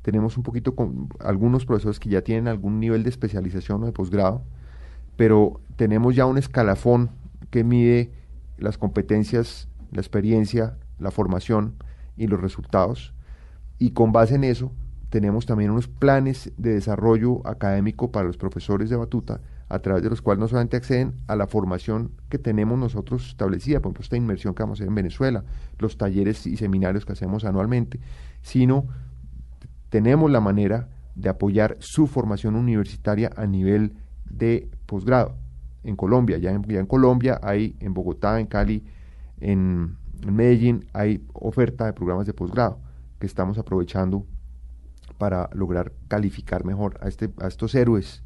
Tenemos 0.01 0.37
un 0.37 0.43
poquito 0.43 0.75
con 0.75 1.09
algunos 1.19 1.65
profesores 1.65 1.99
que 1.99 2.09
ya 2.09 2.21
tienen 2.23 2.47
algún 2.47 2.79
nivel 2.79 3.03
de 3.03 3.09
especialización 3.09 3.83
o 3.83 3.85
de 3.85 3.91
posgrado, 3.91 4.43
pero 5.15 5.61
tenemos 5.75 6.15
ya 6.15 6.25
un 6.25 6.37
escalafón 6.37 7.09
que 7.49 7.63
mide 7.63 8.11
las 8.57 8.77
competencias, 8.77 9.67
la 9.91 10.01
experiencia, 10.01 10.77
la 10.99 11.11
formación 11.11 11.75
y 12.17 12.27
los 12.27 12.41
resultados. 12.41 13.13
Y 13.79 13.91
con 13.91 14.11
base 14.11 14.35
en 14.35 14.43
eso, 14.43 14.71
tenemos 15.09 15.45
también 15.45 15.71
unos 15.71 15.87
planes 15.87 16.51
de 16.57 16.73
desarrollo 16.73 17.45
académico 17.47 18.11
para 18.11 18.25
los 18.25 18.37
profesores 18.37 18.89
de 18.89 18.95
batuta, 18.95 19.41
a 19.69 19.79
través 19.79 20.03
de 20.03 20.09
los 20.09 20.21
cuales 20.21 20.39
no 20.39 20.47
solamente 20.47 20.77
acceden 20.77 21.13
a 21.27 21.35
la 21.35 21.47
formación 21.47 22.11
que 22.29 22.37
tenemos 22.37 22.77
nosotros 22.77 23.27
establecida, 23.29 23.79
por 23.79 23.89
ejemplo, 23.89 24.03
esta 24.03 24.17
inmersión 24.17 24.53
que 24.53 24.63
vamos 24.63 24.79
a 24.79 24.83
hacer 24.83 24.89
en 24.89 24.95
Venezuela, 24.95 25.43
los 25.79 25.97
talleres 25.97 26.45
y 26.45 26.57
seminarios 26.57 27.05
que 27.05 27.13
hacemos 27.13 27.45
anualmente, 27.45 27.99
sino 28.41 28.87
tenemos 29.89 30.29
la 30.29 30.41
manera 30.41 30.89
de 31.15 31.29
apoyar 31.29 31.77
su 31.79 32.07
formación 32.07 32.55
universitaria 32.55 33.31
a 33.35 33.45
nivel 33.45 33.93
de 34.25 34.69
posgrado 34.85 35.35
en 35.83 35.95
Colombia. 35.95 36.37
Ya 36.37 36.51
en, 36.51 36.85
Colombia 36.85 37.39
hay, 37.43 37.75
en 37.79 37.93
Bogotá, 37.93 38.39
en 38.39 38.47
Cali, 38.47 38.83
en, 39.39 39.97
en 40.21 40.35
Medellín, 40.35 40.85
hay 40.93 41.23
oferta 41.33 41.85
de 41.85 41.93
programas 41.93 42.25
de 42.25 42.33
posgrado 42.33 42.79
que 43.19 43.27
estamos 43.27 43.57
aprovechando 43.57 44.25
para 45.17 45.49
lograr 45.53 45.93
calificar 46.07 46.65
mejor 46.65 46.97
a, 47.01 47.07
este, 47.07 47.29
a 47.39 47.47
estos 47.47 47.75
héroes 47.75 48.23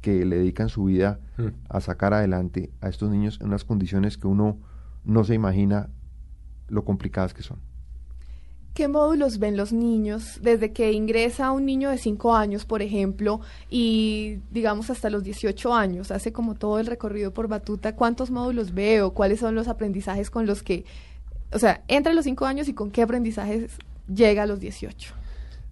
que 0.00 0.24
le 0.24 0.36
dedican 0.38 0.68
su 0.68 0.84
vida 0.84 1.20
Mm. 1.38 1.48
a 1.68 1.80
sacar 1.80 2.14
adelante 2.14 2.70
a 2.80 2.88
estos 2.88 3.10
niños 3.10 3.38
en 3.40 3.46
unas 3.48 3.64
condiciones 3.64 4.18
que 4.18 4.26
uno 4.26 4.58
no 5.04 5.22
se 5.24 5.34
imagina 5.34 5.88
lo 6.68 6.84
complicadas 6.84 7.32
que 7.32 7.42
son. 7.42 7.60
¿Qué 8.74 8.86
módulos 8.86 9.38
ven 9.38 9.56
los 9.56 9.72
niños 9.72 10.38
desde 10.42 10.72
que 10.72 10.92
ingresa 10.92 11.50
un 11.50 11.66
niño 11.66 11.90
de 11.90 11.98
5 11.98 12.36
años, 12.36 12.64
por 12.64 12.80
ejemplo, 12.82 13.40
y 13.70 14.38
digamos 14.52 14.90
hasta 14.90 15.10
los 15.10 15.24
18 15.24 15.74
años? 15.74 16.10
Hace 16.12 16.32
como 16.32 16.54
todo 16.54 16.78
el 16.78 16.86
recorrido 16.86 17.32
por 17.32 17.48
Batuta. 17.48 17.96
¿Cuántos 17.96 18.30
módulos 18.30 18.74
veo? 18.74 19.14
¿Cuáles 19.14 19.40
son 19.40 19.54
los 19.56 19.66
aprendizajes 19.66 20.30
con 20.30 20.46
los 20.46 20.62
que, 20.62 20.84
o 21.52 21.58
sea, 21.58 21.82
entra 21.88 22.12
a 22.12 22.14
los 22.14 22.24
5 22.24 22.46
años 22.46 22.68
y 22.68 22.74
con 22.74 22.90
qué 22.90 23.02
aprendizajes 23.02 23.72
llega 24.12 24.44
a 24.44 24.46
los 24.46 24.60
18? 24.60 25.12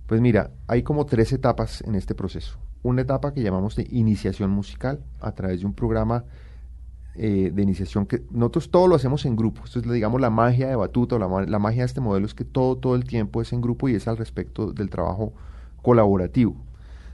Pues 0.06 0.20
mira, 0.20 0.50
hay 0.66 0.82
como 0.82 1.06
tres 1.06 1.32
etapas 1.32 1.82
en 1.82 1.94
este 1.94 2.14
proceso. 2.14 2.56
Una 2.82 3.02
etapa 3.02 3.32
que 3.34 3.42
llamamos 3.42 3.76
de 3.76 3.86
iniciación 3.90 4.50
musical 4.50 5.00
a 5.20 5.32
través 5.32 5.60
de 5.60 5.66
un 5.66 5.74
programa 5.74 6.24
eh, 7.14 7.50
de 7.54 7.62
iniciación 7.62 8.06
que 8.06 8.22
nosotros 8.30 8.70
todo 8.70 8.88
lo 8.88 8.94
hacemos 8.94 9.24
en 9.24 9.36
grupo. 9.36 9.62
Esto 9.64 9.80
es, 9.80 9.90
digamos, 9.90 10.20
la 10.20 10.30
magia 10.30 10.68
de 10.68 10.76
Batuta 10.76 11.16
o 11.16 11.18
la, 11.18 11.46
la 11.46 11.58
magia 11.58 11.82
de 11.82 11.86
este 11.86 12.00
modelo 12.00 12.26
es 12.26 12.34
que 12.34 12.44
todo, 12.44 12.76
todo 12.76 12.94
el 12.94 13.04
tiempo 13.04 13.40
es 13.42 13.52
en 13.52 13.60
grupo 13.62 13.88
y 13.88 13.94
es 13.94 14.06
al 14.08 14.18
respecto 14.18 14.72
del 14.72 14.90
trabajo 14.90 15.32
colaborativo. 15.82 16.56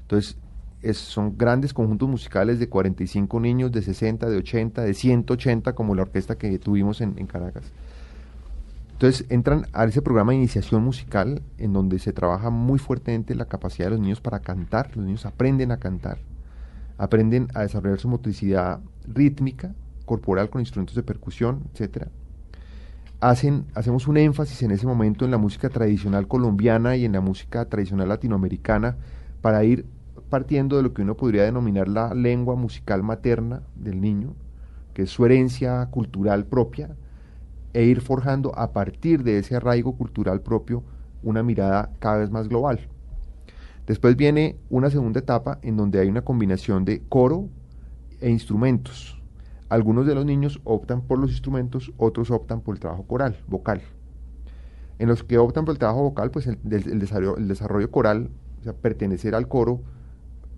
Entonces, 0.03 0.39
es- 0.83 0.99
son 0.99 1.39
grandes 1.39 1.73
conjuntos 1.73 2.09
musicales 2.09 2.59
de 2.59 2.69
45 2.69 3.39
niños, 3.41 3.71
de 3.73 3.83
60, 3.83 4.29
de 4.29 4.37
80, 4.39 4.83
de 4.83 4.95
180, 4.95 5.75
como 5.75 5.95
la 5.95 6.03
orquesta 6.03 6.37
que 6.37 6.59
tuvimos 6.59 7.01
en, 7.01 7.15
en 7.19 7.27
Caracas. 7.29 7.73
Entonces 9.03 9.27
entran 9.31 9.67
a 9.73 9.85
ese 9.85 10.01
programa 10.01 10.31
de 10.31 10.39
iniciación 10.39 10.85
musical 10.85 11.43
en 11.59 11.73
donde 11.73 11.99
se 11.99 12.13
trabaja 12.13 12.51
muy 12.51 12.79
fuertemente 12.79 13.35
la 13.35 13.47
capacidad 13.47 13.87
de 13.87 13.91
los 13.91 14.01
niños 14.01 14.21
para 14.21 14.43
cantar. 14.43 14.97
Los 14.97 15.05
niños 15.05 15.27
aprenden 15.27 15.73
a 15.73 15.79
cantar, 15.79 16.19
aprenden 16.99 17.49
a 17.53 17.63
desarrollar 17.63 17.99
su 17.99 18.07
motricidad 18.09 18.79
rítmica, 19.09 19.75
corporal 20.05 20.51
con 20.51 20.61
instrumentos 20.61 20.95
de 20.95 21.03
percusión, 21.03 21.65
etcétera. 21.73 22.13
Hacen, 23.19 23.65
hacemos 23.75 24.07
un 24.07 24.19
énfasis 24.19 24.63
en 24.63 24.71
ese 24.71 24.87
momento 24.87 25.25
en 25.25 25.33
la 25.33 25.39
música 25.39 25.69
tradicional 25.69 26.29
colombiana 26.29 26.95
y 26.95 27.05
en 27.05 27.11
la 27.11 27.21
música 27.21 27.65
tradicional 27.65 28.09
latinoamericana 28.09 28.99
para 29.41 29.65
ir 29.65 29.85
partiendo 30.31 30.77
de 30.77 30.85
lo 30.85 30.95
que 30.95 31.03
uno 31.03 31.17
podría 31.17 31.43
denominar 31.43 31.89
la 31.89 32.15
lengua 32.15 32.55
musical 32.55 33.03
materna 33.03 33.63
del 33.75 34.01
niño, 34.01 34.37
que 34.95 35.03
es 35.03 35.11
su 35.11 35.27
herencia 35.27 35.85
cultural 35.91 36.47
propia, 36.47 36.95
e 37.75 37.85
ir 37.85 38.01
forjando 38.01 38.57
a 38.59 38.73
partir 38.73 39.23
de 39.23 39.39
ese 39.39 39.57
arraigo 39.57 39.97
cultural 39.97 40.41
propio 40.41 40.83
una 41.23 41.43
mirada 41.43 41.91
cada 41.99 42.19
vez 42.19 42.31
más 42.31 42.49
global. 42.49 42.81
Después 43.87 44.17
viene 44.17 44.57
una 44.71 44.91
segunda 44.91 45.21
etapa 45.21 45.59
en 45.63 45.77
donde 45.77 45.99
hay 46.01 46.09
una 46.09 46.23
combinación 46.23 46.85
de 46.85 47.03
coro 47.09 47.49
e 48.21 48.31
instrumentos. 48.31 49.21
Algunos 49.69 50.07
de 50.07 50.15
los 50.15 50.25
niños 50.25 50.61
optan 50.65 51.01
por 51.03 51.19
los 51.19 51.31
instrumentos, 51.31 51.93
otros 51.97 52.31
optan 52.31 52.61
por 52.61 52.75
el 52.75 52.81
trabajo 52.81 53.05
coral, 53.05 53.39
vocal. 53.49 53.81
En 54.99 55.09
los 55.09 55.25
que 55.25 55.39
optan 55.39 55.65
por 55.65 55.73
el 55.73 55.79
trabajo 55.79 56.03
vocal, 56.03 56.31
pues 56.31 56.47
el, 56.47 56.59
desarrollo, 56.63 57.37
el 57.39 57.49
desarrollo 57.49 57.91
coral, 57.91 58.29
o 58.61 58.65
sea, 58.65 58.73
pertenecer 58.75 59.35
al 59.35 59.49
coro, 59.49 59.81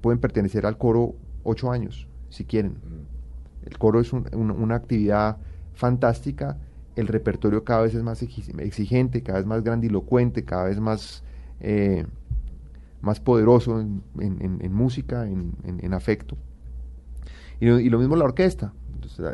pueden 0.03 0.19
pertenecer 0.21 0.67
al 0.67 0.77
coro 0.77 1.15
ocho 1.45 1.71
años, 1.71 2.09
si 2.29 2.45
quieren. 2.45 2.77
El 3.65 3.79
coro 3.79 4.01
es 4.01 4.13
un- 4.13 4.29
un- 4.35 4.51
una 4.51 4.75
actividad 4.75 5.39
fantástica, 5.73 6.59
el 6.97 7.07
repertorio 7.09 7.65
cada 7.65 7.83
vez 7.83 7.95
es 7.95 8.03
más 8.03 8.23
exi- 8.23 8.59
exigente, 8.61 9.23
cada 9.23 9.39
vez 9.39 9.47
más 9.47 9.63
grandilocuente, 9.63 10.45
cada 10.45 10.65
vez 10.65 10.81
más, 10.81 11.25
eh, 11.61 12.07
más 13.01 13.21
poderoso 13.21 13.81
en, 13.81 14.03
música, 14.73 15.27
en, 15.27 15.53
afecto. 15.95 16.37
Y, 17.61 17.67
lo- 17.67 17.99
mismo 17.99 18.17
la 18.17 18.25
orquesta. 18.25 18.73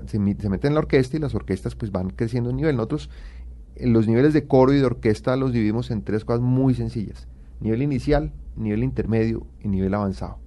Se, 0.06 0.08
se 0.08 0.18
mete 0.48 0.66
en 0.66 0.74
la 0.74 0.80
orquesta 0.80 1.16
y 1.16 1.20
las 1.20 1.34
orquestas 1.34 1.74
pues 1.74 1.92
van 1.92 2.10
creciendo 2.10 2.50
en 2.50 2.56
nivel. 2.56 2.76
Nosotros 2.76 3.08
los 3.80 4.06
niveles 4.08 4.34
de 4.34 4.46
coro 4.46 4.72
y 4.74 4.78
de 4.78 4.84
orquesta 4.84 5.36
los 5.36 5.52
dividimos 5.52 5.90
en 5.90 6.02
tres 6.02 6.24
cosas 6.24 6.40
muy 6.42 6.74
sencillas. 6.74 7.28
Nivel 7.60 7.82
inicial, 7.82 8.32
nivel 8.56 8.82
intermedio 8.82 9.46
y 9.60 9.68
nivel 9.68 9.94
avanzado. 9.94 10.38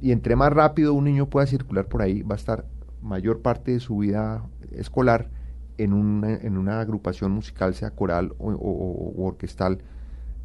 Y 0.00 0.12
entre 0.12 0.36
más 0.36 0.52
rápido 0.52 0.94
un 0.94 1.04
niño 1.04 1.30
pueda 1.30 1.46
circular 1.46 1.86
por 1.86 2.02
ahí, 2.02 2.22
va 2.22 2.34
a 2.34 2.38
estar 2.38 2.66
mayor 3.00 3.40
parte 3.40 3.72
de 3.72 3.80
su 3.80 3.98
vida 3.98 4.44
escolar 4.72 5.30
en 5.78 5.92
una, 5.92 6.34
en 6.34 6.58
una 6.58 6.80
agrupación 6.80 7.32
musical, 7.32 7.74
sea 7.74 7.90
coral 7.90 8.34
o, 8.38 9.14
orquestal, 9.16 9.78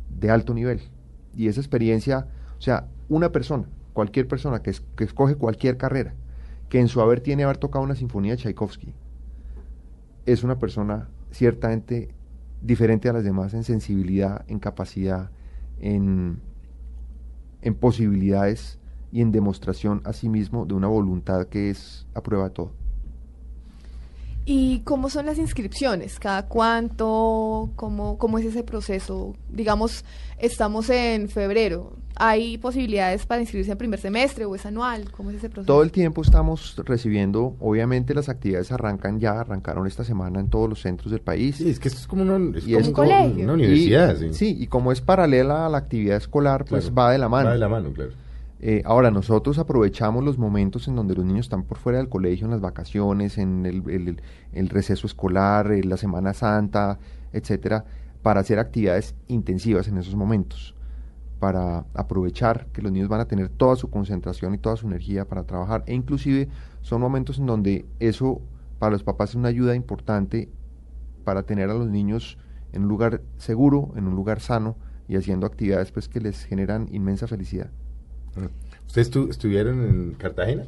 de 0.10 0.30
alto 0.30 0.54
nivel. 0.54 0.82
Y 1.36 1.48
esa 1.48 1.60
experiencia, 1.60 2.28
o 2.58 2.62
sea, 2.62 2.88
una 3.10 3.32
persona, 3.32 3.66
cualquier 3.94 4.28
persona 4.28 4.62
que, 4.62 4.74
que 4.96 5.04
escoge 5.04 5.36
cualquier 5.36 5.78
carrera, 5.78 6.14
que 6.70 6.80
en 6.80 6.88
su 6.88 7.02
haber 7.02 7.22
tiene 7.22 7.44
haber 7.44 7.58
tocado 7.58 7.84
una 7.84 7.96
sinfonía 7.96 8.34
de 8.34 8.38
Tchaikovsky, 8.38 8.94
es 10.26 10.44
una 10.44 10.60
persona 10.60 11.10
ciertamente 11.32 12.10
diferente 12.62 13.10
a 13.10 13.14
las 13.14 13.24
demás 13.24 13.54
en 13.54 13.64
sensibilidad, 13.64 14.44
en 14.48 14.60
capacidad, 14.60 15.30
en, 15.80 16.40
en 17.62 17.76
posibilidades 17.76 18.80
y 19.12 19.22
en 19.22 19.32
demostración 19.32 20.02
a 20.04 20.14
sí 20.14 20.30
mismo 20.30 20.66
de 20.66 20.74
una 20.74 20.88
voluntad 20.88 21.48
que 21.48 21.70
es 21.70 22.08
a 22.14 22.22
prueba 22.22 22.46
de 22.46 22.52
todo. 22.52 22.72
¿Y 24.50 24.80
cómo 24.86 25.10
son 25.10 25.26
las 25.26 25.38
inscripciones? 25.38 26.20
¿Cada 26.20 26.46
cuánto? 26.48 27.70
¿Cómo, 27.76 28.18
cómo 28.18 28.38
es 28.40 28.46
ese 28.46 28.64
proceso? 28.64 29.36
Digamos, 29.50 30.06
estamos 30.40 30.90
en 30.90 31.28
febrero. 31.28 31.98
¿Hay 32.16 32.58
posibilidades 32.58 33.26
para 33.26 33.42
inscribirse 33.42 33.74
en 33.74 33.78
primer 33.78 34.00
semestre 34.00 34.46
o 34.46 34.56
es 34.56 34.66
anual? 34.66 35.12
¿Cómo 35.12 35.32
es 35.32 35.36
ese 35.36 35.50
proceso? 35.50 35.68
Todo 35.72 35.84
el 35.84 35.92
tiempo 35.92 36.22
estamos 36.22 36.76
recibiendo, 36.86 37.58
obviamente 37.60 38.14
las 38.16 38.30
actividades 38.30 38.72
arrancan 38.72 39.20
ya, 39.20 39.40
arrancaron 39.42 39.86
esta 39.86 40.06
semana 40.06 40.40
en 40.40 40.50
todos 40.50 40.70
los 40.70 40.80
centros 40.82 41.12
del 41.12 41.20
país. 41.20 41.58
Sí, 41.58 41.70
es 41.70 41.78
que 41.78 41.90
esto 41.90 42.00
es 42.00 42.08
como 42.08 42.22
una, 42.24 42.58
es 42.58 42.66
Y 42.66 42.72
como 42.72 42.80
es- 42.80 42.88
Un 42.88 42.94
colegio. 42.94 43.44
una 43.44 43.54
universidad. 43.54 44.16
y, 44.16 44.30
sí. 44.30 44.34
sí, 44.34 44.56
y 44.64 44.68
como 44.68 44.94
es 44.94 45.02
paralela 45.02 45.66
a 45.66 45.70
la 45.70 45.78
actividad 45.80 46.16
escolar, 46.16 46.64
pues 46.64 46.86
Claro. 46.86 46.96
va 46.96 47.12
de 47.12 47.18
la 47.18 47.28
mano. 47.28 47.48
Va 47.50 47.54
de 47.54 47.60
la 47.60 47.68
mano, 47.68 47.92
claro. 47.92 48.12
Eh, 48.60 48.82
ahora, 48.86 49.12
nosotros 49.12 49.60
aprovechamos 49.60 50.24
los 50.24 50.38
momentos 50.38 50.88
en 50.88 50.96
donde 50.96 51.14
los 51.16 51.26
niños 51.26 51.46
están 51.46 51.64
por 51.64 51.78
fuera 51.78 52.00
del 52.00 52.10
colegio, 52.10 52.46
en 52.46 52.52
las 52.52 52.62
vacaciones, 52.62 53.38
en 53.38 53.66
el, 53.66 54.70
receso 54.70 55.06
escolar, 55.06 55.72
en 55.72 55.90
la 55.90 55.98
Semana 55.98 56.34
Santa, 56.34 56.98
etcétera, 57.34 57.86
para 58.24 58.40
hacer 58.40 58.58
actividades 58.58 59.16
intensivas 59.28 59.88
en 59.88 59.98
esos 59.98 60.16
momentos, 60.16 60.76
para 61.40 61.86
aprovechar 61.94 62.68
que 62.74 62.82
los 62.82 62.92
niños 62.92 63.10
van 63.10 63.22
a 63.22 63.28
tener 63.28 63.50
toda 63.50 63.76
su 63.76 63.92
concentración 63.92 64.56
y 64.56 64.58
toda 64.58 64.76
su 64.76 64.88
energía 64.88 65.26
para 65.26 65.44
trabajar. 65.44 65.84
E 65.86 65.94
inclusive 65.94 66.50
son 66.82 67.00
momentos 67.00 67.38
en 67.38 67.46
donde 67.46 67.86
eso 68.00 68.42
para 68.80 68.92
los 68.92 69.04
papás 69.04 69.32
es 69.32 69.36
una 69.36 69.50
ayuda 69.50 69.76
importante 69.76 70.50
para 71.24 71.44
tener 71.44 71.70
a 71.70 71.76
los 71.76 71.90
niños 71.90 72.40
en 72.74 72.84
un 72.84 72.90
lugar 72.90 73.22
seguro, 73.38 73.92
en 73.96 74.08
un 74.08 74.16
lugar 74.16 74.40
sano 74.40 74.78
y 75.08 75.16
haciendo 75.16 75.46
actividades 75.46 75.92
pues 75.92 76.10
que 76.10 76.22
les 76.22 76.44
generan 76.46 76.88
inmensa 76.92 77.28
felicidad. 77.28 77.70
¿Ustedes 78.88 79.12
estu- 79.12 79.30
estuvieron 79.30 79.82
en 79.82 80.12
Cartagena? 80.14 80.64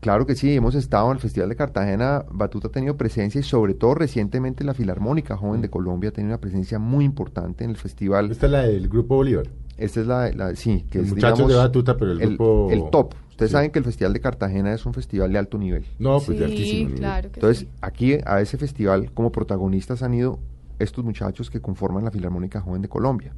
Claro 0.00 0.26
que 0.26 0.34
sí, 0.34 0.54
hemos 0.54 0.74
estado 0.74 1.06
en 1.06 1.12
el 1.14 1.18
Festival 1.20 1.48
de 1.48 1.56
Cartagena, 1.56 2.24
Batuta 2.30 2.68
ha 2.68 2.70
tenido 2.70 2.96
presencia 2.96 3.38
y 3.40 3.42
sobre 3.42 3.72
todo 3.72 3.94
recientemente 3.94 4.62
la 4.62 4.74
Filarmónica 4.74 5.34
Joven 5.36 5.62
de 5.62 5.70
Colombia 5.70 6.10
ha 6.10 6.12
tenido 6.12 6.34
una 6.34 6.40
presencia 6.40 6.78
muy 6.78 7.06
importante 7.06 7.64
en 7.64 7.70
el 7.70 7.76
festival. 7.76 8.30
Esta 8.30 8.44
es 8.46 8.52
la 8.52 8.62
del 8.64 8.88
Grupo 8.88 9.14
Bolívar. 9.16 9.46
Esta 9.78 10.00
es 10.02 10.06
la, 10.06 10.30
la 10.32 10.54
sí, 10.56 10.84
que 10.90 10.98
Los 10.98 11.06
es 11.08 11.14
muchachos 11.14 11.38
digamos, 11.38 11.52
de 11.52 11.58
Batuta, 11.58 11.96
pero 11.96 12.12
el 12.12 12.18
grupo- 12.20 12.68
el 12.70 12.90
top. 12.90 13.14
Ustedes 13.30 13.50
Sí. 13.50 13.52
saben 13.54 13.70
que 13.70 13.78
el 13.78 13.84
Festival 13.86 14.12
de 14.12 14.20
Cartagena 14.20 14.74
es 14.74 14.84
un 14.84 14.92
festival 14.94 15.32
de 15.32 15.38
alto 15.38 15.56
nivel. 15.58 15.86
No, 15.98 16.20
pues 16.20 16.38
de 16.38 16.44
altísimo 16.44 16.80
nivel. 16.88 16.98
claro 17.00 17.30
que 17.30 17.40
Entonces, 17.40 17.58
sí. 17.60 17.68
aquí 17.80 18.18
a 18.26 18.40
ese 18.42 18.58
festival 18.58 19.10
como 19.12 19.32
protagonistas 19.32 20.02
han 20.02 20.12
ido 20.14 20.38
estos 20.78 21.02
muchachos 21.02 21.50
que 21.50 21.60
conforman 21.60 22.04
la 22.04 22.10
Filarmónica 22.10 22.60
Joven 22.60 22.82
de 22.82 22.88
Colombia. 22.88 23.32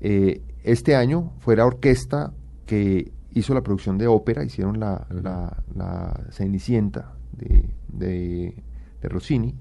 Eh, 0.00 0.42
este 0.64 0.96
año 0.96 1.32
fue 1.38 1.54
la 1.54 1.64
orquesta 1.64 2.32
que 2.66 3.12
hizo 3.34 3.54
la 3.54 3.62
producción 3.62 3.98
de 3.98 4.06
ópera, 4.06 4.44
hicieron 4.44 4.78
la, 4.80 5.06
la- 5.10 5.62
la 5.74 6.20
Cenicienta 6.30 7.12
de, 7.32 7.68
de- 7.88 8.54
de 9.00 9.08
Rossini. 9.08 9.54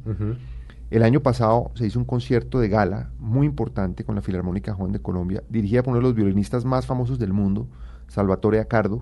El 0.90 1.04
año 1.04 1.22
pasado 1.22 1.72
se 1.76 1.88
hizo 1.88 1.98
un 2.00 2.06
concierto 2.06 2.60
de 2.60 2.68
gala 2.68 3.12
muy 3.18 3.48
importante 3.48 4.04
con 4.04 4.16
la 4.16 4.22
Filarmónica 4.22 4.74
Joven 4.74 4.92
de 4.92 5.00
Colombia, 5.00 5.42
dirigida 5.50 5.84
por 5.84 5.92
uno 5.92 6.00
de 6.00 6.04
los 6.04 6.16
violinistas 6.16 6.66
más 6.66 6.86
famosos 6.86 7.18
del 7.18 7.32
mundo, 7.32 7.68
Salvatore 8.10 8.60
Accardo, 8.60 9.02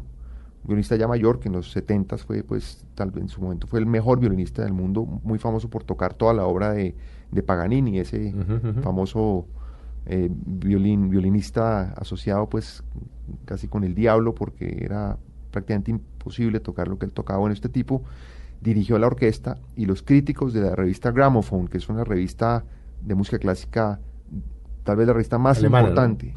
violinista 0.64 0.96
ya 0.98 1.08
mayor 1.08 1.40
que 1.40 1.48
en 1.48 1.56
los 1.56 1.72
70 1.72 2.18
fue, 2.20 2.44
pues, 2.44 2.86
tal 2.94 3.10
vez 3.10 3.24
en 3.24 3.30
su 3.30 3.42
momento 3.42 3.66
fue 3.66 3.80
el 3.80 3.88
mejor 3.88 4.20
violinista 4.20 4.62
del 4.62 4.74
mundo, 4.74 5.04
muy 5.24 5.40
famoso 5.40 5.68
por 5.70 5.84
tocar 5.84 6.14
toda 6.14 6.34
la 6.34 6.46
obra 6.46 6.72
de, 6.74 6.96
de 7.32 7.42
Paganini, 7.44 7.98
ese 8.00 8.34
famoso 8.84 9.48
eh, 10.10 10.30
violín, 10.32 11.10
violinista 11.10 11.94
asociado, 11.94 12.50
pues, 12.50 12.84
casi 13.46 13.68
con 13.68 13.84
el 13.84 13.94
diablo, 13.94 14.34
porque 14.34 14.84
era 14.84 15.18
prácticamente 15.52 15.92
imposible 15.92 16.60
tocar 16.60 16.88
lo 16.88 16.98
que 16.98 17.06
él 17.06 17.14
tocaba. 17.14 17.40
Bueno, 17.40 17.54
este 17.54 17.70
tipo 17.70 18.04
dirigió 18.62 18.98
la 19.00 19.08
orquesta 19.08 19.58
y 19.76 19.86
los 19.86 20.02
críticos 20.02 20.52
de 20.52 20.62
la 20.62 20.76
revista 20.76 21.12
Gramophone, 21.12 21.68
que 21.68 21.78
es 21.78 21.88
una 21.90 22.04
revista 22.04 22.66
de 23.06 23.16
música 23.16 23.40
clásica, 23.40 24.00
tal 24.84 24.98
vez 24.98 25.08
la 25.08 25.14
revista 25.14 25.38
más 25.38 25.60
Alemana, 25.60 25.84
¿no? 25.84 25.90
importante, 25.90 26.36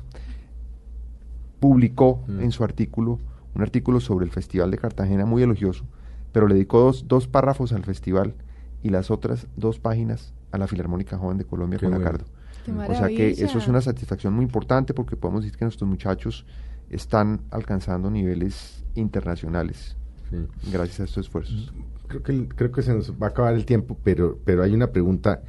publicó 1.61 2.21
Mm. 2.29 2.41
en 2.41 2.53
su 2.53 2.65
artículo 2.65 3.19
un 3.55 3.63
artículo 3.63 4.01
sobre 4.01 4.25
el 4.25 4.31
Festival 4.31 4.71
de 4.71 4.79
Cartagena 4.79 5.27
muy 5.27 5.43
elogioso, 5.43 5.85
pero 6.33 6.49
le 6.49 6.55
dedicó 6.55 6.81
dos, 6.81 7.07
dos 7.07 7.27
párrafos 7.29 7.73
al 7.73 7.85
festival 7.85 8.35
y 8.83 8.89
las 8.89 9.11
otras 9.11 9.47
dos 9.57 9.79
páginas 9.79 10.33
a 10.53 10.59
la 10.59 10.67
Filarmónica 10.67 11.19
Joven 11.19 11.39
de 11.39 11.45
Colombia 11.45 11.79
Qué 11.79 11.87
con. 11.87 11.95
Acardo. 11.95 12.25
O 12.69 12.95
sea 12.95 13.09
que 13.09 13.31
eso 13.31 13.59
es 13.59 13.69
una 13.69 13.81
satisfacción 13.81 14.33
muy 14.35 14.45
importante 14.45 14.95
porque 14.95 15.17
podemos 15.17 15.43
decir 15.43 15.59
que 15.59 15.65
nuestros 15.65 15.89
muchachos 15.89 16.45
están 16.91 17.41
alcanzando 17.51 18.11
niveles 18.11 18.85
internacionales 18.95 19.97
Sí. 20.31 20.37
gracias 20.71 21.01
a 21.01 21.05
estos 21.05 21.27
esfuerzos. 21.27 21.73
Creo 22.09 22.23
que, 22.23 22.49
creo 22.49 22.73
que 22.73 22.83
se 22.83 22.95
nos 22.95 23.13
va 23.13 23.27
a 23.27 23.31
acabar 23.31 23.55
el 23.55 23.65
tiempo, 23.67 23.99
pero, 24.03 24.39
pero 24.45 24.63
hay 24.63 24.73
una 24.73 24.87
pregunta. 24.89 25.43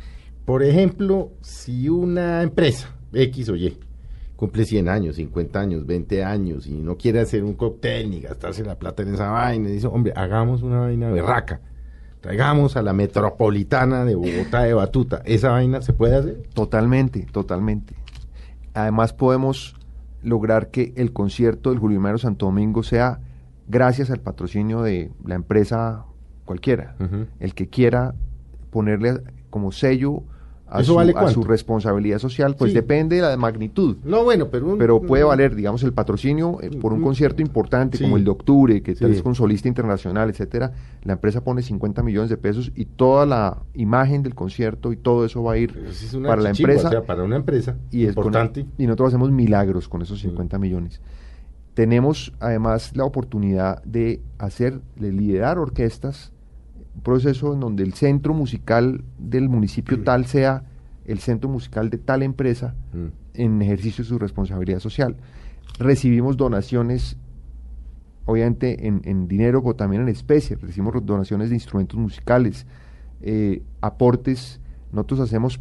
Por 0.45 0.61
ejemplo, 0.63 1.31
si 1.41 1.87
una 1.89 2.41
empresa, 2.43 2.89
X 3.13 3.49
o 3.49 3.55
Y, 3.55 3.77
cumple 4.35 4.65
100 4.65 4.89
años, 4.89 5.15
50 5.15 5.59
años, 5.59 5.85
20 5.85 6.23
años 6.23 6.67
y 6.67 6.73
no 6.73 6.97
quiere 6.97 7.21
hacer 7.21 7.43
un 7.45 7.53
cóctel 7.53 8.09
ni 8.09 8.19
gastarse 8.19 8.63
la 8.65 8.77
plata 8.77 9.03
en 9.03 9.13
esa 9.13 9.29
vaina, 9.29 9.69
y 9.69 9.73
dice, 9.73 9.87
hombre, 9.87 10.11
hagamos 10.15 10.63
una 10.63 10.79
vaina 10.79 11.09
berraca. 11.11 11.61
Traigamos 12.23 12.77
a 12.77 12.81
la 12.81 12.93
metropolitana 12.93 14.05
de 14.05 14.15
Bogotá 14.15 14.61
de 14.61 14.73
Batuta. 14.73 15.21
¿Esa 15.25 15.49
vaina 15.49 15.81
se 15.81 15.91
puede 15.91 16.15
hacer? 16.15 16.43
Totalmente, 16.53 17.27
totalmente. 17.29 17.95
Además 18.73 19.11
podemos 19.11 19.75
lograr 20.21 20.71
que 20.71 20.93
el 20.95 21.11
concierto 21.11 21.69
del 21.69 21.79
Julio 21.79 21.99
Mario 21.99 22.19
Santo 22.19 22.45
Domingo 22.45 22.81
sea 22.81 23.19
gracias 23.67 24.09
al 24.09 24.21
patrocinio 24.21 24.83
de 24.83 25.11
la 25.25 25.35
empresa 25.35 26.05
cualquiera. 26.45 26.95
El 27.41 27.53
que 27.53 27.67
quiera 27.67 28.15
ponerle 28.69 29.21
como 29.49 29.73
sello 29.73 30.23
a, 30.75 30.81
¿Eso 30.81 30.91
su, 30.93 30.95
vale 30.95 31.13
a 31.15 31.27
su 31.29 31.43
responsabilidad 31.43 32.17
social, 32.19 32.55
pues 32.55 32.71
Sí. 32.71 32.75
depende 32.75 33.17
de 33.17 33.21
la 33.21 33.37
magnitud. 33.37 33.97
No, 34.03 34.23
bueno, 34.23 34.47
pero... 34.49 34.67
un- 34.67 34.77
Pero 34.77 35.01
puede 35.01 35.23
valer, 35.23 35.53
digamos, 35.55 35.83
el 35.83 35.93
patrocinio 35.93 36.57
eh, 36.61 36.69
por 36.71 36.93
un 36.93 36.99
Mm, 37.01 37.03
concierto 37.03 37.41
importante 37.41 37.97
sí. 37.97 38.03
como 38.03 38.17
el 38.17 38.23
de 38.23 38.31
octubre, 38.31 38.81
que 38.81 38.95
tal 38.95 39.11
vez 39.11 39.21
con 39.21 39.35
solista 39.35 39.67
internacional, 39.67 40.29
etcétera. 40.29 40.71
La 41.03 41.13
empresa 41.13 41.43
pone 41.43 41.61
50 41.61 42.01
millones 42.01 42.29
de 42.29 42.37
pesos 42.37 42.71
y 42.75 42.85
toda 42.85 43.25
la 43.25 43.61
imagen 43.73 44.23
del 44.23 44.35
concierto 44.35 44.91
y 44.93 44.97
todo 44.97 45.25
eso 45.25 45.43
va 45.43 45.53
a 45.53 45.57
ir 45.57 45.83
es 45.89 46.15
para 46.15 46.41
la 46.41 46.49
empresa. 46.49 46.87
o 46.87 46.91
sea, 46.91 47.03
para 47.03 47.23
una 47.23 47.35
empresa 47.35 47.75
y 47.91 48.05
es 48.05 48.15
con- 48.15 48.25
importante. 48.25 48.65
y 48.77 48.85
nosotros 48.87 49.09
hacemos 49.09 49.31
milagros 49.31 49.87
con 49.87 50.01
esos 50.01 50.19
50 50.21 50.57
millones. 50.59 51.01
Tenemos 51.73 52.33
además 52.39 52.95
la 52.95 53.03
oportunidad 53.03 53.81
de 53.83 54.21
hacer, 54.37 54.81
de 54.95 55.11
liderar 55.11 55.57
orquestas, 55.57 56.31
un 56.95 57.01
proceso 57.01 57.53
en 57.53 57.59
donde 57.59 57.83
el 57.83 57.93
centro 57.93 58.33
musical 58.33 59.03
del 59.17 59.49
municipio 59.49 60.01
tal 60.03 60.25
sea 60.25 60.63
el 61.05 61.19
centro 61.19 61.49
musical 61.49 61.89
de 61.89 61.97
tal 61.97 62.23
empresa 62.23 62.75
Mm. 62.93 63.07
en 63.35 63.61
ejercicio 63.61 64.03
de 64.03 64.09
su 64.09 64.19
responsabilidad 64.19 64.79
social. 64.79 65.15
Recibimos 65.79 66.37
donaciones, 66.37 67.17
obviamente 68.25 68.87
en, 68.87 69.01
en 69.05 69.27
dinero, 69.27 69.61
pero 69.63 69.75
también 69.75 70.03
en 70.03 70.09
especie. 70.09 70.55
Recibimos 70.55 71.05
donaciones 71.05 71.49
de 71.49 71.55
instrumentos 71.55 71.99
musicales, 71.99 72.65
eh, 73.21 73.63
aportes. 73.81 74.59
Nosotros 74.91 75.21
hacemos 75.21 75.59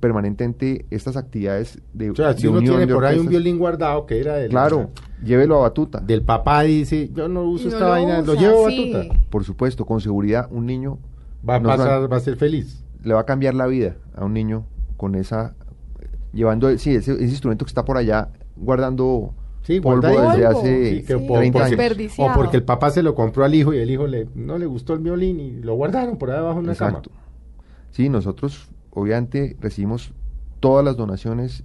permanentemente 0.00 0.84
estas 0.90 1.16
actividades 1.16 1.80
de, 1.94 2.10
O 2.10 2.14
sea, 2.14 2.34
si 2.34 2.42
de 2.42 2.48
uno 2.50 2.58
unión 2.58 2.76
tiene 2.76 2.92
por 2.92 3.06
ahí 3.06 3.18
un 3.18 3.26
violín 3.26 3.56
guardado 3.58 4.04
que 4.04 4.20
era 4.20 4.34
del, 4.34 4.50
Claro, 4.50 4.90
llévelo 5.24 5.56
a 5.56 5.60
Batuta. 5.62 6.00
del 6.00 6.22
papá 6.22 6.62
dice, 6.62 7.10
yo 7.12 7.28
no 7.28 7.42
uso 7.44 7.64
no 7.64 7.70
esta 7.70 7.84
lo 7.84 7.90
vaina, 7.90 8.20
lo 8.22 8.34
llevo 8.34 8.66
a 8.66 8.70
sí. 8.70 8.92
Batuta. 8.92 9.20
Por 9.30 9.44
supuesto, 9.44 9.84
con 9.86 10.00
seguridad, 10.00 10.48
un 10.50 10.66
niño 10.66 10.98
Va 11.48 11.56
a 11.56 11.62
pasar, 11.62 12.10
va 12.12 12.16
a 12.16 12.20
ser 12.20 12.36
feliz. 12.36 12.84
le 13.02 13.14
va 13.14 13.20
a 13.20 13.24
cambiar 13.26 13.54
la 13.54 13.66
vida 13.66 13.96
a 14.14 14.24
un 14.24 14.32
niño 14.34 14.64
con 14.96 15.14
esa, 15.14 15.54
llevando, 16.32 16.76
sí, 16.78 16.94
ese, 16.94 17.12
ese 17.12 17.24
instrumento 17.24 17.64
que 17.64 17.68
está 17.70 17.84
por 17.84 17.96
allá 17.96 18.28
guardando 18.56 19.34
Sí, 19.62 19.80
polvo 19.80 20.06
desde 20.08 20.44
Polvo, 20.44 20.58
hace 20.58 20.90
Sí, 20.90 21.02
que 21.06 21.18
Sí, 21.18 21.24
por- 21.26 21.38
30 21.38 21.58
porque- 21.58 21.66
años. 21.66 21.78
Desperdiciado. 21.78 22.30
O 22.30 22.34
porque 22.34 22.56
el 22.58 22.64
papá 22.64 22.90
se 22.90 23.02
lo 23.02 23.14
compró 23.14 23.44
al 23.44 23.54
hijo 23.54 23.72
y 23.72 23.78
el 23.78 23.90
hijo 23.90 24.06
le, 24.06 24.28
no 24.34 24.58
le 24.58 24.66
gustó 24.66 24.92
el 24.92 25.00
violín 25.00 25.40
y 25.40 25.52
lo 25.60 25.74
guardaron 25.74 26.18
por 26.18 26.30
ahí 26.30 26.36
abajo 26.38 26.58
en 26.58 26.64
una 26.64 26.72
Exacto. 26.72 27.10
cama. 27.10 27.22
Sí, 27.90 28.08
nosotros 28.10 28.68
obviamente 28.90 29.56
recibimos 29.60 30.12
todas 30.60 30.84
las 30.84 30.96
donaciones 30.96 31.64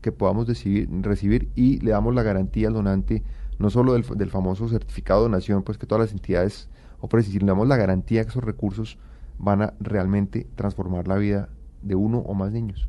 que 0.00 0.12
podamos 0.12 0.46
recibir 0.46 1.48
y 1.54 1.78
le 1.80 1.90
damos 1.90 2.14
la 2.14 2.22
garantía 2.22 2.68
al 2.68 2.74
donante, 2.74 3.22
no 3.58 3.70
solo 3.70 3.94
del, 3.94 4.04
del 4.16 4.30
famoso 4.30 4.68
certificado 4.68 5.20
de 5.20 5.30
donación, 5.30 5.62
pues 5.62 5.78
que 5.78 5.86
todas 5.86 6.06
las 6.06 6.12
entidades 6.12 6.68
ofrecen, 7.00 7.32
sino 7.32 7.46
le 7.46 7.52
damos 7.52 7.68
la 7.68 7.76
garantía 7.76 8.22
que 8.24 8.30
esos 8.30 8.44
recursos 8.44 8.98
van 9.38 9.62
a 9.62 9.74
realmente 9.80 10.46
transformar 10.56 11.08
la 11.08 11.16
vida 11.16 11.48
de 11.82 11.94
uno 11.94 12.18
o 12.18 12.34
más 12.34 12.52
niños. 12.52 12.88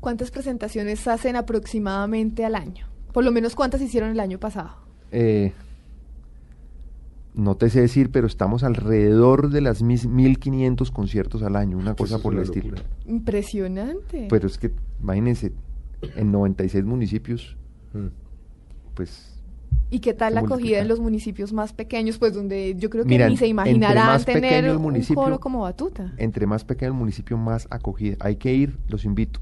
¿Cuántas 0.00 0.30
presentaciones 0.30 1.06
hacen 1.08 1.36
aproximadamente 1.36 2.44
al 2.44 2.54
año? 2.54 2.86
Por 3.12 3.24
lo 3.24 3.32
menos 3.32 3.54
cuántas 3.54 3.80
hicieron 3.80 4.10
el 4.10 4.20
año 4.20 4.38
pasado. 4.38 4.76
Eh, 5.12 5.52
no 7.34 7.56
te 7.56 7.70
sé 7.70 7.80
decir, 7.80 8.10
pero 8.10 8.26
estamos 8.26 8.62
alrededor 8.62 9.50
de 9.50 9.60
las 9.60 9.82
mis 9.82 10.06
1500 10.06 10.90
conciertos 10.90 11.42
al 11.42 11.56
año, 11.56 11.78
una 11.78 11.94
cosa 11.94 12.16
es 12.16 12.22
por 12.22 12.34
el 12.34 12.40
estilo. 12.40 12.76
Impresionante. 13.06 14.26
Pero 14.28 14.46
es 14.46 14.58
que, 14.58 14.72
imagínense, 15.00 15.52
en 16.16 16.32
96 16.32 16.84
municipios, 16.84 17.56
Mm. 17.92 18.08
pues 18.94 19.30
¿Y 19.90 20.00
qué 20.00 20.12
tal 20.14 20.34
la 20.34 20.40
acogida 20.40 20.80
en 20.80 20.88
los 20.88 20.98
municipios 20.98 21.52
más 21.52 21.72
pequeños? 21.72 22.18
Pues 22.18 22.34
donde 22.34 22.74
yo 22.76 22.90
creo 22.90 23.04
que 23.04 23.10
Mira, 23.10 23.28
ni 23.28 23.36
se 23.36 23.44
entre 23.44 23.48
imaginarán 23.50 24.06
más 24.06 24.24
pequeño 24.24 24.40
tener 24.48 24.64
el 24.64 24.76
un 24.76 24.82
municipio, 24.82 25.22
foro 25.22 25.38
como 25.38 25.60
Batuta. 25.60 26.12
entre 26.16 26.46
más 26.46 26.64
pequeño 26.64 26.88
el 26.92 26.98
municipio, 26.98 27.36
más 27.36 27.68
acogida. 27.70 28.16
Hay 28.20 28.36
que 28.36 28.52
ir, 28.54 28.76
los 28.88 29.04
invito, 29.04 29.38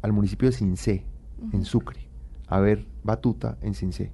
al 0.00 0.12
municipio 0.12 0.48
de 0.48 0.56
Cincé, 0.56 1.04
en 1.52 1.64
Sucre, 1.66 2.00
a 2.46 2.60
ver 2.60 2.86
Batuta 3.04 3.58
en 3.60 3.74
Cincé. 3.74 4.10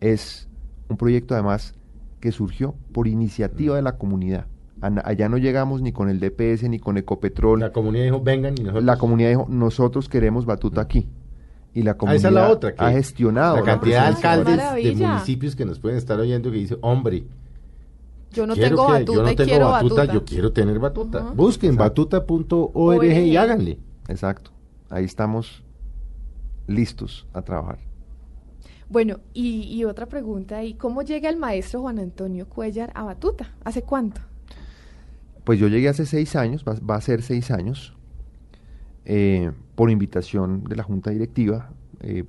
Es 0.00 0.48
un 0.88 0.96
proyecto 0.96 1.34
además 1.34 1.74
que 2.20 2.32
surgió 2.32 2.74
por 2.92 3.06
iniciativa 3.06 3.76
de 3.76 3.82
la 3.82 3.98
comunidad. 3.98 4.46
Allá 5.04 5.28
no 5.28 5.38
llegamos 5.38 5.80
ni 5.82 5.92
con 5.92 6.08
el 6.10 6.20
DPS 6.20 6.68
ni 6.68 6.78
con 6.78 6.96
Ecopetrol. 6.98 7.60
La 7.60 7.72
comunidad 7.72 8.04
dijo, 8.04 8.20
vengan 8.20 8.54
y 8.58 8.62
nosotros... 8.62 8.84
La 8.84 8.96
comunidad 8.98 9.28
dijo, 9.30 9.46
nosotros 9.48 10.08
queremos 10.08 10.44
Batuta 10.46 10.80
aquí. 10.82 11.08
Y 11.72 11.82
la 11.82 11.92
Ah, 11.92 11.96
comunidad 11.96 12.16
esa 12.18 12.28
es 12.28 12.34
la 12.34 12.50
otra. 12.50 12.74
Que 12.74 12.84
ha 12.84 12.90
gestionado. 12.92 13.54
La 13.56 13.60
la 13.62 13.66
cantidad 13.66 14.02
de 14.02 14.06
alcaldes 14.08 14.56
de 14.84 15.06
municipios 15.06 15.56
que 15.56 15.64
nos 15.64 15.78
pueden 15.78 15.96
estar 15.98 16.18
oyendo 16.20 16.50
que 16.50 16.58
dice, 16.58 16.76
hombre, 16.82 17.24
Yo 18.32 18.46
no 18.46 18.54
quiero 18.54 18.68
tengo 18.76 18.86
que- 18.86 18.92
Batuta 18.92 19.12
yo 19.16 19.22
no 19.22 19.30
y 19.30 19.36
tengo 19.36 19.48
quiero 19.50 19.68
batuta, 19.70 19.94
Batuta. 19.94 20.12
yo 20.14 20.24
quiero 20.24 20.52
tener 20.52 20.78
batuta. 20.78 21.18
Ajá. 21.18 21.30
Busquen 21.34 21.72
Exacto. 21.74 22.06
batuta.org 22.08 23.04
y 23.04 23.36
háganle. 23.36 23.78
Exacto. 24.08 24.50
Ahí 24.90 25.04
estamos 25.04 25.62
listos 26.66 27.26
a 27.32 27.42
trabajar. 27.42 27.78
Bueno, 28.88 29.18
y, 29.32 29.62
y 29.62 29.84
otra 29.84 30.06
pregunta, 30.06 30.62
¿y 30.62 30.74
cómo 30.74 31.02
llega 31.02 31.28
el 31.30 31.36
maestro 31.38 31.80
Juan 31.80 31.98
Antonio 31.98 32.46
Cuellar 32.48 32.92
a 32.94 33.02
Batuta? 33.04 33.54
¿Hace 33.64 33.82
cuánto? 33.82 34.20
Pues 35.44 35.58
yo 35.58 35.68
llegué 35.68 35.88
hace 35.88 36.06
seis 36.06 36.36
años, 36.36 36.64
va, 36.66 36.74
va 36.88 36.96
a 36.96 37.00
ser 37.00 37.22
seis 37.22 37.50
años, 37.50 37.94
eh, 39.04 39.52
por 39.74 39.90
invitación 39.90 40.64
de 40.64 40.76
la 40.76 40.82
Junta 40.82 41.10
Directiva, 41.10 41.70
eh, 42.00 42.24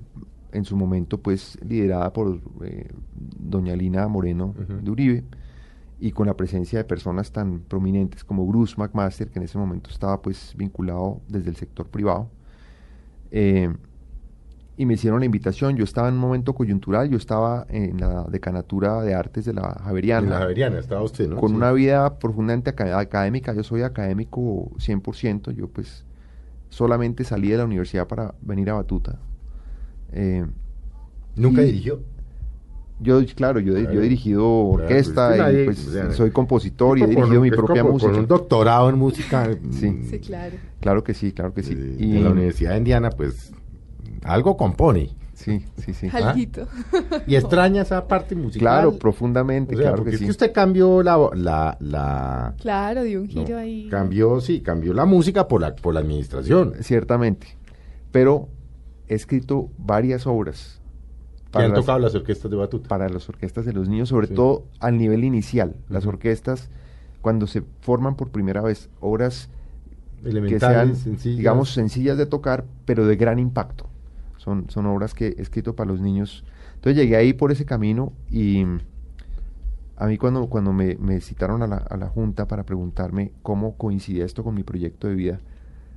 en 0.51 0.65
su 0.65 0.75
momento 0.75 1.21
pues 1.21 1.57
liderada 1.65 2.11
por 2.11 2.39
eh, 2.63 2.89
doña 3.13 3.75
Lina 3.75 4.07
Moreno 4.07 4.53
de 4.81 4.91
Uribe. 4.91 5.23
y 5.99 6.11
con 6.11 6.27
la 6.27 6.35
presencia 6.35 6.77
de 6.79 6.83
personas 6.85 7.31
tan 7.31 7.59
prominentes 7.61 8.23
como 8.25 8.45
Bruce 8.45 8.75
McMaster, 8.77 9.29
que 9.29 9.39
en 9.39 9.45
ese 9.45 9.57
momento 9.57 9.89
estaba 9.89 10.21
pues 10.21 10.53
vinculado 10.57 11.21
desde 11.29 11.49
el 11.49 11.55
sector 11.55 11.87
privado. 11.87 12.29
Y 14.77 14.85
me 14.85 14.95
hicieron 14.95 15.19
la 15.21 15.25
invitación. 15.25 15.77
Yo 15.77 15.85
estaba 15.85 16.09
en 16.09 16.15
un 16.15 16.19
momento 16.19 16.53
coyuntural, 16.53 17.09
yo 17.09 17.17
estaba 17.17 17.65
en 17.69 17.97
la 17.99 18.25
decanatura 18.29 19.01
de 19.03 19.13
artes 19.13 19.45
de 19.45 19.53
la 19.53 19.69
Javeriana. 19.83 20.25
En 20.27 20.33
la 20.33 20.39
Javeriana 20.39 20.79
estaba 20.79 21.01
usted, 21.01 21.29
¿no? 21.29 21.37
Con 21.37 21.51
Sí. 21.51 21.55
una 21.55 21.71
vida 21.71 22.19
profundamente 22.19 22.71
aca- 22.71 22.99
académica. 22.99 23.53
Yo 23.53 23.63
soy 23.63 23.83
académico 23.83 24.71
100%. 24.77 25.51
Yo 25.51 25.67
pues 25.69 26.03
solamente 26.69 27.23
salí 27.23 27.49
de 27.49 27.57
la 27.57 27.65
universidad 27.65 28.05
para 28.07 28.33
venir 28.41 28.69
a 28.69 28.73
Batuta. 28.73 29.17
Eh, 30.11 30.45
¿Nunca 31.37 31.61
dirigió? 31.61 32.01
Yo, 32.99 33.19
claro, 33.35 33.59
yo, 33.59 33.77
yo 33.77 33.99
he 33.99 34.03
dirigido 34.03 34.39
Claro, 34.41 34.83
orquesta 34.83 35.35
pues, 35.37 35.53
y 35.53 35.65
pues 35.99 36.15
soy 36.15 36.31
compositor 36.31 36.97
y 36.97 37.01
he 37.01 37.05
Con- 37.05 37.15
dirigido 37.15 37.41
mi 37.41 37.51
propia 37.51 37.81
como 37.81 37.93
música. 37.93 38.11
Con 38.11 38.21
un 38.21 38.27
doctorado 38.27 38.89
en 38.89 38.97
música. 38.97 39.49
Sí. 39.71 39.89
mm, 39.89 40.03
Sí, 40.09 40.19
claro. 40.19 40.55
Claro 40.79 41.03
que 41.03 41.13
sí, 41.13 41.31
claro 41.33 41.53
que 41.53 41.63
sí. 41.63 41.73
Y- 41.97 42.13
de 42.13 42.19
la 42.21 42.29
Universidad 42.31 42.71
de 42.71 42.77
Indiana, 42.77 43.09
pues 43.09 43.51
algo 44.25 44.57
compone. 44.57 45.15
Sí, 45.33 45.65
sí, 45.77 45.93
sí. 45.93 46.07
Alguito. 46.13 46.65
Y 47.27 47.35
extraña 47.35 47.81
esa 47.81 48.07
parte 48.07 48.35
musical. 48.35 48.59
Claro, 48.61 48.97
profundamente, 48.97 49.75
O 49.75 49.77
sea, 49.77 49.87
claro 49.87 49.97
porque 49.97 50.11
que 50.11 50.15
es 50.15 50.19
sí. 50.19 50.25
que 50.25 50.31
usted 50.31 50.51
cambió 50.53 51.03
la, 51.03 51.29
la, 51.33 51.75
la 51.81 52.53
Claro, 52.59 53.03
dio 53.03 53.21
un 53.21 53.27
no, 53.27 53.45
giro 53.45 53.57
ahí. 53.57 53.89
cambió, 53.89 54.39
sí, 54.39 54.61
cambió 54.61 54.93
la 54.93 55.03
música 55.05 55.47
por 55.47 55.59
la, 55.61 55.75
por 55.75 55.93
la 55.93 55.99
administración. 55.99 56.73
Ciertamente. 56.81 57.47
Pero 58.11 58.47
he 59.09 59.15
escrito 59.15 59.69
varias 59.77 60.25
obras 60.25 60.79
Que 61.51 61.59
han 61.59 61.71
las- 61.71 61.81
tocado 61.81 61.99
las 61.99 62.15
orquestas 62.15 62.49
de 62.49 62.55
batuta. 62.57 62.87
para 62.87 63.09
las 63.09 63.27
orquestas 63.27 63.65
de 63.65 63.73
los 63.73 63.89
niños, 63.89 64.07
sobre 64.09 64.27
Sí. 64.27 64.33
todo 64.35 64.63
al 64.79 64.97
nivel 64.97 65.25
inicial. 65.25 65.75
Las 65.89 66.05
orquestas, 66.05 66.69
cuando 67.21 67.45
se 67.45 67.61
forman 67.81 68.15
por 68.15 68.29
primera 68.29 68.61
vez, 68.61 68.89
obras 69.01 69.49
que 70.23 70.59
sean, 70.59 70.95
sencillas. 70.95 71.37
digamos, 71.37 71.71
sencillas 71.73 72.17
de 72.17 72.25
tocar, 72.25 72.63
pero 72.85 73.05
de 73.05 73.15
gran 73.17 73.37
impacto. 73.37 73.89
Son, 74.45 74.69
son 74.69 74.85
obras 74.85 75.13
que 75.13 75.27
he 75.37 75.41
escrito 75.41 75.75
para 75.75 75.89
los 75.91 75.99
niños. 75.99 76.45
Entonces 76.75 76.95
llegué 76.95 77.15
ahí 77.15 77.33
por 77.33 77.51
ese 77.51 77.65
camino 77.65 78.13
y 78.29 78.63
mm, 78.63 78.79
a 79.97 80.05
mí 80.07 80.17
cuando, 80.17 80.47
cuando 80.47 80.71
me, 80.71 80.95
me 80.97 81.19
citaron 81.19 81.63
a 81.63 81.67
la, 81.67 81.77
a 81.77 81.97
la 81.97 82.07
Junta 82.07 82.47
para 82.47 82.63
preguntarme 82.63 83.31
cómo 83.41 83.75
coincidía 83.75 84.23
esto 84.23 84.43
con 84.43 84.53
mi 84.53 84.61
proyecto 84.63 85.07
de 85.07 85.15
vida, 85.15 85.39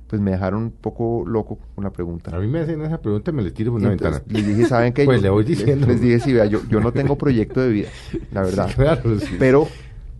pues 0.07 0.19
me 0.19 0.31
dejaron 0.31 0.63
un 0.63 0.71
poco 0.71 1.23
loco 1.27 1.59
con 1.75 1.83
la 1.83 1.91
pregunta. 1.91 2.35
A 2.35 2.39
mí 2.39 2.47
me 2.47 2.59
hacen 2.61 2.81
esa 2.81 2.99
pregunta 2.99 3.29
y 3.29 3.33
me 3.35 3.43
les 3.43 3.53
tiro 3.53 3.71
por 3.71 3.81
una 3.81 3.91
entonces 3.91 4.25
ventana. 4.25 4.39
Les 4.39 4.47
dije, 4.57 4.67
¿saben 4.67 4.93
qué? 4.93 5.05
Pues 5.05 5.19
Yo- 5.19 5.23
le 5.23 5.29
voy 5.29 5.43
diciendo. 5.43 5.85
Les 5.85 6.01
dije, 6.01 6.19
sí, 6.19 6.33
vea, 6.33 6.45
yo, 6.47 6.61
yo 6.67 6.79
no 6.79 6.91
tengo 6.91 7.15
proyecto 7.17 7.61
de 7.61 7.69
vida, 7.69 7.89
la 8.31 8.41
verdad. 8.45 8.67
Sí, 8.69 8.73
claro, 8.73 9.19
sí. 9.19 9.35
Pero 9.37 9.67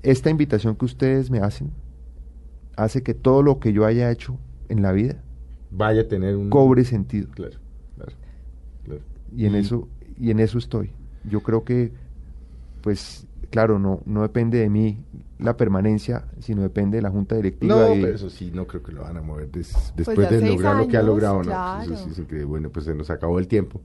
esta 0.03 0.29
invitación 0.29 0.75
que 0.75 0.85
ustedes 0.85 1.31
me 1.31 1.39
hacen 1.39 1.71
hace 2.75 3.01
que 3.01 3.15
todo 3.15 3.41
lo 3.41 3.59
que 3.59 3.73
yo 3.73 3.85
haya 3.85 4.11
hecho 4.11 4.37
en 4.69 4.83
la 4.83 4.91
vida 4.91 5.15
Vaya 5.71 6.01
a 6.01 6.07
tener 6.07 6.35
un... 6.35 6.49
cobre 6.49 6.83
sentido. 6.83 7.27
Claro. 7.31 7.57
Y 9.35 9.45
en 9.45 9.55
eso, 9.55 9.87
y 10.19 10.31
en 10.31 10.39
eso 10.39 10.57
estoy. 10.57 10.91
Yo 11.23 11.41
creo 11.41 11.63
que, 11.63 11.91
pues, 12.81 13.25
claro, 13.49 13.79
no, 13.79 14.01
no 14.05 14.21
depende 14.21 14.57
de 14.59 14.69
mí 14.69 14.97
la 15.39 15.55
permanencia, 15.57 16.25
sino 16.39 16.61
depende 16.61 16.97
de 16.97 17.01
la 17.01 17.09
junta 17.09 17.35
directiva. 17.35 17.75
No, 17.87 17.95
y- 17.95 18.01
pero 18.01 18.15
eso 18.15 18.29
sí, 18.29 18.51
no 18.53 18.67
creo 18.67 18.83
que 18.83 18.91
lo 18.91 19.01
van 19.03 19.17
a 19.17 19.21
mover 19.21 19.49
des- 19.51 19.93
después 19.95 20.17
ya 20.29 20.35
de 20.35 20.41
lograr 20.55 20.75
lo 20.75 20.87
que 20.87 20.97
ha 20.97 21.01
logrado. 21.03 21.37
No, 21.37 21.43
claro. 21.43 21.93
Eso 21.93 22.09
sí 22.13 22.21
es. 22.29 22.45
Bueno, 22.45 22.69
pues 22.69 22.85
se 22.85 22.93
nos 22.95 23.09
acabó 23.09 23.39
el 23.39 23.47
tiempo. 23.47 23.81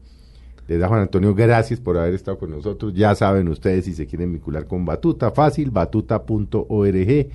Les 0.66 0.80
da 0.80 0.88
Juan 0.88 1.02
Antonio, 1.02 1.34
gracias 1.34 1.78
por 1.78 1.98
haber 1.98 2.14
estado 2.14 2.38
con 2.38 2.50
nosotros. 2.50 2.94
Ya 2.94 3.14
saben 3.14 3.48
ustedes 3.48 3.84
si 3.84 3.92
se 3.92 4.06
quieren 4.06 4.32
vincular 4.32 4.66
con 4.66 4.84
Batuta, 4.86 5.30
fácil, 5.30 5.70
batuta.org. 5.70 7.28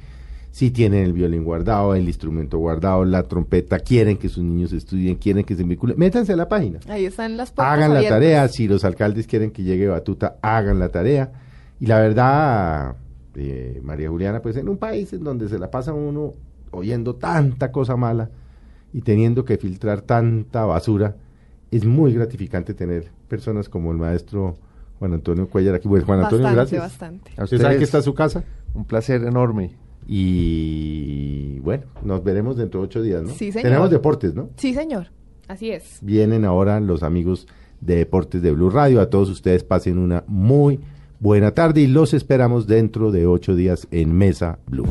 Si 0.51 0.71
tienen 0.71 1.03
el 1.03 1.13
violín 1.13 1.43
guardado, 1.43 1.93
el 1.93 2.07
instrumento 2.07 2.57
guardado, 2.57 3.05
la 3.05 3.23
trompeta, 3.23 3.79
quieren 3.79 4.17
que 4.17 4.29
sus 4.29 4.43
niños 4.43 4.73
estudien, 4.73 5.15
quieren 5.15 5.43
que 5.43 5.55
se 5.55 5.63
vinculen, 5.63 5.97
métanse 5.97 6.33
a 6.33 6.35
la 6.35 6.49
página. 6.49 6.79
Ahí 6.87 7.05
están 7.05 7.37
las 7.37 7.53
Hagan 7.55 7.93
la 7.93 8.07
tarea, 8.07 8.47
si 8.47 8.67
los 8.67 8.83
alcaldes 8.83 9.27
quieren 9.27 9.51
que 9.51 9.63
llegue 9.63 9.87
Batuta, 9.87 10.37
hagan 10.41 10.79
la 10.79 10.89
tarea. 10.89 11.31
Y 11.79 11.85
la 11.85 11.99
verdad, 11.99 12.95
eh, 13.35 13.79
María 13.83 14.09
Juliana, 14.09 14.41
pues 14.41 14.57
en 14.57 14.67
un 14.69 14.77
país 14.77 15.13
en 15.13 15.23
donde 15.23 15.47
se 15.49 15.59
la 15.59 15.69
pasa 15.69 15.93
uno 15.93 16.33
oyendo 16.71 17.15
tanta 17.15 17.71
cosa 17.71 17.95
mala 17.95 18.29
y 18.91 19.01
teniendo 19.01 19.45
que 19.45 19.57
filtrar 19.57 20.01
tanta 20.01 20.65
basura, 20.65 21.15
es 21.71 21.85
muy 21.85 22.13
gratificante 22.13 22.73
tener 22.73 23.11
personas 23.27 23.69
como 23.69 23.91
el 23.91 23.97
maestro 23.97 24.57
Juan 24.97 25.13
Antonio 25.13 25.47
Cuellar 25.47 25.75
aquí. 25.75 25.87
Bueno, 25.87 26.05
Juan 26.05 26.23
Antonio, 26.23 26.43
Bastante, 26.43 26.75
gracias. 26.75 26.81
bastante. 26.81 27.31
a 27.37 27.43
¿Usted 27.43 27.61
sabe 27.61 27.77
que 27.77 27.83
está 27.83 27.97
en 27.97 28.03
su 28.03 28.13
casa? 28.13 28.43
Un 28.73 28.85
placer 28.85 29.23
enorme. 29.23 29.71
Y 30.11 31.59
bueno, 31.59 31.83
nos 32.03 32.23
veremos 32.23 32.57
dentro 32.57 32.79
de 32.79 32.87
ocho 32.87 33.03
días, 33.03 33.21
¿no? 33.21 33.29
Sí, 33.29 33.51
señor. 33.51 33.61
Tenemos 33.61 33.91
deportes, 33.91 34.33
¿no? 34.33 34.49
Sí, 34.55 34.73
señor. 34.73 35.11
Así 35.47 35.69
es. 35.69 35.99
Vienen 36.01 36.45
ahora 36.45 36.79
los 36.79 37.03
amigos 37.03 37.47
de 37.79 37.97
Deportes 37.97 38.41
de 38.41 38.51
Blue 38.51 38.71
Radio. 38.71 39.01
A 39.01 39.11
todos 39.11 39.29
ustedes 39.29 39.63
pasen 39.63 39.99
una 39.99 40.23
muy 40.25 40.79
buena 41.19 41.51
tarde 41.51 41.81
y 41.81 41.87
los 41.87 42.15
esperamos 42.15 42.65
dentro 42.65 43.11
de 43.11 43.27
ocho 43.27 43.55
días 43.55 43.87
en 43.91 44.11
Mesa 44.11 44.57
Blue. 44.65 44.87